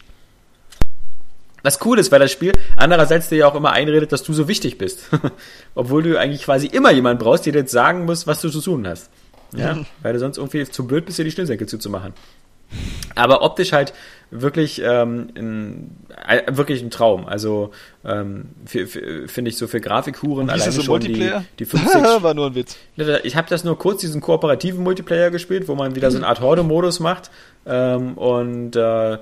[1.69, 4.49] Was cool ist, weil das Spiel andererseits dir ja auch immer einredet, dass du so
[4.49, 5.11] wichtig bist.
[5.75, 8.63] Obwohl du eigentlich quasi immer jemanden brauchst, der dir jetzt sagen muss, was du zu
[8.63, 9.11] tun hast.
[9.55, 9.87] Ja, mhm.
[10.01, 12.15] weil du sonst irgendwie zu blöd bist, dir die Schnürsenkel zuzumachen.
[13.17, 13.93] Aber optisch halt
[14.31, 17.27] wirklich ähm, ein, äh, wirklich ein Traum.
[17.27, 17.71] Also
[18.03, 22.55] ähm, finde ich so für Grafikhuren alleine so schon die, die 50 war nur ein
[22.55, 22.79] Witz.
[23.25, 26.41] Ich habe das nur kurz diesen kooperativen Multiplayer gespielt, wo man wieder so eine Art
[26.41, 27.31] Horde-Modus macht
[27.67, 29.19] ähm, und äh,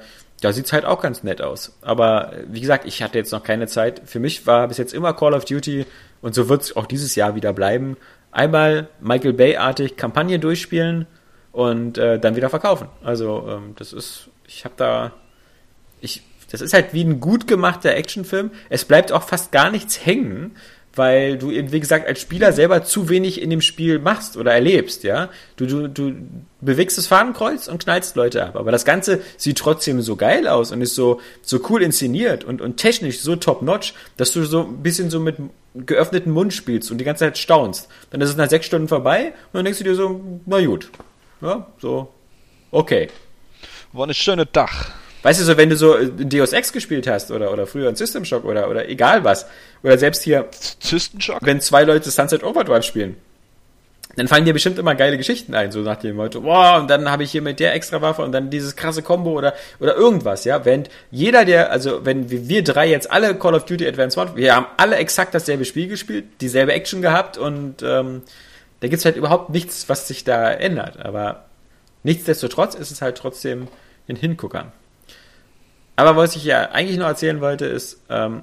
[0.47, 1.77] da sieht's halt auch ganz nett aus.
[1.83, 4.03] Aber wie gesagt, ich hatte jetzt noch keine Zeit.
[4.05, 5.87] Für mich war bis jetzt immer Call of Duty
[6.23, 7.97] und so wird's auch dieses Jahr wieder bleiben.
[8.31, 11.09] Einmal Michael Bay-artig Kampagne durchspielen
[11.51, 12.87] und äh, dann wieder verkaufen.
[13.03, 15.15] Also ähm, das ist, ich habe da,
[16.01, 16.23] ich,
[16.53, 18.53] das ist halt wie ein gut gemachter Actionfilm.
[18.69, 20.55] Es bleibt auch fast gar nichts hängen
[20.97, 24.53] weil du eben, wie gesagt, als Spieler selber zu wenig in dem Spiel machst oder
[24.53, 25.29] erlebst, ja.
[25.57, 26.15] Du, du, du
[26.61, 28.57] bewegst das Fadenkreuz und knallst Leute ab.
[28.57, 32.61] Aber das Ganze sieht trotzdem so geil aus und ist so, so cool inszeniert und,
[32.61, 35.37] und technisch so top-notch, dass du so ein bisschen so mit
[35.75, 37.89] geöffneten Mund spielst und die ganze Zeit staunst.
[38.11, 40.91] Dann ist es nach sechs Stunden vorbei und dann denkst du dir so, na gut.
[41.43, 42.13] Ja, so,
[42.71, 43.09] okay.
[43.93, 44.93] War ein schönes Dach.
[45.27, 47.97] Weißt du, so wenn du so äh, Deus Ex gespielt hast oder, oder früher ein
[47.97, 49.47] System Shock oder, oder egal was,
[49.83, 50.47] oder selbst hier,
[50.79, 51.41] System Shock?
[51.41, 53.17] wenn zwei Leute Sunset Overdrive spielen,
[54.15, 57.11] dann fallen dir bestimmt immer geile Geschichten ein, so nach dem Motto, wow, und dann
[57.11, 60.45] habe ich hier mit der extra Waffe und dann dieses krasse Combo oder, oder irgendwas,
[60.45, 60.65] ja.
[60.65, 64.55] Wenn jeder, der, also wenn wir drei jetzt alle Call of Duty Advanced Warfare, wir
[64.55, 68.23] haben alle exakt dasselbe Spiel gespielt, dieselbe Action gehabt und ähm,
[68.79, 71.05] da gibt's halt überhaupt nichts, was sich da ändert.
[71.05, 71.47] Aber
[72.05, 73.67] nichtsdestotrotz ist es halt trotzdem
[74.09, 74.71] ein Hinguckern.
[75.97, 78.43] Aber was ich ja eigentlich noch erzählen wollte, ist, ähm,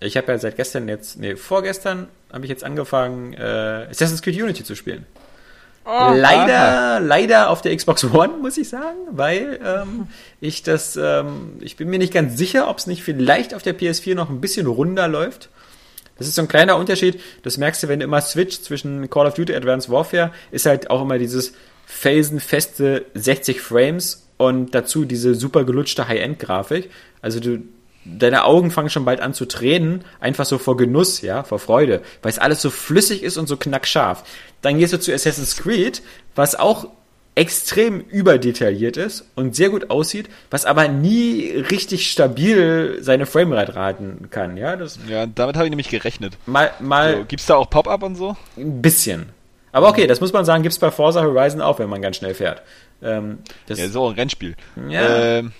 [0.00, 4.40] ich habe ja seit gestern jetzt, nee, vorgestern habe ich jetzt angefangen, äh, Assassin's Creed
[4.40, 5.06] Unity zu spielen.
[5.84, 6.98] Oh, leider, aha.
[6.98, 10.08] leider auf der Xbox One, muss ich sagen, weil ähm,
[10.40, 13.78] ich das, ähm, ich bin mir nicht ganz sicher, ob es nicht vielleicht auf der
[13.78, 15.48] PS4 noch ein bisschen runder läuft.
[16.18, 17.20] Das ist so ein kleiner Unterschied.
[17.42, 20.90] Das merkst du, wenn du immer switcht zwischen Call of Duty Advanced Warfare, ist halt
[20.90, 21.54] auch immer dieses
[21.86, 26.90] felsenfeste 60 Frames und dazu diese super gelutschte High-End-Grafik.
[27.20, 27.58] Also du,
[28.04, 32.00] deine Augen fangen schon bald an zu tränen, einfach so vor Genuss, ja, vor Freude,
[32.22, 34.24] weil es alles so flüssig ist und so knackscharf.
[34.62, 36.02] Dann gehst du zu Assassin's Creed,
[36.34, 36.88] was auch
[37.34, 44.28] extrem überdetailliert ist und sehr gut aussieht, was aber nie richtig stabil seine Framerate raten
[44.30, 44.74] kann, ja.
[44.74, 46.36] Das ja, damit habe ich nämlich gerechnet.
[46.46, 47.18] Mal, mal.
[47.18, 48.36] So, gibt's da auch Pop-up und so?
[48.56, 49.26] Ein bisschen.
[49.70, 52.34] Aber okay, das muss man sagen, gibt's bei Forza Horizon auch, wenn man ganz schnell
[52.34, 52.62] fährt.
[53.02, 53.38] Ähm,
[53.68, 54.56] ja, auch ein Rennspiel.
[54.88, 55.38] Ja.
[55.38, 55.52] Ähm,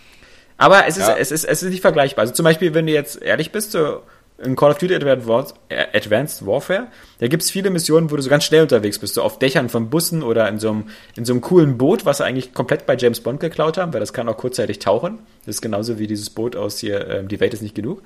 [0.57, 1.17] aber es ist, ja.
[1.17, 2.23] es, ist, es ist nicht vergleichbar.
[2.23, 4.03] Also zum Beispiel, wenn du jetzt ehrlich bist, so
[4.39, 8.63] in Call of Duty Advanced Warfare, da gibt's viele Missionen, wo du so ganz schnell
[8.63, 10.85] unterwegs bist, so auf Dächern von Bussen oder in so einem,
[11.17, 14.01] in so einem coolen Boot, was sie eigentlich komplett bei James Bond geklaut haben, weil
[14.01, 15.19] das kann auch kurzzeitig tauchen.
[15.45, 18.03] Das ist genauso wie dieses Boot aus hier, ähm, die Welt ist nicht genug.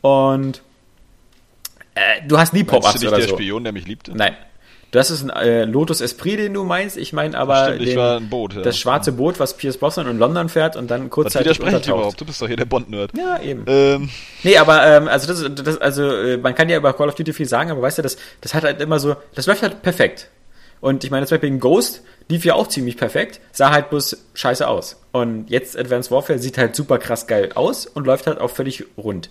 [0.00, 0.62] Und
[1.94, 3.36] äh, du hast nie Pop-Ups oder der so.
[3.36, 4.16] Spion, der mich liebte?
[4.16, 4.36] Nein.
[4.94, 6.96] Das ist ein äh, Lotus Esprit, den du meinst.
[6.96, 8.62] Ich meine aber Stimmt, den, ein Boot, ja.
[8.62, 11.88] das schwarze Boot, was Pierce Brosnan in London fährt und dann kurzzeitig untertaucht.
[11.88, 12.20] überhaupt?
[12.20, 13.10] Du bist doch hier der Bond-Nerd.
[13.16, 13.64] Ja, eben.
[13.66, 14.08] Ähm.
[14.44, 17.32] Nee, aber ähm, also das, das also äh, man kann ja über Call of Duty
[17.32, 20.28] viel sagen, aber weißt du, das, das hat halt immer so, das läuft halt perfekt.
[20.80, 24.68] Und ich meine, zum Beispiel Ghost lief ja auch ziemlich perfekt, sah halt bloß scheiße
[24.68, 25.02] aus.
[25.10, 28.84] Und jetzt Advanced Warfare sieht halt super krass geil aus und läuft halt auch völlig
[28.96, 29.28] rund.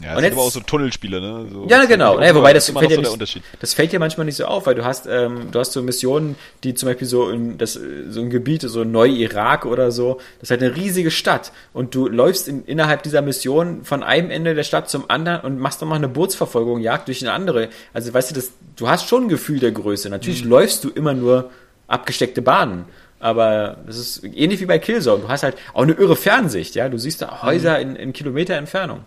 [0.00, 1.46] Ja, das sind aber auch so Tunnelspiele, ne?
[1.52, 2.20] So, ja, genau.
[2.20, 4.84] Ja, wobei das fällt, ja nicht, das fällt ja manchmal nicht so auf, weil du
[4.84, 8.62] hast, ähm, du hast so Missionen, die zum Beispiel so in das, so ein Gebiet,
[8.62, 13.02] so Neu-Irak oder so, das ist halt eine riesige Stadt und du läufst in, innerhalb
[13.02, 17.08] dieser Mission von einem Ende der Stadt zum anderen und machst nochmal eine Bootsverfolgung, Jagd
[17.08, 17.68] durch eine andere.
[17.92, 20.08] Also weißt du, das, du hast schon ein Gefühl der Größe.
[20.08, 20.50] Natürlich mhm.
[20.50, 21.50] läufst du immer nur
[21.86, 22.86] abgesteckte Bahnen.
[23.20, 25.22] Aber das ist ähnlich wie bei Killzone.
[25.22, 26.88] Du hast halt auch eine irre Fernsicht, ja.
[26.88, 27.90] Du siehst da Häuser mhm.
[27.90, 29.04] in, in Kilometer Entfernung.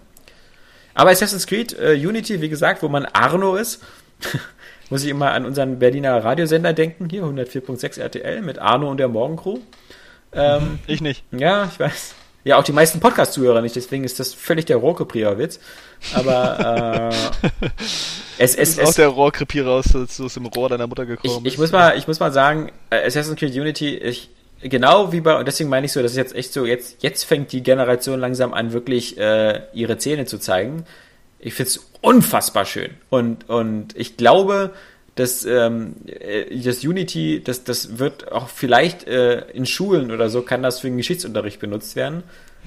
[0.96, 3.84] Aber Assassin's Creed äh, Unity, wie gesagt, wo man Arno ist,
[4.90, 9.10] muss ich immer an unseren Berliner Radiosender denken, hier 104.6 RTL mit Arno und der
[9.10, 9.60] Morgencrew.
[10.34, 11.24] Ähm, ich nicht.
[11.32, 12.16] Ja, ich weiß.
[12.46, 15.60] Ja, auch die meisten Podcast-Zuhörer nicht, deswegen ist das völlig der Rohrkrepierer-Witz.
[16.14, 17.68] Aber äh,
[18.38, 21.42] es, es, es, auch der Rohrkrepierer aus, aus dem Rohr deiner Mutter gekommen.
[21.44, 24.30] Ich, ich muss mal, ich muss mal sagen, äh, Assassin's Creed Unity, ich,
[24.62, 27.24] genau wie bei, und deswegen meine ich so, das ist jetzt echt so, jetzt, jetzt
[27.24, 30.86] fängt die Generation langsam an, wirklich äh, ihre Zähne zu zeigen.
[31.40, 32.92] Ich finde es unfassbar schön.
[33.10, 34.72] Und, und ich glaube,
[35.16, 40.42] dass ähm, äh, das Unity, das, das wird auch vielleicht äh, in Schulen oder so,
[40.42, 42.24] kann das für den Geschichtsunterricht benutzt werden.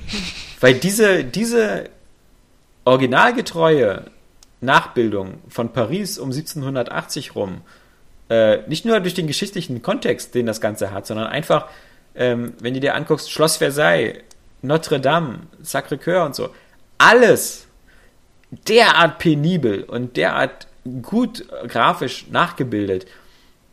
[0.61, 1.85] Weil diese, diese
[2.85, 4.05] originalgetreue
[4.61, 7.61] Nachbildung von Paris um 1780 rum,
[8.31, 11.67] äh, nicht nur durch den geschichtlichen Kontext, den das Ganze hat, sondern einfach,
[12.15, 14.19] ähm, wenn du dir anguckst, Schloss Versailles,
[14.63, 16.51] Notre Dame, Sacré-Cœur und so,
[16.99, 17.67] alles
[18.51, 20.67] derart penibel und derart
[21.03, 23.07] gut grafisch nachgebildet.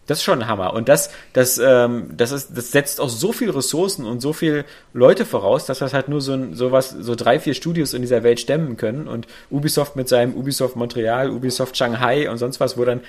[0.08, 0.74] Das ist schon ein Hammer.
[0.74, 4.66] Und das, das, ähm, das, ist, das setzt auch so viel Ressourcen und so viel
[4.94, 8.22] Leute voraus, dass das halt nur so, so was, so drei, vier Studios in dieser
[8.22, 9.08] Welt stemmen können.
[9.08, 13.02] Und Ubisoft mit seinem Ubisoft Montreal, Ubisoft Shanghai und sonst was, wo dann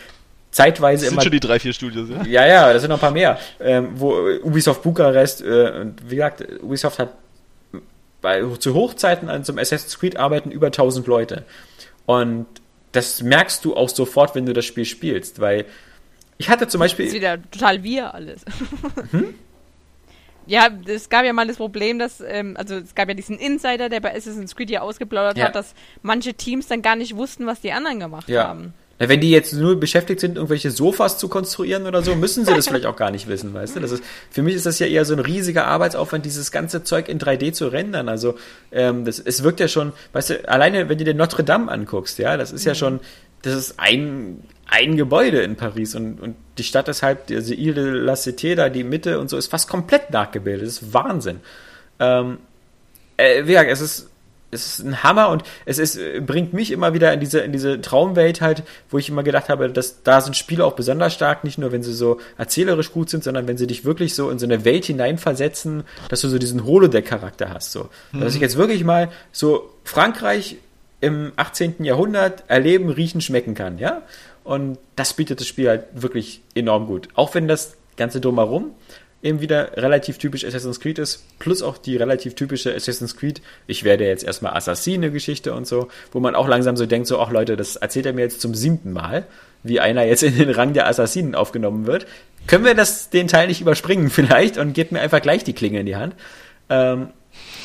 [0.57, 1.23] zeitweise das sind immer.
[1.23, 2.25] schon die drei, vier Studios, ja?
[2.25, 3.39] Ja, ja, das sind noch ein paar mehr.
[3.61, 7.11] Ähm, wo Ubisoft Bukarest, äh, und wie gesagt, Ubisoft hat
[8.23, 11.45] bei, zu Hochzeiten an zum Assassin's Creed arbeiten über 1000 Leute.
[12.07, 12.47] Und
[12.93, 15.67] das merkst du auch sofort, wenn du das Spiel spielst, weil
[16.39, 17.05] ich hatte zum Beispiel.
[17.05, 18.43] Das ist wieder total wir alles.
[19.11, 19.35] Hm?
[20.49, 23.89] Ja, es gab ja mal das Problem, dass, ähm, also es gab ja diesen Insider,
[23.89, 25.47] der bei Assassin's Creed ja ausgeplaudert ja.
[25.47, 28.47] hat, dass manche Teams dann gar nicht wussten, was die anderen gemacht ja.
[28.47, 28.73] haben.
[28.99, 32.67] Wenn die jetzt nur beschäftigt sind, irgendwelche Sofas zu konstruieren oder so, müssen sie das
[32.69, 33.81] vielleicht auch gar nicht wissen, weißt du?
[33.81, 37.09] Das ist, für mich ist das ja eher so ein riesiger Arbeitsaufwand, dieses ganze Zeug
[37.09, 38.09] in 3D zu rendern.
[38.09, 38.37] Also
[38.73, 42.19] ähm, das, es wirkt ja schon, weißt du, alleine wenn du den Notre Dame anguckst,
[42.19, 42.77] ja, das ist ja mhm.
[42.77, 43.01] schon,
[43.43, 47.75] das ist ein, ein Gebäude in Paris und, und die Stadt ist halt, also Ile
[47.75, 50.67] de la Cité, da die Mitte und so, ist fast komplett nachgebildet.
[50.67, 51.41] Das ist Wahnsinn.
[52.01, 52.39] Ähm,
[53.19, 54.11] äh, wie gesagt, es ist
[54.51, 57.81] es ist ein Hammer und es ist, bringt mich immer wieder in diese, in diese
[57.81, 61.59] Traumwelt halt, wo ich immer gedacht habe, dass da sind Spiele auch besonders stark, nicht
[61.59, 64.47] nur wenn sie so erzählerisch gut sind, sondern wenn sie dich wirklich so in so
[64.47, 67.73] eine Welt hineinversetzen, dass du so diesen Holodeck-Charakter hast.
[67.73, 67.89] So.
[68.13, 68.21] Mhm.
[68.21, 70.57] Dass ich jetzt wirklich mal so Frankreich
[71.01, 71.85] im 18.
[71.85, 74.03] Jahrhundert erleben, riechen, schmecken kann, ja?
[74.45, 77.09] Und das bietet das Spiel halt wirklich enorm gut.
[77.14, 78.73] Auch wenn das Ganze drumherum
[79.22, 83.84] eben wieder relativ typisch Assassin's Creed ist, plus auch die relativ typische Assassin's Creed, ich
[83.84, 87.57] werde jetzt erstmal Assassine-Geschichte und so, wo man auch langsam so denkt, so, ach Leute,
[87.57, 89.26] das erzählt er mir jetzt zum siebten Mal,
[89.63, 92.07] wie einer jetzt in den Rang der Assassinen aufgenommen wird.
[92.47, 95.80] Können wir das, den Teil nicht überspringen vielleicht und gebt mir einfach gleich die Klinge
[95.80, 96.14] in die Hand.
[96.68, 97.09] Ähm,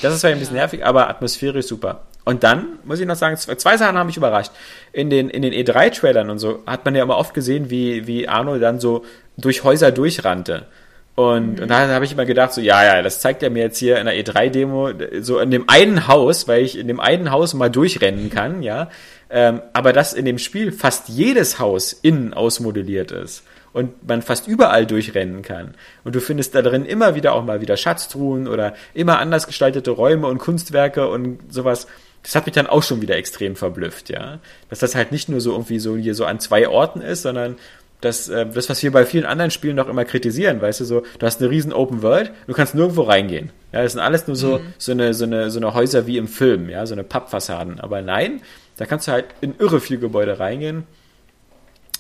[0.02, 2.04] das ist zwar ein bisschen nervig, aber atmosphärisch super.
[2.24, 4.52] Und dann muss ich noch sagen, zwei Sachen haben mich überrascht.
[4.94, 8.28] In den, in den E3-Trailern und so hat man ja immer oft gesehen, wie, wie
[8.28, 9.06] Arno dann so
[9.38, 10.68] durch Häuser durchrannte.
[11.16, 11.64] Und, mhm.
[11.64, 14.00] und da habe ich immer gedacht, so, ja, ja, das zeigt er mir jetzt hier
[14.00, 17.70] in der E3-Demo, so in dem einen Haus, weil ich in dem einen Haus mal
[17.70, 18.90] durchrennen kann, ja.
[19.30, 23.44] Ähm, aber dass in dem Spiel fast jedes Haus innen ausmodelliert ist
[23.74, 25.76] und man fast überall durchrennen kann.
[26.04, 29.92] Und du findest da drin immer wieder auch mal wieder Schatztruhen oder immer anders gestaltete
[29.92, 31.88] Räume und Kunstwerke und sowas.
[32.24, 34.40] Das hat mich dann auch schon wieder extrem verblüfft, ja.
[34.70, 37.56] Dass das halt nicht nur so irgendwie so hier so an zwei Orten ist, sondern
[38.02, 41.04] das, äh, das, was wir bei vielen anderen Spielen noch immer kritisieren, weißt du, so,
[41.20, 43.52] du hast eine riesen Open World, du kannst nirgendwo reingehen.
[43.72, 44.74] Ja, das sind alles nur so, mhm.
[44.78, 47.80] so, eine, so, eine, so eine Häuser wie im Film, ja, so eine Pappfassaden.
[47.80, 48.42] Aber nein,
[48.78, 50.84] da kannst du halt in irre viel Gebäude reingehen.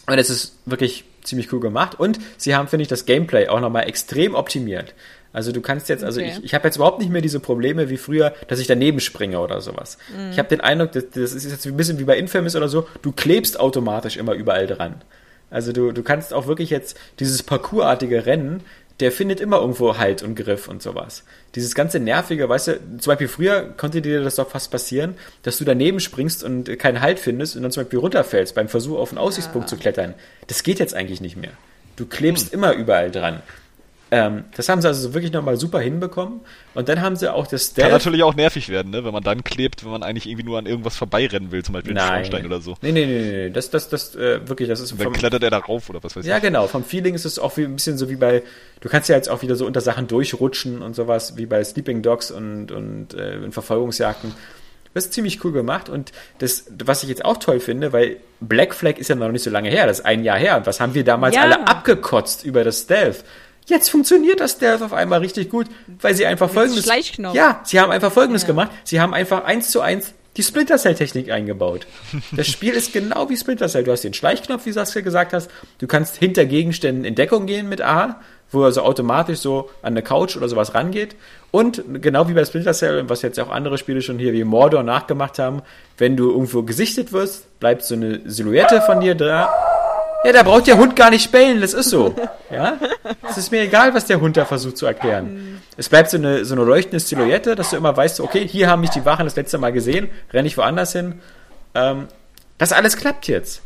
[0.07, 1.99] Und es ist wirklich ziemlich cool gemacht.
[1.99, 4.95] Und sie haben, finde ich, das Gameplay auch nochmal extrem optimiert.
[5.33, 6.33] Also du kannst jetzt, also okay.
[6.37, 9.39] ich, ich habe jetzt überhaupt nicht mehr diese Probleme wie früher, dass ich daneben springe
[9.39, 9.97] oder sowas.
[10.15, 10.31] Mhm.
[10.31, 12.87] Ich habe den Eindruck, das, das ist jetzt ein bisschen wie bei Infamous oder so,
[13.01, 14.95] du klebst automatisch immer überall dran.
[15.51, 18.63] Also du, du kannst auch wirklich jetzt dieses parkourartige Rennen,
[19.01, 21.23] der findet immer irgendwo Halt und Griff und sowas.
[21.55, 25.57] Dieses ganze nervige, weißt du, zum Beispiel früher konnte dir das doch fast passieren, dass
[25.57, 29.09] du daneben springst und keinen Halt findest und dann zum Beispiel runterfällst beim Versuch auf
[29.09, 29.75] einen Aussichtspunkt ja.
[29.75, 30.13] zu klettern.
[30.47, 31.51] Das geht jetzt eigentlich nicht mehr.
[31.95, 32.59] Du klebst hm.
[32.59, 33.41] immer überall dran.
[34.13, 36.41] Ähm, das haben sie also wirklich nochmal super hinbekommen.
[36.73, 37.89] Und dann haben sie auch das Stealth.
[37.89, 39.05] Kann natürlich auch nervig werden, ne?
[39.05, 41.93] wenn man dann klebt, wenn man eigentlich irgendwie nur an irgendwas vorbeirennen will, zum Beispiel
[41.93, 42.03] Nein.
[42.03, 42.75] einen Schornstein oder so.
[42.81, 43.49] Nee, nee, nee, nee.
[43.51, 44.91] Das, das, das, äh, wirklich, das ist.
[44.91, 46.43] Und dann vom, klettert er da rauf oder was weiß ja, ich.
[46.43, 46.67] Ja, genau.
[46.67, 48.43] Vom Feeling ist es auch wie, ein bisschen so wie bei,
[48.81, 52.01] du kannst ja jetzt auch wieder so unter Sachen durchrutschen und sowas, wie bei Sleeping
[52.01, 54.33] Dogs und, und äh, in Verfolgungsjagden.
[54.93, 58.75] Das ist ziemlich cool gemacht und das, was ich jetzt auch toll finde, weil Black
[58.75, 60.57] Flag ist ja noch nicht so lange her, das ist ein Jahr her.
[60.57, 61.43] Und was haben wir damals ja.
[61.43, 63.23] alle abgekotzt über das Stealth?
[63.71, 65.67] Jetzt funktioniert das Stealth auf einmal richtig gut,
[66.01, 66.83] weil sie einfach folgendes.
[67.33, 68.47] Ja, sie haben einfach folgendes ja.
[68.47, 68.69] gemacht.
[68.83, 71.87] Sie haben einfach eins zu eins die Splinter Cell Technik eingebaut.
[72.35, 73.85] Das Spiel ist genau wie Splinter Cell.
[73.85, 75.49] Du hast den Schleichknopf, wie Saskia gesagt hast.
[75.79, 78.19] Du kannst hinter Gegenständen in Deckung gehen mit A,
[78.51, 81.15] wo er so automatisch so an eine Couch oder sowas rangeht.
[81.51, 84.83] Und genau wie bei Splinter Cell, was jetzt auch andere Spiele schon hier wie Mordor
[84.83, 85.61] nachgemacht haben,
[85.97, 89.70] wenn du irgendwo gesichtet wirst, bleibt so eine Silhouette von dir da
[90.23, 92.15] ja, da braucht der Hund gar nicht bellen, das ist so.
[92.51, 92.77] Ja?
[93.29, 95.61] Es ist mir egal, was der Hund da versucht zu erklären.
[95.77, 98.81] Es bleibt so eine, so eine leuchtende Silhouette, dass du immer weißt, okay, hier haben
[98.81, 101.21] mich die Wachen das letzte Mal gesehen, renne ich woanders hin.
[101.73, 102.07] Ähm,
[102.57, 103.61] das alles klappt jetzt.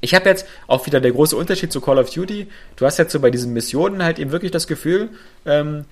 [0.00, 2.48] Ich habe jetzt auch wieder der große Unterschied zu Call of Duty.
[2.76, 5.10] Du hast jetzt so bei diesen Missionen halt eben wirklich das Gefühl,
[5.44, 5.84] ähm,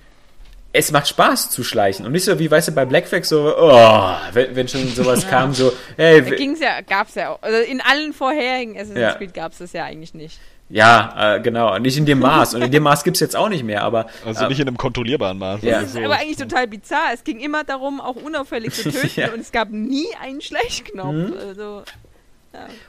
[0.75, 3.55] es macht Spaß zu schleichen und nicht so wie, weißt du, bei Black Flag so,
[3.57, 5.29] oh, wenn, wenn schon sowas ja.
[5.29, 6.21] kam, so, hey.
[6.21, 7.41] Da ging's ja, gab's ja auch.
[7.41, 9.13] Also in allen vorherigen Assassin's ja.
[9.13, 10.39] Creed gab's das ja eigentlich nicht.
[10.67, 11.77] Ja, äh, genau.
[11.77, 12.55] Nicht in dem Maß.
[12.55, 14.07] Und in dem Maß gibt's jetzt auch nicht mehr, aber.
[14.25, 15.61] Also äh, nicht in einem kontrollierbaren Maß.
[15.61, 15.81] Ja.
[15.81, 17.13] Das ist aber eigentlich total bizarr.
[17.13, 19.31] Es ging immer darum, auch unauffällig zu töten ja.
[19.31, 21.13] und es gab nie einen Schleichknopf.
[21.13, 21.33] Mhm.
[21.39, 21.83] Also.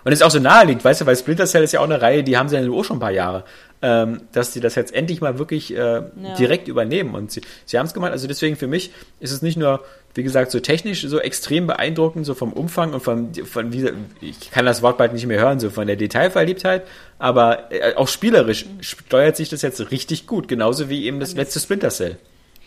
[0.05, 2.01] Und es ist auch so naheliegend, weißt du, weil Splinter Cell ist ja auch eine
[2.01, 3.45] Reihe, die haben sie ja auch schon ein paar Jahre
[3.83, 6.05] ähm, dass sie das jetzt endlich mal wirklich äh, ja.
[6.39, 7.15] direkt übernehmen.
[7.15, 8.13] Und sie, sie haben es gemacht.
[8.13, 8.91] Also deswegen für mich
[9.21, 9.85] ist es nicht nur,
[10.15, 14.51] wie gesagt, so technisch so extrem beeindruckend, so vom Umfang und von, von wie, ich
[14.51, 16.85] kann das Wort bald nicht mehr hören, so von der Detailverliebtheit,
[17.19, 18.83] aber äh, auch spielerisch mhm.
[18.83, 22.17] steuert sich das jetzt richtig gut, genauso wie eben das letzte Splinter Cell.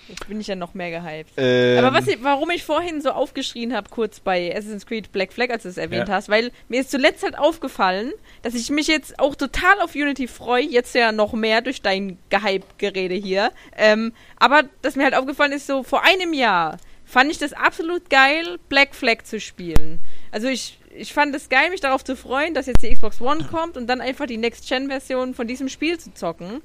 [0.09, 1.31] Jetzt bin ich ja noch mehr gehypt.
[1.37, 1.77] Ähm.
[1.83, 5.63] Aber was warum ich vorhin so aufgeschrien habe, kurz bei Assassin's Creed Black Flag, als
[5.63, 6.15] du es erwähnt ja.
[6.15, 8.11] hast, weil mir ist zuletzt halt aufgefallen,
[8.41, 12.17] dass ich mich jetzt auch total auf Unity freue, jetzt ja noch mehr durch dein
[12.29, 13.51] Gehype-Gerede hier.
[13.77, 18.09] Ähm, aber dass mir halt aufgefallen ist, so vor einem Jahr fand ich das absolut
[18.09, 19.99] geil, Black Flag zu spielen.
[20.31, 23.47] Also ich, ich fand es geil, mich darauf zu freuen, dass jetzt die Xbox One
[23.49, 26.61] kommt und dann einfach die Next-Gen-Version von diesem Spiel zu zocken.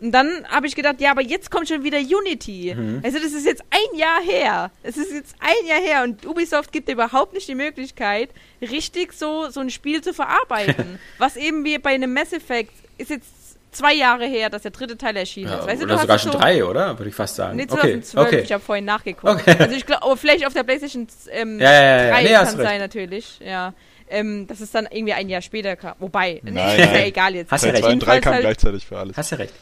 [0.00, 2.74] Und dann habe ich gedacht, ja, aber jetzt kommt schon wieder Unity.
[2.76, 3.00] Mhm.
[3.02, 4.70] Also das ist jetzt ein Jahr her.
[4.82, 8.30] Es ist jetzt ein Jahr her und Ubisoft gibt überhaupt nicht die Möglichkeit,
[8.60, 10.98] richtig so, so ein Spiel zu verarbeiten.
[11.18, 13.44] Was eben wie bei einem Mass Effect ist jetzt
[13.74, 15.66] zwei Jahre her, dass der dritte Teil erschienen ja, ist.
[15.66, 16.98] Weißt oder du, sogar schon so drei, oder?
[16.98, 17.56] Würde ich fast sagen.
[17.56, 18.26] Nee, 2012.
[18.26, 18.40] Okay.
[18.40, 19.32] Ich habe vorhin nachgeguckt.
[19.32, 19.56] Okay.
[19.58, 22.80] Also ich glaube, vielleicht auf der PlayStation ähm, ja, ja, ja, 3 nee, kann sein
[22.80, 23.40] natürlich.
[23.40, 23.74] Ja.
[24.08, 25.94] Ähm, dass es dann irgendwie ein Jahr später kam.
[25.98, 27.50] Wobei, nein, nee, ist ja egal jetzt.
[27.50, 27.84] Hast ja recht.
[27.84, 29.16] 2 und 3 kam halt gleichzeitig für alles.
[29.16, 29.54] Hast ja recht.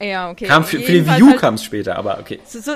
[0.00, 0.46] Ja, okay.
[0.46, 2.38] Kam für, für die Wii U halt kam es später, aber okay.
[2.44, 2.72] So, so,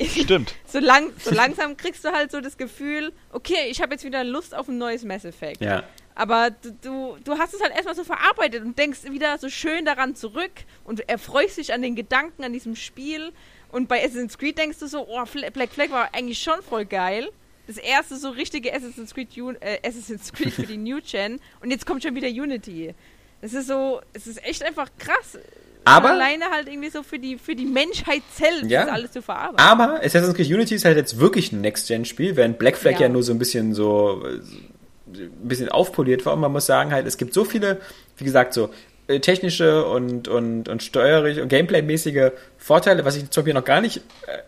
[0.00, 0.54] Stimmt.
[0.66, 4.24] so, lang, so langsam kriegst du halt so das Gefühl, okay, ich habe jetzt wieder
[4.24, 5.60] Lust auf ein neues Mass Effect.
[5.60, 5.84] Ja.
[6.14, 9.84] Aber du, du, du hast es halt erstmal so verarbeitet und denkst wieder so schön
[9.84, 10.52] daran zurück
[10.84, 13.32] und erfreust dich an den Gedanken an diesem Spiel.
[13.70, 17.30] Und bei Assassin's Creed denkst du so, oh, Black Flag war eigentlich schon voll geil.
[17.66, 19.28] Das erste so richtige Assassin's Creed,
[19.60, 21.40] äh, Assassin's Creed für die New Gen.
[21.60, 22.94] Und jetzt kommt schon wieder Unity.
[23.40, 25.38] Es ist so, es ist echt einfach krass.
[25.84, 29.58] Aber alleine halt irgendwie so für die, für die Menschheit selbst ja, alles zu verarbeiten.
[29.58, 33.02] Aber Assassin's Creed Unity ist halt jetzt wirklich ein Next-Gen-Spiel, während Black Flag ja.
[33.02, 33.08] ja.
[33.08, 36.34] nur so ein bisschen so ein bisschen aufpoliert war.
[36.34, 37.80] Und man muss sagen halt, es gibt so viele,
[38.16, 38.70] wie gesagt, so
[39.08, 43.80] äh, technische und, und, und steuerlich und Gameplay-mäßige Vorteile, was ich zum Beispiel noch gar
[43.80, 44.38] nicht äh,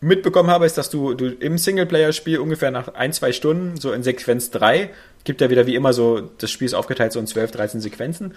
[0.00, 4.02] mitbekommen habe, ist, dass du, du im Singleplayer-Spiel ungefähr nach ein, zwei Stunden, so in
[4.02, 4.90] Sequenz 3,
[5.24, 8.34] gibt ja wieder wie immer so, das Spiel ist aufgeteilt so in 12, 13 Sequenzen,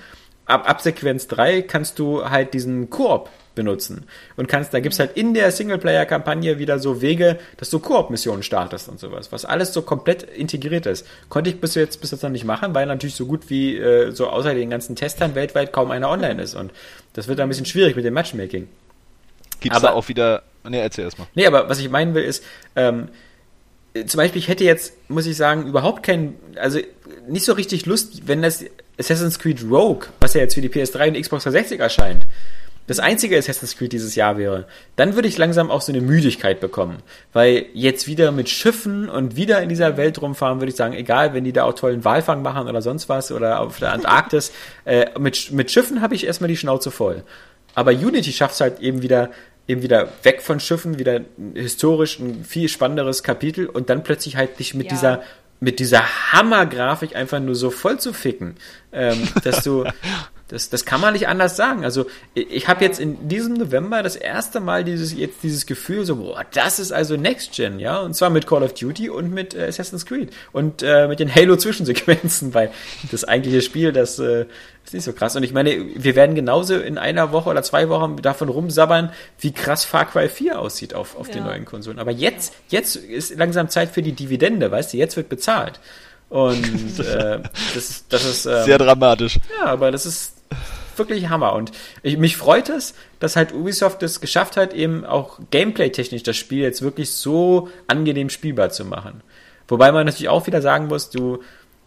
[0.50, 4.06] ab, ab Sequenz 3 kannst du halt diesen Koop benutzen.
[4.38, 8.88] Und kannst, da gibt's halt in der Singleplayer-Kampagne wieder so Wege, dass du Koop-Missionen startest
[8.88, 11.06] und sowas, was alles so komplett integriert ist.
[11.28, 14.12] Konnte ich bis jetzt, bis jetzt noch nicht machen, weil natürlich so gut wie, äh,
[14.12, 16.56] so außer den ganzen Testern weltweit kaum einer online ist.
[16.56, 16.72] Und
[17.14, 18.68] das wird dann ein bisschen schwierig mit dem Matchmaking.
[19.60, 20.44] Gibt's Aber- da auch wieder.
[20.68, 21.28] Ne, erzähl erstmal.
[21.36, 22.44] Nee, aber was ich meinen will ist,
[22.76, 23.29] ähm, äh,
[24.06, 26.80] zum Beispiel, ich hätte jetzt, muss ich sagen, überhaupt keinen, also
[27.28, 28.64] nicht so richtig Lust, wenn das
[29.00, 32.26] Assassin's Creed Rogue, was ja jetzt für die PS3 und Xbox 360 erscheint,
[32.90, 36.60] das einzige Assassin's Creed dieses Jahr wäre, dann würde ich langsam auch so eine Müdigkeit
[36.60, 36.98] bekommen.
[37.34, 41.36] Weil jetzt wieder mit Schiffen und wieder in dieser Welt rumfahren, würde ich sagen, egal,
[41.36, 44.52] wenn die da auch tollen Walfang machen oder sonst was oder auf der Antarktis,
[44.86, 47.24] äh, mit, mit Schiffen habe ich erstmal die Schnauze voll.
[47.76, 49.30] Aber Unity schafft es halt eben wieder,
[49.70, 51.22] eben wieder weg von Schiffen, wieder
[51.54, 54.90] historisch ein viel spannenderes Kapitel und dann plötzlich halt dich mit Ja.
[54.92, 55.22] dieser
[55.62, 58.56] mit dieser Hammergrafik einfach nur so voll zu ficken,
[58.94, 59.84] ähm, dass du
[60.50, 61.84] das, das kann man nicht anders sagen.
[61.86, 66.06] Also ich, ich habe jetzt in diesem November das erste Mal dieses jetzt dieses Gefühl
[66.06, 69.32] so, boah, das ist also Next Gen, ja, und zwar mit Call of Duty und
[69.32, 72.72] mit äh, Assassin's Creed und äh, mit den Halo Zwischensequenzen, weil
[73.12, 74.46] das eigentliche Spiel, das äh,
[74.86, 75.36] ist nicht so krass.
[75.36, 79.52] Und ich meine, wir werden genauso in einer Woche oder zwei Wochen davon rumsabbern, wie
[79.52, 81.46] krass Far Cry 4 aussieht auf, auf den Ja.
[81.46, 82.00] neuen Konsolen.
[82.00, 85.80] Aber jetzt, jetzt ist langsam Zeit für die Dividende, weißt du, jetzt wird bezahlt.
[86.30, 87.40] Und äh,
[87.74, 89.40] das, ist- das ist ähm, Sehr dramatisch.
[89.60, 90.34] ja, aber das ist
[91.00, 91.54] wirklich Hammer.
[91.54, 91.72] Und
[92.04, 96.62] ich, mich freut es, dass halt Ubisoft es geschafft hat, eben auch gameplay-technisch das Spiel
[96.62, 99.22] jetzt wirklich so angenehm spielbar zu machen.
[99.68, 101.42] Wobei man natürlich auch wieder sagen muss, du,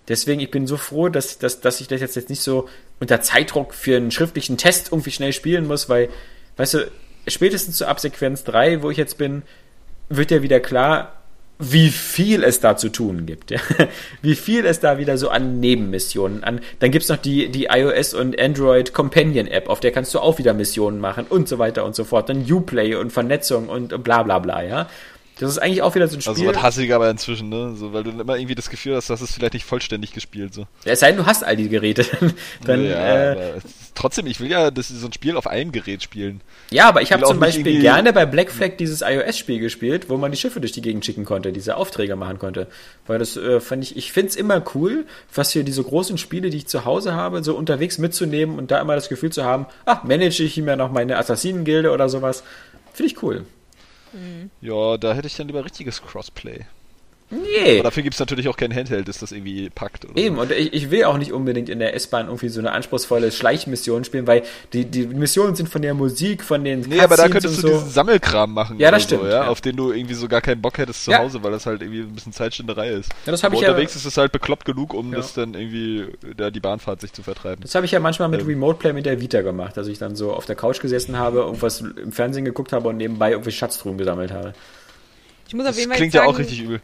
[0.09, 2.69] deswegen, ich bin so froh, dass, dass, dass ich das jetzt, jetzt nicht so
[3.01, 6.09] unter Zeitdruck für einen schriftlichen Test irgendwie schnell spielen muss, weil,
[6.57, 6.91] weißt du,
[7.27, 9.43] spätestens zu Absequenz 3, wo ich jetzt bin,
[10.09, 11.22] wird ja wieder klar,
[11.63, 13.51] wie viel es da zu tun gibt.
[13.51, 13.61] Ja?
[14.23, 16.61] Wie viel es da wieder so an Nebenmissionen an.
[16.81, 20.39] Dann gibt's noch die, die iOS und Android Companion App, auf der kannst du auch
[20.39, 22.29] wieder Missionen machen und so weiter und so fort.
[22.29, 24.89] Dann Uplay und Vernetzung und bla bla bla, ja.
[25.39, 26.31] Das ist eigentlich auch wieder so ein Spiel.
[26.31, 27.75] Also was hasse ich aber inzwischen, ne?
[27.75, 30.67] So, weil du immer irgendwie das Gefühl hast, dass es vielleicht nicht vollständig gespielt so.
[30.85, 32.05] Ja, es sei denn, du hast all die Geräte.
[32.65, 33.61] Dann, ja, äh,
[33.95, 36.41] trotzdem, ich will ja das so ein Spiel auf einem Gerät spielen.
[36.71, 40.17] Ja, aber ich habe zum Beispiel irgendwie- gerne bei Black Flag dieses iOS-Spiel gespielt, wo
[40.17, 42.67] man die Schiffe durch die Gegend schicken konnte, diese Aufträge machen konnte.
[43.07, 46.59] Weil das äh, fand ich, ich find's immer cool, was hier diese großen Spiele, die
[46.59, 50.05] ich zu Hause habe, so unterwegs mitzunehmen und da immer das Gefühl zu haben, ach,
[50.05, 52.43] manage ich mir noch meine Assassinen-Gilde oder sowas.
[52.93, 53.45] Finde ich cool.
[54.61, 56.61] Ja, da hätte ich dann lieber richtiges Crossplay.
[57.33, 57.77] Nee.
[57.77, 60.05] Aber dafür gibt's natürlich auch kein Handheld, das das irgendwie packt.
[60.05, 62.73] Oder Eben, und ich, ich will auch nicht unbedingt in der S-Bahn irgendwie so eine
[62.73, 64.43] anspruchsvolle Schleichmission spielen, weil
[64.75, 67.69] die, die Missionen sind von der Musik, von den Nee, aber da Cutscenes könntest du
[67.69, 67.73] so.
[67.75, 68.79] diesen Sammelkram machen.
[68.79, 69.49] Ja, das stimmt, So, ja, ja.
[69.49, 71.21] Auf den du irgendwie so gar keinen Bock hättest zu Ja.
[71.21, 73.11] Hause, weil das halt irgendwie ein bisschen Zeitschinderei ist.
[73.25, 75.17] Ja, das habe ich ja, unterwegs ist es halt bekloppt genug, um Ja.
[75.17, 77.63] das dann irgendwie, da die Bahnfahrt sich zu vertreiben.
[77.63, 78.47] Das habe ich ja manchmal mit Ähm.
[78.49, 81.39] Remote Play mit der Vita gemacht, dass ich dann so auf der Couch gesessen habe,
[81.39, 84.53] irgendwas im Fernsehen geguckt habe und nebenbei irgendwie Schatztruhen gesammelt habe.
[85.49, 86.81] Ich muss auf Das jeden Fall klingt jetzt ja sagen, auch richtig übel.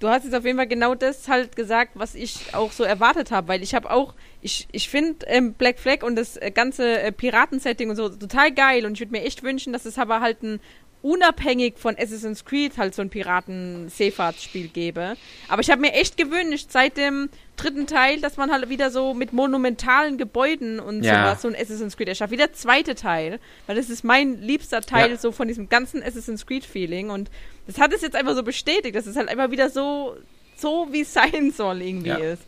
[0.00, 3.30] Du hast jetzt auf jeden Fall genau das halt gesagt, was ich auch so erwartet
[3.30, 7.00] habe, weil ich habe auch, ich, ich finde ähm, Black Flag und das äh, ganze
[7.00, 10.20] äh, Piratensetting und so total geil und ich würde mir echt wünschen, dass es aber
[10.20, 10.60] halt ein
[11.00, 15.16] unabhängig von Assassin's Creed halt so ein Piraten-Seefahrtsspiel gäbe.
[15.48, 19.14] Aber ich habe mir echt gewünscht, seit dem dritten Teil, dass man halt wieder so
[19.14, 21.14] mit monumentalen Gebäuden und Ja.
[21.24, 22.32] sowas so ein Assassin's Creed erschafft.
[22.32, 25.16] Wie der zweite Teil, weil das ist mein liebster Teil Ja.
[25.16, 27.30] so von diesem ganzen Assassin's Creed-Feeling und
[27.68, 30.16] das hat es jetzt einfach so bestätigt, dass es halt einfach wieder so,
[30.56, 32.16] so wie es sein soll irgendwie Ja.
[32.16, 32.42] ist.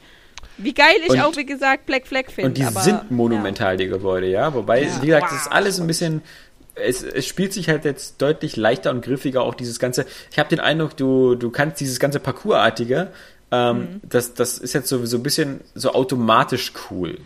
[0.56, 2.48] Wie geil ich Und- auch, wie gesagt, Black Flag finde.
[2.48, 4.52] Und die aber, sind monumental, die Gebäude, ja.
[4.52, 5.02] Wobei, Ja.
[5.02, 6.22] wie gesagt, das ist alles ein bisschen.
[6.74, 10.06] Es, es spielt sich halt jetzt deutlich leichter und griffiger, auch dieses ganze.
[10.32, 13.08] Ich habe den Eindruck, du, du kannst dieses ganze Parcours-artige,
[13.52, 14.00] ähm, Mhm.
[14.08, 17.18] das, das ist jetzt so, so ein bisschen so automatisch cool.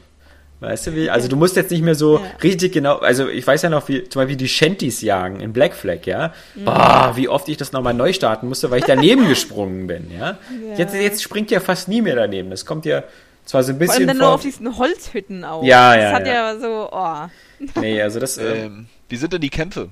[0.64, 1.10] Weißt du wie?
[1.10, 2.22] Also du musst jetzt nicht mehr so Ja.
[2.42, 5.74] richtig genau, also ich weiß ja noch, wie zum Beispiel die Shanties jagen in Black
[5.74, 6.32] Flag, ja.
[6.54, 6.64] Mhm.
[6.64, 10.38] Boah, wie oft ich das nochmal neu starten musste, weil ich daneben gesprungen bin, ja.
[10.70, 10.76] Ja.
[10.76, 12.50] Jetzt, jetzt springt ja fast nie mehr daneben.
[12.50, 13.02] Das kommt ja
[13.44, 15.62] zwar so ein Vor bisschen allem dann nur vor- auf diesen Holzhütten auch.
[15.64, 16.32] Ja, das ja, hat ja.
[16.32, 17.70] ja, so, oh.
[17.80, 19.88] Nee, also das, äh, Ähm, wie sind denn die Kämpfe?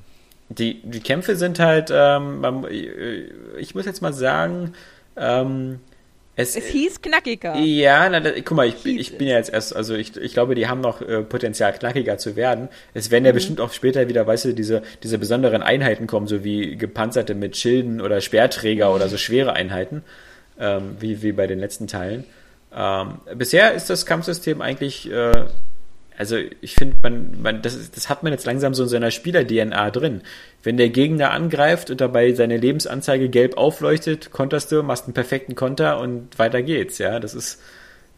[0.49, 3.25] die, die Kämpfe sind halt, ähm, äh,
[3.59, 4.75] ich muss jetzt mal sagen,
[5.17, 5.81] ähm,
[6.37, 7.57] es, Es hieß knackiger.
[7.57, 10.17] ja, na, da, guck mal, ich, bin- Hieß ich bin ja jetzt erst, also ich,
[10.17, 12.69] ich glaube, die haben noch äh, Potenzial, knackiger zu werden.
[12.95, 16.43] Es werden ja bestimmt auch später wieder, weißt du, diese, diese besonderen Einheiten kommen, so
[16.45, 20.03] wie gepanzerte mit Schilden oder Speerträger oder so schwere Einheiten,
[20.59, 22.25] ähm, wie, wie bei den letzten Teilen.
[22.75, 25.45] Ähm, bisher ist das Kampfsystem eigentlich, äh,
[26.19, 29.91] also ich finde, man, man, das, das hat man jetzt langsam so in seiner Spieler-DNA
[29.91, 30.23] drin.
[30.63, 35.55] Wenn der Gegner angreift und dabei seine Lebensanzeige gelb aufleuchtet, konterst du, machst einen perfekten
[35.55, 37.19] Konter und weiter geht's, ja.
[37.19, 37.61] Das ist,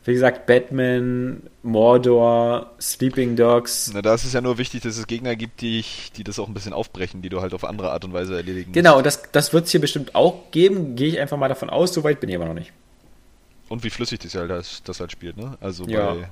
[0.05, 3.91] wie gesagt, Batman, Mordor, Sleeping Dogs.
[3.95, 6.39] Na, da ist es ja nur wichtig, dass es Gegner gibt, die, ich, die das
[6.39, 8.75] auch ein bisschen aufbrechen, die du halt auf andere Art und Weise erledigen musst.
[8.75, 11.71] Genau, und das, das wird es hier bestimmt auch geben, gehe ich einfach mal davon
[11.71, 12.73] aus, soweit bin ich aber noch nicht.
[13.69, 15.57] Und wie flüssig das halt, das, das halt spielt, ne?
[15.61, 16.13] Also Ja.
[16.15, 16.29] bei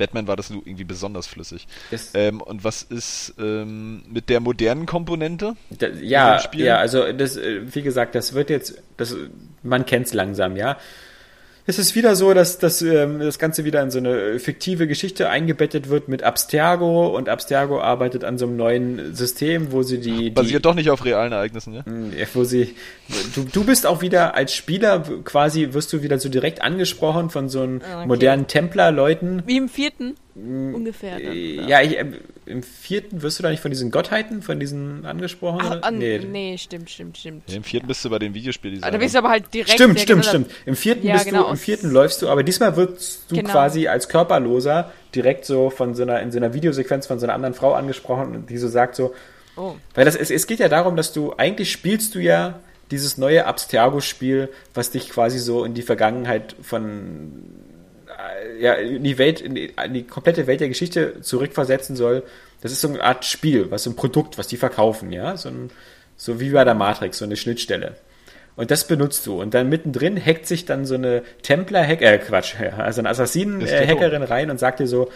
[0.00, 1.68] Batman war das irgendwie besonders flüssig.
[2.14, 5.56] Ähm, und was ist ähm, mit der modernen Komponente?
[5.68, 9.14] Da, ja, ja, also das, äh, wie gesagt, das wird jetzt, das,
[9.62, 10.78] man kennt es langsam, ja.
[11.66, 15.28] Es ist wieder so, dass, dass ähm, das Ganze wieder in so eine fiktive Geschichte
[15.28, 20.16] eingebettet wird mit Abstergo und Abstergo arbeitet an so einem neuen System, wo sie die,
[20.16, 21.84] die Basiert doch nicht auf realen Ereignissen, ja?
[22.18, 22.74] Ja, wo sie,
[23.34, 27.48] du, du bist auch wieder als Spieler quasi, wirst du wieder so direkt angesprochen von
[27.48, 28.06] so einem Ah, Okay.
[28.08, 29.42] modernen Templer-Leuten.
[29.46, 31.18] Wie im vierten ungefähr.
[31.18, 32.14] Dann, Äh, Ja, ich, ähm,
[32.50, 35.60] im vierten wirst du da nicht von diesen Gottheiten, von diesen angesprochen?
[35.62, 36.58] Ach, an, nee.
[36.58, 37.42] stimmt, stimmt, stimmt.
[37.48, 38.82] Ja, Im vierten bist du bei den Videospielen.
[38.82, 39.70] Ah, da bist du aber halt direkt.
[39.72, 40.50] Stimmt, stimmt, stimmt.
[40.66, 43.50] Im vierten Ja, bist genau, du, im vierten läufst du, aber diesmal wirst du Genau.
[43.50, 47.34] quasi als Körperloser direkt so von so einer, in so einer Videosequenz von so einer
[47.34, 49.14] anderen Frau angesprochen, die so sagt so,
[49.56, 49.74] Oh.
[49.94, 52.60] weil das, es, es geht ja darum, dass du, eigentlich spielst du ja
[52.90, 57.32] dieses neue Abstergo-Spiel, was dich quasi so in die Vergangenheit von,
[58.58, 62.22] ja, in die Welt, in die, in die komplette Welt der Geschichte zurückversetzen soll.
[62.60, 65.48] Das ist so eine Art Spiel, was so ein Produkt, was die verkaufen, ja, so,
[65.48, 65.70] ein,
[66.16, 67.96] so wie bei der Matrix, so eine Schnittstelle.
[68.56, 69.40] Und das benutzt du.
[69.40, 74.50] Und dann mittendrin hackt sich dann so eine Templer-Hack, äh, Quatsch, also eine Assassinen-Hackerin rein
[74.50, 75.10] und sagt dir so,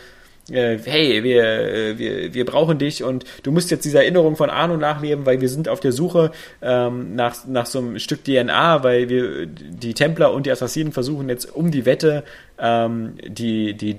[0.50, 4.50] äh, hey, wir, äh, wir, wir brauchen dich und du musst jetzt diese Erinnerung von
[4.50, 8.82] Arno nachleben, weil wir sind auf der Suche ähm, nach, nach so einem Stück DNA,
[8.82, 12.24] weil wir die Templer und die Assassinen versuchen jetzt um die Wette,
[12.58, 13.96] ähm, die, die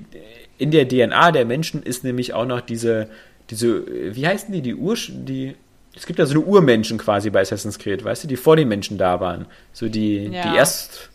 [0.57, 3.09] in der DNA der Menschen ist nämlich auch noch diese,
[3.49, 3.83] diese,
[4.15, 5.55] wie heißen die, die Ur, die,
[5.95, 8.67] es gibt ja so eine Urmenschen quasi bei Assassin's Creed, weißt du, die vor den
[8.67, 9.45] Menschen da waren.
[9.73, 10.51] So die, Ja.
[10.51, 11.09] die Erst,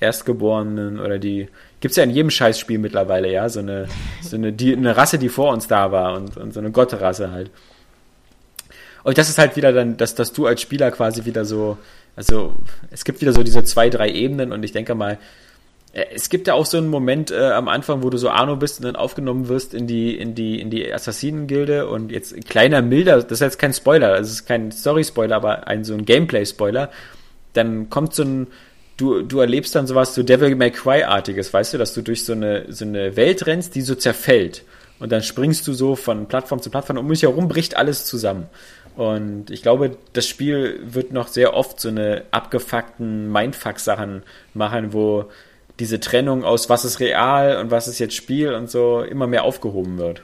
[0.00, 1.48] Erstgeborenen oder die,
[1.80, 3.88] gibt's ja in jedem Scheißspiel mittlerweile, ja, so eine,
[4.22, 7.30] so eine, die, eine Rasse, die vor uns da war und, und so eine Gottrasse
[7.30, 7.50] halt.
[9.04, 11.78] Und das ist halt wieder dann, dass, dass du als Spieler quasi wieder so,
[12.16, 12.54] also
[12.90, 15.18] es gibt wieder so diese zwei, drei Ebenen und ich denke mal,
[15.92, 18.56] äh, es gibt ja auch so einen Moment äh, am Anfang, wo du so Arno
[18.56, 22.44] bist und dann aufgenommen wirst in die, in die, in die Assassinengilde und jetzt ein
[22.44, 26.04] kleiner milder, das ist jetzt kein Spoiler, das ist kein Story-Spoiler, aber ein so ein
[26.04, 26.90] Gameplay-Spoiler,
[27.52, 28.48] dann kommt so ein,
[28.98, 32.34] du, du erlebst dann sowas so Devil May Cry-artiges, weißt du, dass du durch so
[32.34, 34.64] eine, so eine Welt rennst, die so zerfällt.
[34.98, 38.04] Und dann springst du so von Plattform zu Plattform und um dich herum bricht alles
[38.04, 38.48] zusammen.
[38.96, 45.26] Und ich glaube, das Spiel wird noch sehr oft so eine abgefuckten Mindfuck-Sachen machen, wo
[45.78, 49.44] diese Trennung aus was ist real und was ist jetzt Spiel und so immer mehr
[49.44, 50.22] aufgehoben wird.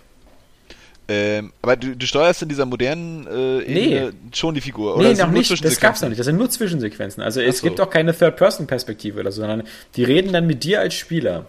[1.06, 5.08] Ähm, aber du, du steuerst in dieser modernen äh, Ebene schon die Figur, oder?
[5.08, 5.64] nee, noch nicht.
[5.64, 6.18] Das gab's noch nicht.
[6.18, 7.22] Das sind nur Zwischensequenzen.
[7.22, 7.64] Also es so.
[7.66, 9.64] gibt auch keine Third-Person-Perspektive oder so, sondern
[9.96, 11.44] die reden dann mit dir als Spieler.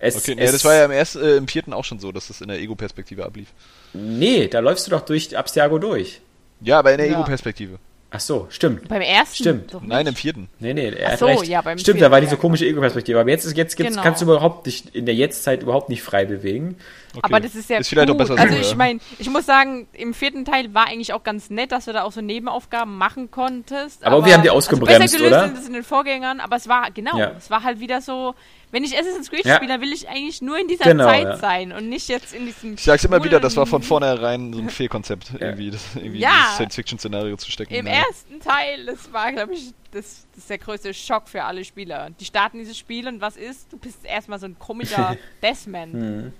[0.00, 2.10] Es, Okay, nee, es, das war ja im, ersten, äh, im vierten auch schon so,
[2.10, 3.48] dass das in der Ego-Perspektive ablief.
[3.92, 6.20] Nee, da läufst du doch durch Abstergo durch.
[6.60, 7.14] Ja, aber in der Ja.
[7.14, 7.78] Ego-Perspektive.
[8.10, 8.86] Ach so, stimmt.
[8.88, 9.34] Beim ersten?
[9.36, 9.76] Stimmt.
[9.82, 10.48] Nein, im vierten.
[10.60, 11.46] Nee, nee, er Ach hat so, recht.
[11.46, 13.18] ja, beim Stimmt, vierten, da war diese ja, komische Ego-Perspektive.
[13.18, 14.02] Aber jetzt, ist, jetzt gibt's, Genau.
[14.02, 16.76] kannst du überhaupt dich in der Jetztzeit überhaupt nicht frei bewegen.
[17.16, 17.20] Okay.
[17.22, 18.14] Aber das ist ja Ist vielleicht gut.
[18.16, 18.60] auch besser so, Also ja.
[18.60, 21.92] ich meine, ich muss sagen, im vierten Teil war eigentlich auch ganz nett, dass du
[21.92, 24.04] da auch so Nebenaufgaben machen konntest.
[24.04, 25.58] Aber wir haben die ausgebremst, also besser gelöst oder?
[25.60, 27.32] es in den Vorgängern, aber es war, genau, Ja.
[27.38, 28.34] es war halt wieder so,
[28.72, 29.56] wenn ich Assassin's Creed Ja.
[29.56, 31.36] spiele, dann will ich eigentlich nur in dieser Genau, Zeit ja.
[31.36, 34.60] sein und nicht jetzt in diesem Ich sag's immer wieder, das war von vornherein so
[34.60, 36.30] ein Fehlkonzept, irgendwie, das, irgendwie Ja.
[36.40, 37.74] dieses Science-Fiction-Szenario zu stecken.
[37.74, 37.92] Im Ja.
[38.08, 42.10] ersten Teil, das war, glaube ich, das, das ist der größte Schock für alle Spieler.
[42.18, 43.72] Die starten dieses Spiel und was ist?
[43.72, 46.32] Du bist erstmal so ein komischer Deathman.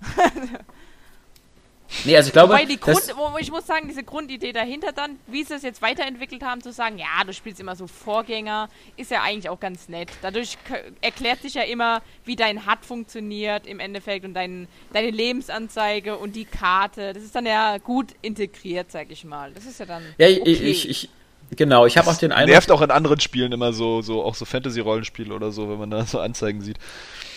[2.04, 3.02] Nee, also ich glaube, Wobei die Grund,
[3.40, 6.98] ich muss sagen, diese Grundidee dahinter dann, wie sie es jetzt weiterentwickelt haben, zu sagen,
[6.98, 10.08] ja, du spielst immer so Vorgänger, ist ja eigentlich auch ganz nett.
[10.22, 10.56] Dadurch
[11.00, 16.36] erklärt sich ja immer, wie dein HUD funktioniert im Endeffekt und dein, deine Lebensanzeige und
[16.36, 17.12] die Karte.
[17.12, 19.52] Das ist dann ja gut integriert, sag ich mal.
[19.52, 20.02] Das ist ja dann.
[20.16, 20.52] ja, ich, okay.
[20.52, 21.08] ich, ich,
[21.56, 24.36] genau, ich habe auch den Eindruck, Nervt auch in anderen Spielen immer so, so auch
[24.36, 26.78] so Fantasy-Rollenspiele oder so, wenn man da so Anzeigen sieht.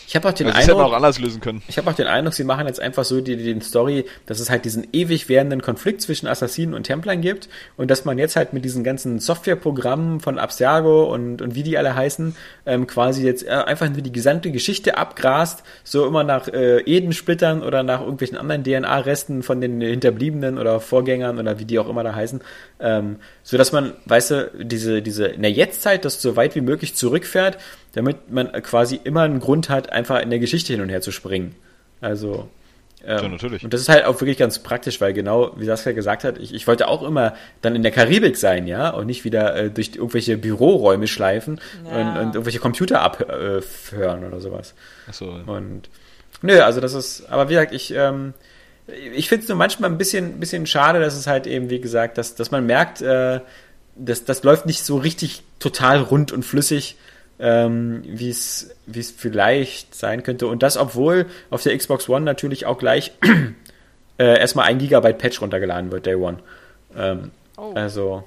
[0.07, 1.61] Ich habe auch den das hätte man auch Eindruck, anders lösen können.
[1.67, 4.39] Ich habe auch den Eindruck, sie machen jetzt einfach so die, die, die Story, dass
[4.39, 8.35] es halt diesen ewig währenden Konflikt zwischen Assassinen und Templern gibt und dass man jetzt
[8.35, 12.35] halt mit diesen ganzen Softwareprogrammen von Abstergo und, und wie die alle heißen,
[12.65, 17.63] ähm, quasi jetzt äh, einfach nur die gesamte Geschichte abgrast, so immer nach äh, Edensplittern
[17.63, 22.03] oder nach irgendwelchen anderen DNA-Resten von den Hinterbliebenen oder Vorgängern oder wie die auch immer
[22.03, 22.41] da heißen,
[22.79, 26.61] ähm, so dass man, weißt du, diese, diese in der Jetztzeit das so weit wie
[26.61, 27.57] möglich zurückfährt,
[27.93, 31.11] damit man quasi immer einen Grund hat, einfach in der Geschichte hin und her zu
[31.11, 31.55] springen.
[32.01, 32.49] Also,
[33.05, 33.63] Ähm, Ja, natürlich.
[33.65, 36.53] Und das ist halt auch wirklich ganz praktisch, weil genau, wie Saskia gesagt hat, ich,
[36.53, 39.91] ich wollte auch immer dann in der Karibik sein, ja, und nicht wieder äh, durch
[39.95, 41.91] irgendwelche Büroräume schleifen Ja.
[41.99, 44.73] und, und irgendwelche Computer abhören oder sowas.
[45.07, 45.25] Achso.
[45.45, 45.89] Und
[46.41, 48.33] nö, also das ist, aber wie gesagt, ich, ähm,
[49.15, 52.17] ich finde es nur manchmal ein bisschen, bisschen schade, dass es halt eben, wie gesagt,
[52.17, 53.41] dass, dass man merkt, äh,
[53.97, 56.95] das, das läuft nicht so richtig total rund und flüssig,
[57.43, 58.71] ähm, wie es
[59.15, 60.47] vielleicht sein könnte.
[60.47, 63.11] Und das, obwohl auf der Xbox One natürlich auch gleich
[64.17, 66.39] äh, erstmal ein Gigabyte Patch runtergeladen wird, Day One.
[66.97, 67.73] Ähm, Oh.
[67.75, 68.23] Also,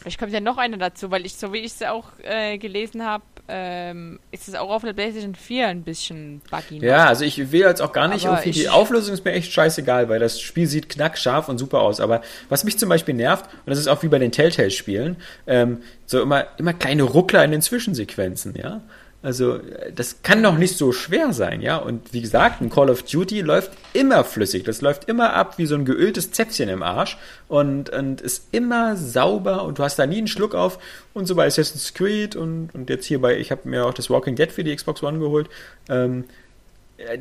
[0.00, 3.04] Vielleicht kommt ja noch eine dazu, weil ich, so wie ich es auch äh, gelesen
[3.04, 6.84] habe, ähm, ist es auch auf der PlayStation 4 ein bisschen buggy.
[6.84, 9.52] Ja, also ich will jetzt auch gar nicht Aber irgendwie, die Auflösung ist mir echt
[9.52, 12.00] scheißegal, weil das Spiel sieht knackscharf und super aus.
[12.00, 15.16] Aber was mich zum Beispiel nervt, und das ist auch wie bei den Telltale-Spielen,
[15.46, 18.80] ähm, so immer, immer kleine Ruckler in den Zwischensequenzen, ja.
[19.22, 21.76] Also, äh, das kann doch nicht so schwer sein, ja.
[21.76, 24.64] Und wie gesagt, ein Call of Duty läuft immer flüssig.
[24.64, 27.16] Das läuft immer ab wie so ein geöltes Zäpfchen im Arsch
[27.48, 30.78] und, und ist immer sauber und du hast da nie einen Schluck auf.
[31.14, 34.10] Und so bei Assassin's Creed und, und jetzt hier bei, ich habe mir auch das
[34.10, 35.48] Walking Dead für die Xbox One geholt.
[35.88, 36.24] Ähm,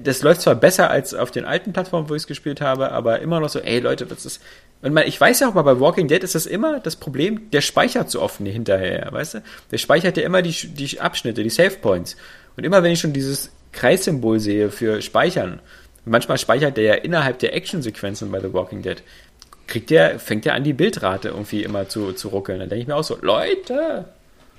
[0.04, 3.20] das läuft zwar besser als auf den alten Plattformen, wo ich es gespielt habe, aber
[3.20, 4.42] immer noch so, ey Leute, das ist.
[4.82, 7.50] Und man, ich weiß ja auch mal, bei Walking Dead ist das immer das Problem,
[7.52, 9.44] der speichert so oft hinterher, weißt du?
[9.72, 12.16] Der speichert ja immer die, die Abschnitte, die Save Points.
[12.58, 15.60] Und immer wenn ich schon dieses Kreissymbol sehe für Speichern,
[16.06, 19.04] manchmal speichert der ja innerhalb der Actionsequenzen bei The Walking Dead,
[19.68, 22.60] kriegt der, fängt der an, die Bildrate irgendwie immer zu, zu ruckeln.
[22.60, 24.06] Dann denke ich mir auch so, Leute!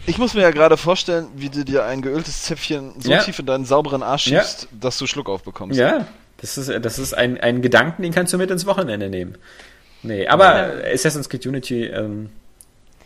[0.07, 3.19] Ich muss mir ja gerade vorstellen, wie du dir ein geöltes Zäpfchen so Ja.
[3.23, 4.40] tief in deinen sauberen Arsch Ja.
[4.40, 5.78] schiebst, dass du Schluck aufbekommst.
[5.78, 6.07] Ja,
[6.40, 9.36] das ist, das ist ein, ein Gedanken, den kannst du mit ins Wochenende nehmen.
[10.03, 12.31] Nee, aber Assassin's Creed Unity, ähm,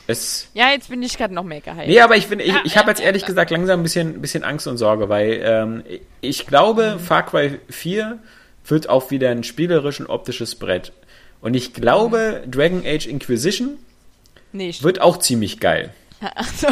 [0.07, 0.49] es.
[0.55, 1.89] Ja, jetzt bin ich gerade noch mehr gehypt.
[1.89, 3.29] Nee, aber ich, bin, ich, Ja, ich habe ja, jetzt ehrlich ja.
[3.29, 5.83] gesagt langsam ein bisschen, ein bisschen Angst und Sorge, weil ähm,
[6.21, 8.19] ich glaube, Far Cry 4
[8.67, 10.93] wird auch wieder ein spielerisch und optisches Brett.
[11.41, 13.79] Und ich glaube, Dragon Age Inquisition
[14.53, 15.93] Nee, ich wird auch ziemlich geil.
[16.35, 16.69] Ach so.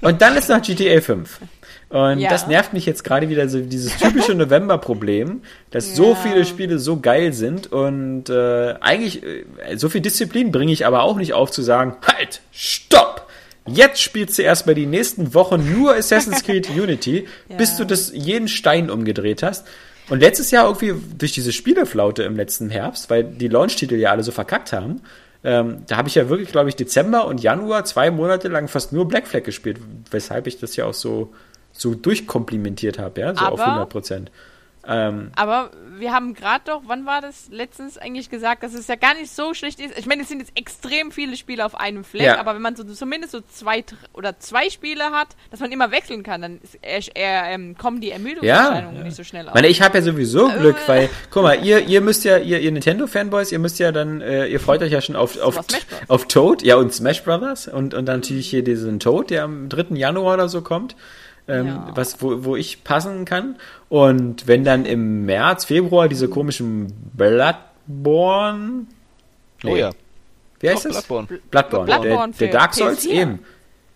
[0.00, 1.40] Und dann ist noch GTA 5.
[1.94, 2.28] Und Ja.
[2.28, 6.14] das nervt mich jetzt gerade wieder so dieses typische November-Problem, dass so Ja.
[6.16, 9.44] viele Spiele so geil sind und äh, eigentlich äh,
[9.76, 13.28] so viel Disziplin bringe ich aber auch nicht auf zu sagen, halt, stopp!
[13.66, 18.48] Jetzt spielst du erstmal die nächsten Wochen nur Assassin's Creed Unity, bis du das jeden
[18.48, 19.64] Stein umgedreht hast.
[20.10, 24.24] Und letztes Jahr irgendwie durch diese Spieleflaute im letzten Herbst, weil die Launch-Titel ja alle
[24.24, 25.00] so verkackt haben,
[25.44, 28.92] ähm, da habe ich ja wirklich, glaube ich, Dezember und Januar zwei Monate lang fast
[28.92, 29.78] nur Black Flag gespielt,
[30.10, 31.32] weshalb ich das ja auch so,
[31.76, 34.30] so durchkomplimentiert habe, ja, so auf Aber- 100 Prozent.
[34.86, 38.96] Ähm, Aber wir haben gerade doch, wann war das letztens eigentlich gesagt, dass es ja
[38.96, 39.98] gar nicht so schlecht ist.
[39.98, 42.38] Ich meine, es sind jetzt extrem viele Spiele auf einem Fleck, Ja.
[42.38, 43.82] aber wenn man so zumindest so zwei
[44.12, 48.10] oder zwei Spiele hat, dass man immer wechseln kann, dann eher, eher, ähm, kommen die
[48.10, 49.04] Ermüdungserscheinungen Ja.
[49.04, 49.52] nicht so schnell auf.
[49.52, 50.58] Ich meine, ich habe ja sowieso Äh.
[50.58, 54.20] Glück, weil, guck mal, ihr, ihr müsst ja, ihr, ihr Nintendo-Fanboys, ihr müsst ja dann,
[54.20, 55.66] äh, ihr freut euch ja schon auf, auf, Auf
[56.08, 59.70] auf Toad, ja, und Smash Brothers und, und dann natürlich hier diesen Toad, der am
[59.70, 59.96] 3.
[59.96, 60.94] Januar oder so kommt,
[61.48, 61.90] ähm, Ja.
[61.94, 63.56] was, wo, wo ich passen kann.
[63.88, 68.86] Und wenn dann im März, Februar diese komischen Bloodborne,
[69.64, 69.90] Oh ja.
[70.60, 71.06] wie heißt Doch, das?
[71.06, 71.40] Bloodborne.
[71.50, 73.10] Bloodborne, Bloodborne der, der Dark Souls PS4.
[73.10, 73.38] eben.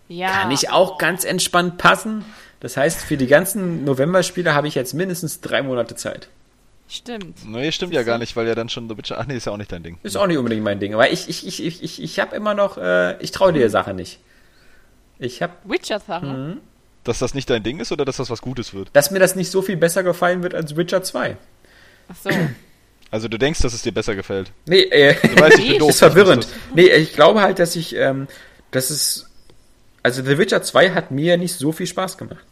[0.07, 0.29] ja.
[0.31, 2.25] Kann ich auch ganz entspannt passen.
[2.59, 6.27] Das heißt, für die ganzen November-Spiele habe ich jetzt mindestens drei Monate Zeit.
[6.89, 7.45] Stimmt.
[7.47, 9.17] Nee, stimmt ja gar nicht, weil ja dann schon The Witcher.
[9.19, 9.97] Ach nee, ist ja auch nicht dein Ding.
[10.01, 10.93] Ist auch nicht unbedingt mein Ding.
[10.95, 13.93] Aber ich, ich, ich, ich, ich, ich habe immer noch, äh, ich traue der Sache
[13.93, 14.19] nicht.
[15.19, 16.59] Ich habe, Witcher-Sachen.
[17.09, 18.89] Dass das nicht dein Ding ist oder dass das was Gutes wird?
[18.93, 21.37] dass mir das nicht so viel besser gefallen wird als Witcher 2.
[22.07, 22.29] Ach so.
[23.11, 24.51] Also du denkst, dass es dir besser gefällt.
[24.67, 25.77] Nee, äh, Du weißt, ich bin Nee.
[25.79, 25.89] doof.
[25.89, 26.47] ist verwirrend.
[26.75, 28.27] Nee, ich glaube halt, dass ich, ähm,
[28.69, 29.25] dass es,
[30.03, 32.45] also The Witcher 2 hat mir nicht so viel Spaß gemacht.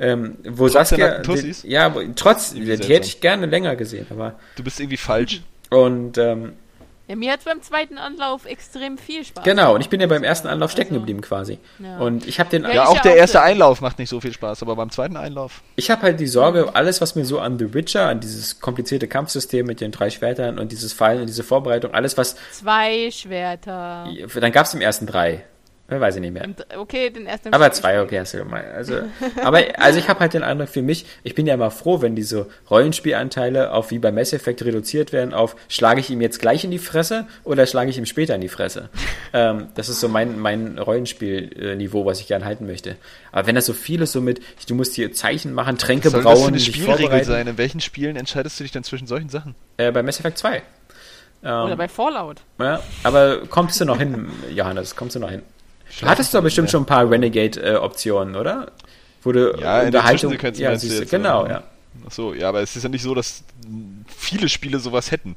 [0.00, 1.62] Ähm, wo Trotz der Saskia, Tussis?
[1.62, 5.42] ja, wo- trotz, die, hätte ich gerne länger gesehen, aber, Du bist irgendwie falsch.
[5.70, 6.54] und, ähm,
[7.10, 10.22] Ja, mir hat beim zweiten Anlauf extrem viel Spaß genau, und ich bin ja beim
[10.22, 11.58] ersten Anlauf stecken Also, geblieben quasi.
[11.80, 11.98] ja.
[11.98, 13.42] Und ich habe den, Ja, Ja, auch der auch erste so.
[13.42, 15.60] Einlauf macht nicht so viel Spaß, aber beim zweiten Einlauf.
[15.74, 19.08] Ich habe halt die Sorge, alles, was mir so an The Witcher, an dieses komplizierte
[19.08, 22.36] Kampfsystem mit den drei Schwertern und dieses Fallen und diese Vorbereitung, alles, was.
[22.52, 24.06] Zwei Schwerter.
[24.40, 25.42] Dann gab es im ersten drei.
[25.90, 26.44] Wer weiß ich nicht mehr.
[26.44, 27.52] Und, okay, den ersten.
[27.52, 28.66] Aber zwei, okay, hast du gemeint.
[28.72, 28.94] Also,
[29.42, 32.14] aber also ich habe halt den Eindruck für mich, ich bin ja immer froh, wenn
[32.14, 36.64] diese Rollenspielanteile auf wie bei Mass Effect reduziert werden auf schlage ich ihm jetzt gleich
[36.64, 38.88] in die Fresse oder schlage ich ihm später in die Fresse.
[39.32, 42.94] ähm, das ist so mein, mein Rollenspielniveau, was ich gern halten möchte.
[43.32, 46.22] Aber wenn das so viel ist, so mit, du musst hier Zeichen machen, Tränke Soll
[46.22, 47.48] das für brauen, eine dich Spielregel sein?
[47.48, 49.56] In welchen Spielen entscheidest du dich denn zwischen solchen Sachen?
[49.76, 50.62] Äh, bei Mass Effect 2.
[51.42, 52.42] Ähm, Oder bei Fallout.
[52.58, 54.94] ja, aber kommst du noch hin, Johannes?
[54.94, 55.42] Kommst du noch hin?
[55.98, 58.72] Du hattest doch bestimmt schon ein paar Renegade-Optionen, oder?
[59.22, 60.30] Wo du Ja, in Unterhaltung.
[60.30, 61.62] Zwischensequenzen Ja, du siehst du, jetzt, genau, ja.
[62.06, 63.42] Ach so, ja, aber es ist ja nicht so, dass
[64.16, 65.36] viele Spiele sowas hätten.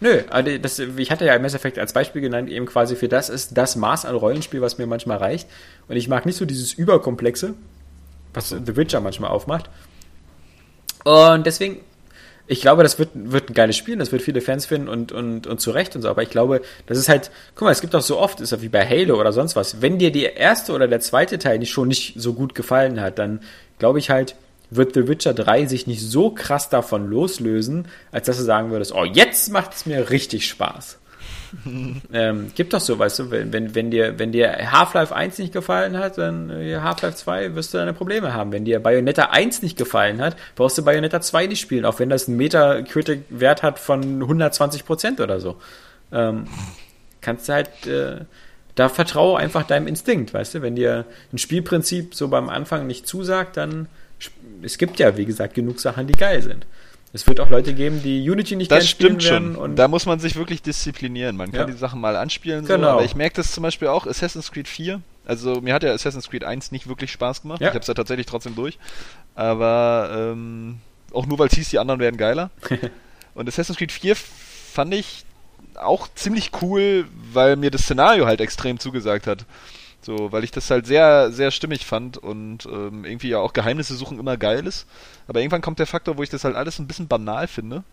[0.00, 3.28] Nö, also das, ich hatte ja Mass Effect als Beispiel genannt, eben quasi für das
[3.28, 5.48] ist das Maß an Rollenspiel, was mir manchmal reicht.
[5.86, 7.54] Und ich mag nicht so dieses Überkomplexe,
[8.34, 9.70] was The Witcher manchmal aufmacht.
[11.04, 11.78] Und deswegen,
[12.52, 15.46] ich glaube, das wird, wird ein geiles Spiel, das wird viele Fans finden und, und,
[15.46, 16.08] und zu Recht und so.
[16.08, 18.60] Aber ich glaube, das ist halt, guck mal, es gibt auch so oft, ist ja
[18.60, 19.80] wie bei Halo oder sonst was.
[19.80, 23.18] Wenn dir der erste oder der zweite Teil nicht schon nicht so gut gefallen hat,
[23.18, 23.40] dann
[23.78, 24.36] glaube ich halt,
[24.68, 28.92] wird The Witcher 3 sich nicht so krass davon loslösen, als dass du sagen würdest,
[28.92, 30.98] oh, jetzt macht es mir richtig Spaß.
[32.12, 35.98] ähm, gibt doch so, weißt du, wenn, wenn, dir, wenn dir Half-Life 1 nicht gefallen
[35.98, 38.52] hat, dann äh, Half-Life 2 wirst du deine Probleme haben.
[38.52, 42.08] Wenn dir Bayonetta 1 nicht gefallen hat, brauchst du Bayonetta 2 nicht spielen, auch wenn
[42.08, 45.56] das einen Metacritic-Wert hat von 120% oder so.
[46.12, 46.46] Ähm,
[47.20, 48.24] kannst du halt, äh,
[48.74, 53.06] da vertraue einfach deinem Instinkt, weißt du, wenn dir ein Spielprinzip so beim Anfang nicht
[53.06, 53.88] zusagt, dann
[54.62, 56.66] es gibt ja, wie gesagt, genug Sachen, die geil sind.
[57.14, 59.54] Es wird auch Leute geben, die Unity nicht das stimmt schon.
[59.54, 61.36] Und da muss man sich wirklich disziplinieren.
[61.36, 61.74] Man kann ja.
[61.74, 62.82] die Sachen mal anspielen, genau.
[62.82, 65.02] so, aber ich merke das zum Beispiel auch Assassin's Creed 4.
[65.26, 67.60] Also mir hat ja Assassin's Creed 1 nicht wirklich Spaß gemacht.
[67.60, 67.68] Ja.
[67.68, 68.78] Ich habe es ja tatsächlich trotzdem durch.
[69.34, 70.78] Aber ähm,
[71.12, 72.50] auch nur, weil es hieß, die anderen werden geiler.
[73.34, 75.26] und Assassin's Creed 4 fand ich
[75.74, 79.44] auch ziemlich cool, weil mir das Szenario halt extrem zugesagt hat.
[80.02, 83.94] So, weil ich das halt sehr, sehr stimmig fand und ähm, irgendwie ja auch Geheimnisse
[83.94, 84.86] suchen immer geil ist.
[85.28, 87.84] Aber irgendwann kommt der Faktor, wo ich das halt alles ein bisschen banal finde.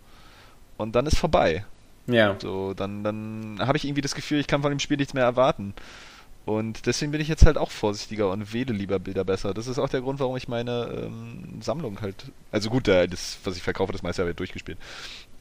[0.78, 1.66] Und dann ist vorbei.
[2.08, 2.36] Ja.
[2.40, 5.24] So, dann, dann habe ich irgendwie das Gefühl, ich kann von dem Spiel nichts mehr
[5.24, 5.76] erwarten.
[6.46, 9.54] Und deswegen bin ich jetzt halt auch vorsichtiger und wähle lieber Bilder besser.
[9.54, 12.16] Das ist auch der Grund, warum ich meine ähm, Sammlung halt.
[12.52, 14.80] Also gut, das, was ich verkaufe, das meiste habe ich durchgespielt.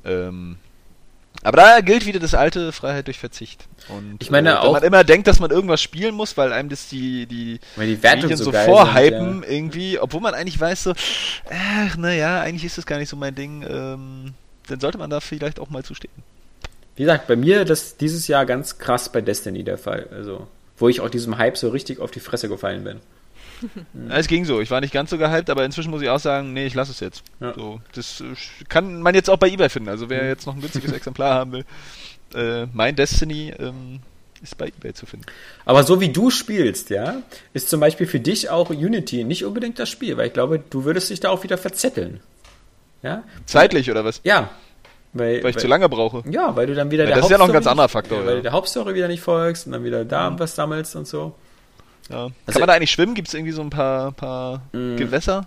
[0.05, 0.59] Ähm,
[1.43, 3.69] aber da gilt wieder das alte Freiheit durch Verzicht.
[3.89, 6.69] Und ich meine äh, auch, man immer denkt, dass man irgendwas spielen muss, weil einem
[6.69, 9.49] das die die, die Wertung so, so vorhypen ja.
[9.49, 10.93] irgendwie, obwohl man eigentlich weiß so,
[11.51, 13.65] ach naja, eigentlich ist das gar nicht so mein Ding.
[13.69, 14.35] Ähm,
[14.69, 16.13] dann sollte man da vielleicht auch mal zustehen.
[16.97, 20.09] Wie gesagt, bei mir das dieses Jahr ganz krass bei Destiny der Fall.
[20.13, 20.49] Also
[20.79, 23.01] wo ich auch diesem Hype so richtig auf die Fresse gefallen bin.
[24.09, 24.61] Es ging so.
[24.61, 26.93] Ich war nicht ganz so gehypt, aber inzwischen muss ich auch sagen, nee, ich lasse
[26.93, 27.23] es jetzt.
[27.41, 27.55] Ja.
[27.55, 28.25] So, das äh,
[28.69, 29.89] kann man jetzt auch bei eBay finden.
[29.89, 30.29] Also wer mhm.
[30.29, 31.65] jetzt noch ein günstiges Exemplar haben will,
[32.35, 34.01] äh, mein Destiny ähm,
[34.43, 35.27] ist bei eBay zu finden.
[35.65, 37.23] Aber so wie du spielst, ja,
[37.53, 40.85] ist zum Beispiel für dich auch Unity nicht unbedingt das Spiel, weil ich glaube, du
[40.85, 42.21] würdest dich da auch wieder verzetteln.
[43.03, 43.25] Ja?
[43.47, 44.21] Zeitlich oder was?
[44.25, 44.51] Ja.
[45.13, 46.23] Weil, weil ich weil, zu lange brauche.
[46.31, 48.21] Ja, weil du dann wieder ja, der Das ist ja noch ein ganz anderer Faktor.
[48.21, 50.39] Ja, weil du der Hauptstory wieder nicht folgst und dann wieder da mhm.
[50.39, 51.35] was sammelst und so.
[52.09, 52.25] Ja.
[52.25, 53.15] Also Kann man da eigentlich schwimmen?
[53.15, 54.97] Gibt es irgendwie so ein paar, paar mm.
[54.97, 55.47] Gewässer?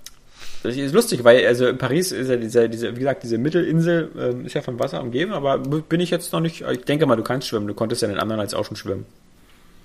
[0.64, 4.12] Das ist lustig, weil also in Paris ist ja diese, diese wie gesagt, diese Mittelinsel
[4.18, 6.62] ähm, ist ja von Wasser umgeben, aber bin ich jetzt noch nicht.
[6.62, 7.68] Ich denke mal, du kannst schwimmen.
[7.68, 9.06] Du konntest ja in den anderen als auch schon schwimmen.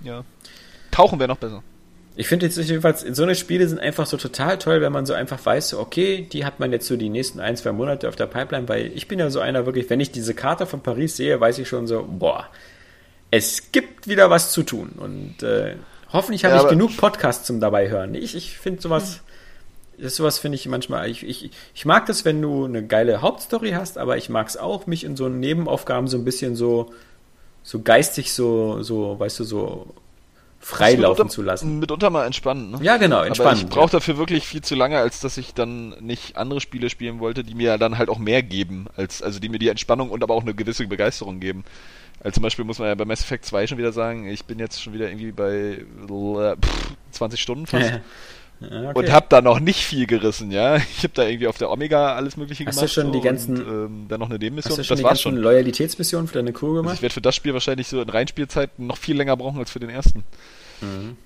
[0.03, 0.25] Ja.
[0.91, 1.63] Tauchen wäre noch besser.
[2.19, 5.13] Ich finde jetzt jedenfalls, so eine Spiele sind einfach so total toll, wenn man so
[5.13, 8.17] einfach weiß, so, okay, die hat man jetzt so die nächsten ein, zwei Monate auf
[8.17, 11.17] der Pipeline, weil ich bin ja so einer wirklich, wenn ich diese Karte von Paris
[11.17, 12.47] sehe, weiß ich schon so, boah,
[13.31, 14.93] es gibt wieder was zu tun.
[14.97, 15.77] Und äh,
[16.13, 18.15] Hoffentlich habe ja, ich genug Podcasts zum dabei hören.
[18.15, 19.21] Ich, ich finde sowas,
[19.99, 23.73] das sowas finde ich manchmal, ich, ich, ich mag das, wenn du eine geile Hauptstory
[23.73, 26.93] hast, aber ich mag es auch, mich in so Nebenaufgaben so ein bisschen so,
[27.63, 29.95] so geistig so, so, weißt du, so
[30.61, 31.79] freilaufen zu lassen.
[31.79, 32.73] Mitunter mal entspannen.
[32.73, 32.79] Ne?
[32.83, 33.61] Ja, genau, entspannen.
[33.61, 36.91] Aber ich brauche dafür wirklich viel zu lange, als dass ich dann nicht andere Spiele
[36.91, 40.11] spielen wollte, die mir dann halt auch mehr geben, als, also die mir die Entspannung
[40.11, 41.65] und aber auch eine gewisse Begeisterung geben.
[42.27, 44.59] Also zum Beispiel muss man ja bei Mass Effect 2 schon wieder sagen, ich bin
[44.59, 45.85] jetzt schon wieder irgendwie bei
[46.61, 48.01] pff, 20 Stunden fast.
[48.61, 48.93] Okay.
[48.95, 50.75] Und hab da noch nicht viel gerissen, ja.
[50.75, 52.89] Ich habe da irgendwie auf der Omega alles mögliche hast gemacht.
[52.89, 54.73] Hast du schon die ganzen, und, ähm, dann noch eine Nebenmission.
[54.73, 55.37] Hast du schon das die ganzen schon.
[55.37, 56.91] Loyalitätsmissionen für deine Crew gemacht?
[56.91, 59.71] Also ich werde für das Spiel wahrscheinlich so in Reinspielzeit noch viel länger brauchen als
[59.71, 60.25] für den ersten.
[60.81, 61.17] Mhm.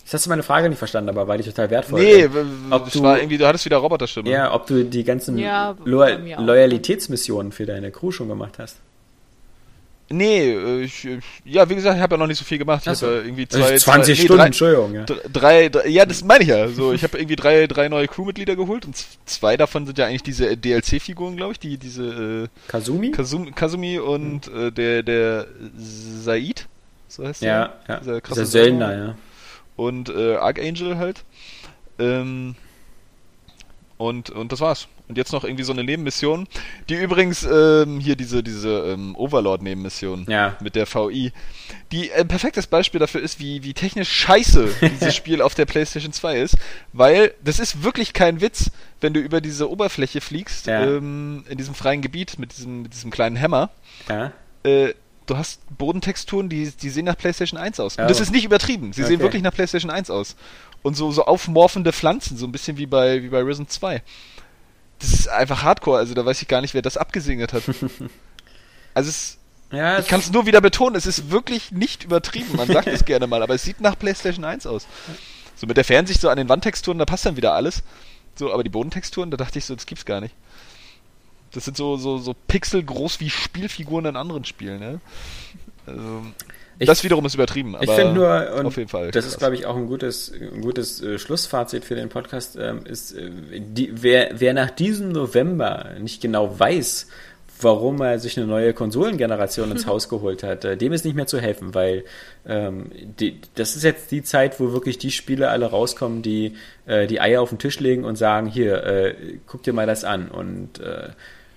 [0.00, 2.28] Jetzt hast du meine Frage nicht verstanden, aber weil ich total wertvoll Nee,
[2.70, 4.28] ob du, war irgendwie, du hattest wieder Roboterstimme.
[4.28, 8.78] Ja, ob du die ganzen ja, Lo Loyalitätsmissionen für deine Crew schon gemacht hast.
[10.12, 11.08] Nee, äh, ich,
[11.44, 12.82] ja, wie gesagt, ich habe ja noch nicht so viel gemacht.
[12.82, 14.94] Ich habe ja irgendwie zwei, 20 zwei, Stunden, drei, Entschuldigung.
[14.94, 15.04] Ja.
[15.04, 16.68] Drei, drei, ja, das meine ich ja.
[16.68, 20.22] So, ich habe irgendwie drei, drei neue Crewmitglieder geholt und zwei davon sind ja eigentlich
[20.22, 22.04] diese DLC-Figuren, glaube ich, die diese
[22.44, 24.68] äh, Kazumi, Kazumi, Kazumi und mhm.
[24.68, 26.68] äh, der der Said,
[27.08, 27.94] so heißt ja, der.
[27.94, 29.14] Ja, dieser, dieser Söldner, ja.
[29.76, 31.24] Und äh, Archangel halt.
[31.98, 32.54] Ähm,
[33.96, 34.88] und, und das war's.
[35.12, 36.48] Und jetzt noch irgendwie so eine Nebenmission,
[36.88, 40.56] die übrigens ähm, hier diese, diese ähm, Overlord-Nebenmission ja.
[40.62, 41.32] mit der VI,
[41.92, 46.14] die ein perfektes Beispiel dafür ist, wie, wie technisch scheiße dieses Spiel auf der PlayStation
[46.14, 46.56] 2 ist,
[46.94, 48.70] weil das ist wirklich kein Witz,
[49.02, 50.82] wenn du über diese Oberfläche fliegst, ja.
[50.82, 53.68] ähm, in diesem freien Gebiet mit diesem, mit diesem kleinen Hammer.
[54.08, 54.32] Ja.
[54.62, 54.94] Äh,
[55.26, 57.98] du hast Bodentexturen, die, die sehen nach PlayStation 1 aus.
[57.98, 58.94] Und das ist nicht übertrieben.
[58.94, 59.10] Sie okay.
[59.10, 60.36] sehen wirklich nach PlayStation 1 aus.
[60.80, 64.02] Und so, so aufmorfende Pflanzen, so ein bisschen wie bei, wie bei Risen 2.
[65.02, 67.64] Das ist einfach Hardcore, also da weiß ich gar nicht, wer das abgesegnet hat.
[68.94, 69.38] also es,
[69.72, 72.56] ja, ich kann es nur wieder betonen, es ist wirklich nicht übertrieben.
[72.56, 74.86] Man sagt es gerne mal, aber es sieht nach PlayStation 1 aus.
[75.56, 77.82] So mit der Fernsicht so an den Wandtexturen, da passt dann wieder alles.
[78.36, 80.34] So, aber die Bodentexturen, da dachte ich so, das gibt's gar nicht.
[81.50, 85.00] Das sind so, so, so Pixel groß wie Spielfiguren in anderen Spielen, ne?
[85.84, 86.22] Also,
[86.78, 89.10] ich, das wiederum ist übertrieben, ich finde nur, und auf jeden Fall.
[89.10, 92.84] Das ist, glaube ich, auch ein gutes, ein gutes äh, Schlussfazit für den Podcast, ähm,
[92.84, 97.06] ist, äh, die, wer, wer nach diesem November nicht genau weiß,
[97.62, 101.26] warum er sich eine neue Konsolengeneration ins Haus geholt hat, äh, dem ist nicht mehr
[101.26, 102.04] zu helfen, weil
[102.46, 102.90] ähm,
[103.20, 107.20] die, das ist jetzt die Zeit, wo wirklich die Spiele alle rauskommen, die äh, die
[107.20, 109.14] Eier auf den Tisch legen und sagen, hier, äh,
[109.46, 111.10] guck dir mal das an und äh,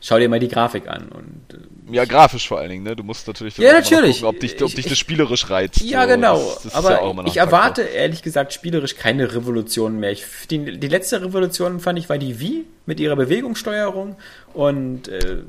[0.06, 1.08] schau dir mal die Grafik an.
[1.10, 2.96] Und, äh, ja, grafisch vor allen Dingen, ne?
[2.96, 4.22] Du musst natürlich, ja, natürlich.
[4.22, 5.82] Gucken, ob dich, ob dich das spielerisch reizt.
[5.82, 6.08] Ja, so.
[6.08, 6.38] genau.
[6.38, 10.12] Das, das Aber ja ich erwarte ehrlich gesagt spielerisch keine Revolution mehr.
[10.12, 14.16] Ich, die, die letzte Revolution fand ich war die Wii mit ihrer Bewegungssteuerung
[14.54, 15.42] und äh,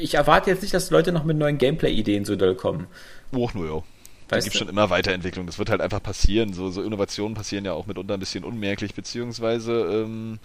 [0.00, 2.86] ich erwarte jetzt nicht, dass Leute noch mit neuen Gameplay-Ideen so doll kommen.
[3.34, 3.82] Och, nur ja.
[4.28, 5.46] Da gibt schon immer Weiterentwicklung.
[5.46, 6.52] Das wird halt einfach passieren.
[6.52, 10.40] So, so Innovationen passieren ja auch mitunter ein bisschen unmerklich, beziehungsweise ähm,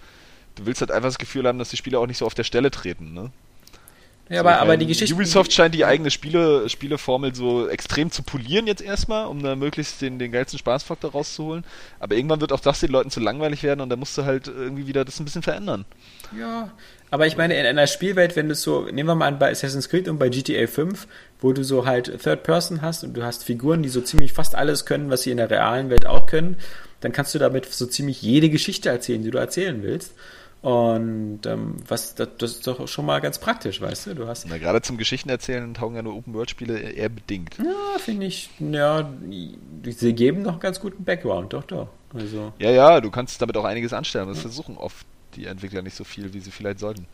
[0.56, 2.44] du willst halt einfach das Gefühl haben, dass die Spieler auch nicht so auf der
[2.44, 3.30] Stelle treten, ne?
[4.28, 5.14] Ja, aber, aber die Geschichte.
[5.14, 10.00] Ubisoft scheint die eigene Spiele, Spieleformel so extrem zu polieren jetzt erstmal, um da möglichst
[10.00, 11.64] den, den geilsten Spaßfaktor rauszuholen.
[12.00, 14.46] Aber irgendwann wird auch das den Leuten zu langweilig werden und da musst du halt
[14.46, 15.84] irgendwie wieder das ein bisschen verändern.
[16.38, 16.70] Ja,
[17.10, 19.90] aber ich meine, in einer Spielwelt, wenn du so, nehmen wir mal an bei Assassin's
[19.90, 21.06] Creed und bei GTA 5,
[21.40, 24.54] wo du so halt Third Person hast und du hast Figuren, die so ziemlich fast
[24.54, 26.56] alles können, was sie in der realen Welt auch können,
[27.00, 30.14] dann kannst du damit so ziemlich jede Geschichte erzählen, die du erzählen willst.
[30.62, 34.14] Und ähm, was das, das, ist doch schon mal ganz praktisch, weißt du?
[34.14, 34.46] Du hast.
[34.48, 37.58] Na, gerade zum Geschichten erzählen taugen ja nur Open-World-Spiele eher bedingt.
[37.58, 39.12] Ja, finde ich, ja,
[39.84, 41.88] sie geben noch ganz guten Background, doch, doch.
[42.14, 42.52] Also.
[42.60, 44.28] Ja, ja, du kannst damit auch einiges anstellen.
[44.28, 47.06] Das versuchen oft die Entwickler nicht so viel, wie sie vielleicht sollten.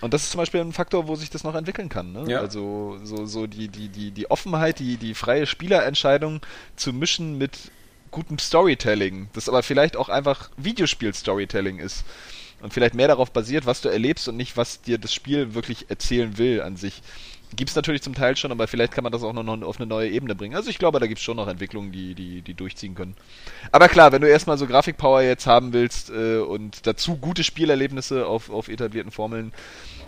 [0.00, 2.12] Und das ist zum Beispiel ein Faktor, wo sich das noch entwickeln kann.
[2.12, 2.24] Ne?
[2.28, 2.40] Ja.
[2.40, 6.40] Also so, so die, die, die, die Offenheit, die, die freie Spielerentscheidung
[6.76, 7.70] zu mischen mit
[8.12, 12.04] gutem Storytelling, das aber vielleicht auch einfach Videospiel-Storytelling ist
[12.60, 15.90] und vielleicht mehr darauf basiert, was du erlebst und nicht, was dir das Spiel wirklich
[15.90, 17.02] erzählen will an sich.
[17.54, 19.86] Gibt es natürlich zum Teil schon, aber vielleicht kann man das auch noch auf eine
[19.86, 20.54] neue Ebene bringen.
[20.54, 23.14] Also ich glaube, da gibt es schon noch Entwicklungen, die, die, die durchziehen können.
[23.72, 28.26] Aber klar, wenn du erstmal so Grafikpower jetzt haben willst äh, und dazu gute Spielerlebnisse
[28.26, 29.52] auf, auf etablierten Formeln,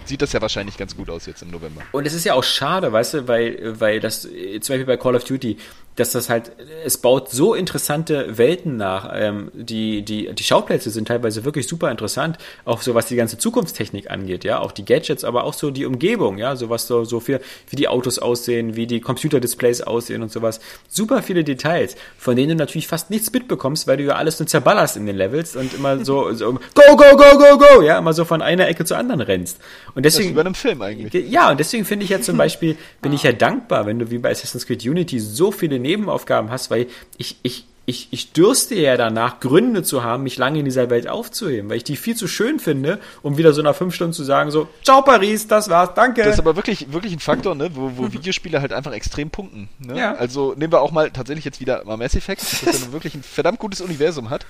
[0.06, 1.82] sieht das ja wahrscheinlich ganz gut aus jetzt im November.
[1.92, 5.14] Und es ist ja auch schade, weißt du, weil, weil das zum Beispiel bei Call
[5.14, 5.58] of Duty,
[5.96, 6.52] dass das halt,
[6.84, 9.12] es baut so interessante Welten nach.
[9.14, 13.38] Ähm, die, die, die Schauplätze sind teilweise wirklich super interessant, auch so was die ganze
[13.38, 17.04] Zukunftstechnik angeht, ja, auch die Gadgets, aber auch so die Umgebung, ja, so was so,
[17.04, 17.40] so für,
[17.70, 20.60] wie die Autos aussehen, wie die Computerdisplays aussehen und sowas.
[20.88, 24.48] Super viele Details, von denen du natürlich fast nichts mitbekommst, weil du ja alles nur
[24.48, 28.12] zerballerst in den Levels und immer so, so go, go, go, go, go, ja, immer
[28.12, 29.58] so von einer Ecke zur anderen rennst.
[29.94, 30.24] Und deswegen.
[30.24, 31.30] Das ist über einem Film eigentlich.
[31.30, 34.18] Ja, und deswegen finde ich ja zum Beispiel, bin ich ja dankbar, wenn du wie
[34.18, 38.96] bei Assassin's Creed Unity so viele Nebenaufgaben hast, weil ich, ich, ich, ich dürste ja
[38.96, 42.26] danach, Gründe zu haben, mich lange in dieser Welt aufzuheben, weil ich die viel zu
[42.26, 45.90] schön finde, um wieder so nach fünf Stunden zu sagen, so, ciao Paris, das war's,
[45.94, 46.22] danke.
[46.22, 49.68] Das ist aber wirklich, wirklich ein Faktor, ne, wo, wo Videospiele halt einfach extrem punkten.
[49.78, 49.98] Ne?
[49.98, 50.14] Ja.
[50.14, 53.22] Also nehmen wir auch mal tatsächlich jetzt wieder mal Mass Effect, das ja wirklich ein
[53.22, 54.46] verdammt gutes Universum hat.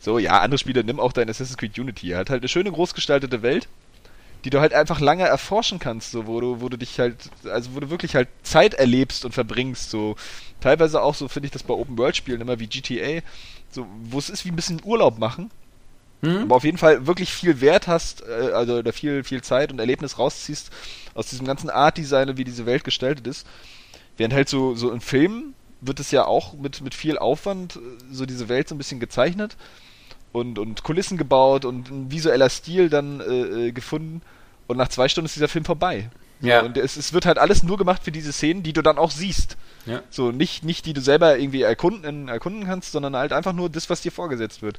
[0.00, 2.12] So, ja, andere Spiele, nimm auch dein Assassin's Creed Unity.
[2.12, 3.68] Er hat halt eine schöne, großgestaltete Welt,
[4.44, 7.74] die du halt einfach lange erforschen kannst, so, wo du, wo du dich halt, also
[7.74, 10.16] wo du wirklich halt Zeit erlebst und verbringst, so.
[10.60, 13.20] Teilweise auch so finde ich das bei Open-World-Spielen immer wie GTA,
[13.70, 15.50] so, wo es ist wie ein bisschen Urlaub machen.
[16.22, 16.38] Mhm.
[16.42, 19.78] Aber auf jeden Fall wirklich viel Wert hast, äh, also da viel, viel Zeit und
[19.78, 20.70] Erlebnis rausziehst
[21.14, 23.46] aus diesem ganzen Art-Design, wie diese Welt gestaltet ist.
[24.16, 27.80] Während halt so, so in Filmen wird es ja auch mit, mit viel Aufwand äh,
[28.10, 29.56] so diese Welt so ein bisschen gezeichnet
[30.36, 34.20] und, und Kulissen gebaut und ein visueller Stil dann äh, äh gefunden.
[34.66, 36.10] Und nach zwei Stunden ist dieser Film vorbei.
[36.42, 36.60] Ja.
[36.60, 39.10] und es, es, wird halt alles nur gemacht für diese Szenen, die du dann auch
[39.10, 39.56] siehst.
[39.86, 40.02] Ja.
[40.10, 43.88] So, nicht, nicht die du selber irgendwie erkunden, erkunden kannst, sondern halt einfach nur das,
[43.88, 44.78] was dir vorgesetzt wird.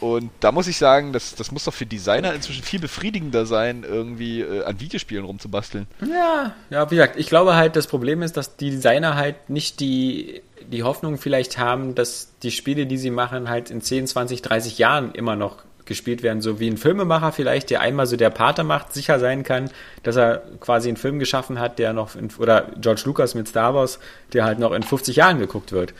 [0.00, 3.84] Und da muss ich sagen, das, das muss doch für Designer inzwischen viel befriedigender sein,
[3.88, 5.86] irgendwie äh, an Videospielen rumzubasteln.
[6.02, 9.80] Ja, ja, wie gesagt, ich glaube halt, das Problem ist, dass die Designer halt nicht
[9.80, 14.42] die, die Hoffnung vielleicht haben, dass die Spiele, die sie machen, halt in 10, 20,
[14.42, 18.30] 30 Jahren immer noch gespielt werden, so wie ein Filmemacher vielleicht, der einmal so der
[18.30, 19.70] Pater macht, sicher sein kann,
[20.02, 23.74] dass er quasi einen Film geschaffen hat, der noch, in, oder George Lucas mit Star
[23.74, 23.98] Wars,
[24.32, 25.92] der halt noch in 50 Jahren geguckt wird.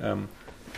[0.00, 0.28] Ähm,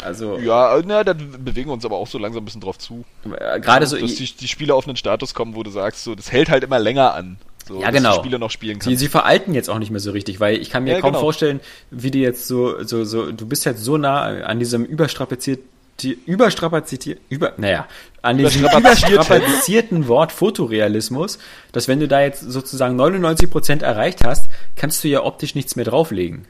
[0.02, 3.05] also ja, na, da bewegen wir uns aber auch so langsam ein bisschen drauf zu.
[3.39, 6.15] Äh, Gerade so, dass die, die Spiele auf einen Status kommen, wo du sagst, so
[6.15, 7.39] das hält halt immer länger an.
[7.66, 8.16] So, Ja, genau.
[8.16, 9.01] du Spiele noch spielen Sie, kannst.
[9.01, 11.20] sie veralten jetzt auch nicht mehr so richtig, weil ich kann mir Ja, kaum genau.
[11.20, 11.61] vorstellen,
[11.91, 15.61] wie die jetzt so, so, so, du bist jetzt so nah an diesem überstrapaziert,
[16.01, 17.86] die- überstrapaziert, über, naja,
[18.20, 19.12] an diesem Überstrapaziert.
[19.12, 21.39] überstrapazierten Wort Fotorealismus,
[21.73, 25.85] dass wenn du da jetzt sozusagen 99% erreicht hast, kannst du ja optisch nichts mehr
[25.85, 26.47] drauflegen.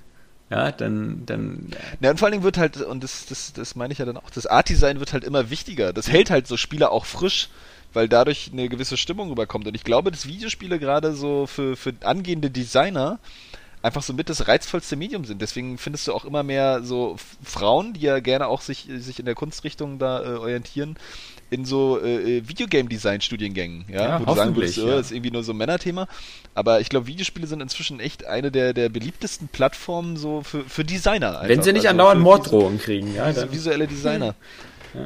[0.50, 1.68] Ja, dann, dann,
[2.00, 4.16] Ja, und vor allen Dingen wird halt, und das, das, das meine ich ja dann
[4.16, 5.92] auch, das Art-Design wird halt immer wichtiger.
[5.92, 7.48] Das hält halt so Spiele auch frisch,
[7.94, 9.66] weil dadurch eine gewisse Stimmung rüberkommt.
[9.66, 13.18] Und ich glaube, dass Videospiele gerade so für, für angehende Designer
[13.84, 15.42] einfach so mit das reizvollste Medium sind.
[15.42, 19.26] Deswegen findest du auch immer mehr so Frauen, die ja gerne auch sich, sich in
[19.26, 20.96] der Kunstrichtung da äh, orientieren,
[21.50, 24.96] in so äh, äh, Videogame-Design-Studiengängen, ja, Ja, wo du sagen würdest, oh, ja.
[24.96, 26.08] das ist irgendwie nur so ein Männerthema.
[26.54, 30.82] Aber ich glaube, Videospiele sind inzwischen echt eine der, der beliebtesten Plattformen so für, für
[30.82, 31.40] Designer.
[31.42, 31.64] wenn einfach.
[31.64, 34.34] sie nicht Also andauernd Morddrohungen kriegen, ja, visuelle Designer.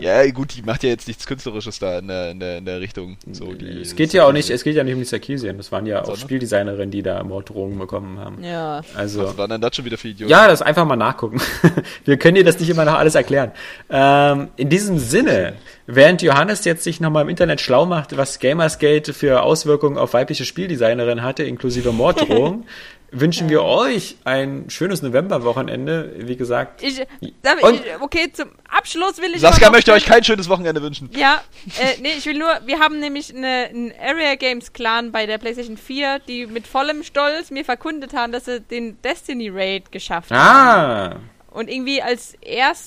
[0.00, 0.30] Ja.
[0.30, 3.16] gut, die macht ja jetzt nichts Künstlerisches da in der, in der, in der Richtung.
[3.32, 5.72] So, die, es geht ja auch nicht, es geht ja nicht um die Sarkisian, das
[5.72, 6.22] waren ja auch Sondern?
[6.22, 8.42] Spieldesignerinnen, die da Morddrohungen bekommen haben.
[8.42, 8.82] Ja.
[8.94, 10.30] Also, Was waren denn das schon wieder für Idioten?
[10.30, 11.40] Ja, das einfach mal nachgucken.
[12.04, 13.52] Wir können dir das nicht immer noch alles erklären.
[13.90, 15.54] Ähm, in diesem Sinne,
[15.86, 20.44] während Johannes jetzt sich nochmal im Internet schlau macht, was Gamersgate für Auswirkungen auf weibliche
[20.44, 22.66] Spieldesignerinnen hatte, inklusive Morddrohung,
[23.10, 26.12] wünschen wir euch ein schönes Novemberwochenende.
[26.18, 27.02] Wie gesagt, Ich,
[27.42, 31.08] darf Und- ich, okay, zum Abschluss will ich Saskia möchte euch kein schönes Wochenende wünschen.
[31.14, 31.42] Ja,
[31.80, 35.38] äh, nee, ich will nur, wir haben nämlich eine, einen Area Games Clan bei der
[35.38, 40.30] PlayStation 4, die mit vollem Stolz mir verkundet haben, dass sie den Destiny Raid geschafft
[40.30, 41.16] haben.
[41.16, 41.16] ah,
[41.50, 42.84] Und irgendwie als erste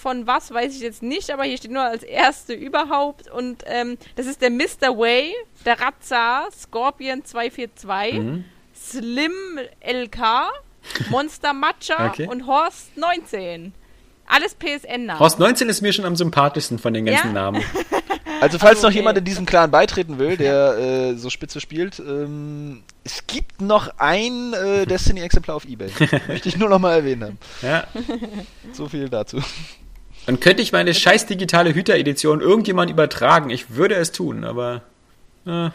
[0.00, 3.28] von was weiß ich jetzt nicht, aber hier steht nur als erste überhaupt.
[3.28, 4.96] Und ähm, das ist der Mr.
[4.96, 5.34] Way,
[5.64, 8.44] der Razza, Scorpion 242, Mhm.
[8.90, 9.32] Slim
[9.80, 10.18] LK,
[11.10, 12.28] Monster Matcha Okay.
[12.28, 13.72] und Horst 19.
[14.28, 15.20] Alles PSN-Namen.
[15.20, 17.32] Horst 19 ist mir schon am sympathischsten von den ganzen Ja?
[17.32, 17.62] Namen.
[18.38, 18.98] Also falls Also, noch okay.
[18.98, 23.88] jemand in diesem Clan beitreten will, der äh, so spitze spielt, ähm, es gibt noch
[23.96, 25.88] ein äh, Destiny-Exemplar auf Ebay.
[26.28, 27.38] Möchte ich nur noch mal erwähnen haben.
[27.62, 27.86] Ja.
[28.74, 29.38] So viel dazu.
[30.26, 33.48] Und könnte ich meine scheiß digitale Hüter-Edition irgendjemand übertragen?
[33.48, 34.82] Ich würde es tun, aber
[35.46, 35.70] äh,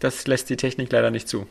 [0.00, 1.46] das lässt die Technik leider nicht zu.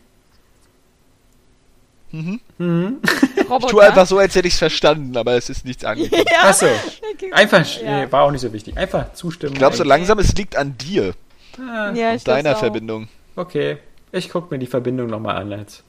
[2.60, 3.66] Roboter.
[3.66, 6.24] Ich tue einfach so, als hätte ich es verstanden, aber es ist nichts angekommen.
[6.32, 6.50] Ja.
[6.50, 6.68] Achso,
[7.32, 8.06] einfach, Ja.
[8.06, 8.78] nee, war auch nicht so wichtig.
[8.78, 9.54] Einfach zustimmen.
[9.54, 11.14] Ich glaube so langsam, es liegt an dir,
[11.60, 12.56] Ah, Ja, deiner.
[12.56, 13.08] Verbindung.
[13.36, 13.78] Okay,
[14.12, 15.84] ich gucke mir die Verbindung nochmal an jetzt.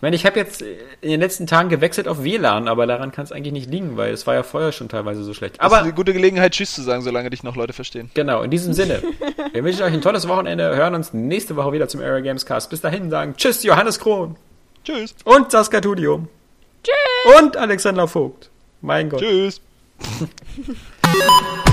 [0.00, 3.24] Ich meine, ich habe jetzt in den letzten Tagen gewechselt auf WLAN, aber daran kann
[3.24, 5.60] es eigentlich nicht liegen, weil es war ja vorher schon teilweise so schlecht.
[5.60, 8.10] Aber das ist eine gute Gelegenheit, Tschüss zu sagen, solange dich noch Leute verstehen.
[8.14, 9.02] genau, in diesem Sinne,
[9.52, 12.70] wir wünschen euch ein tolles Wochenende, hören uns nächste Woche wieder zum Area Games Cast.
[12.70, 14.36] Bis dahin sagen Tschüss, Johannes Krohn
[14.84, 15.14] Tschüss.
[15.24, 16.28] und Saskia Tudium.
[16.82, 17.38] Tschüss.
[17.38, 18.48] Und Alexander Vogt.
[18.80, 19.20] Mein Gott.
[19.20, 19.60] Tschüss.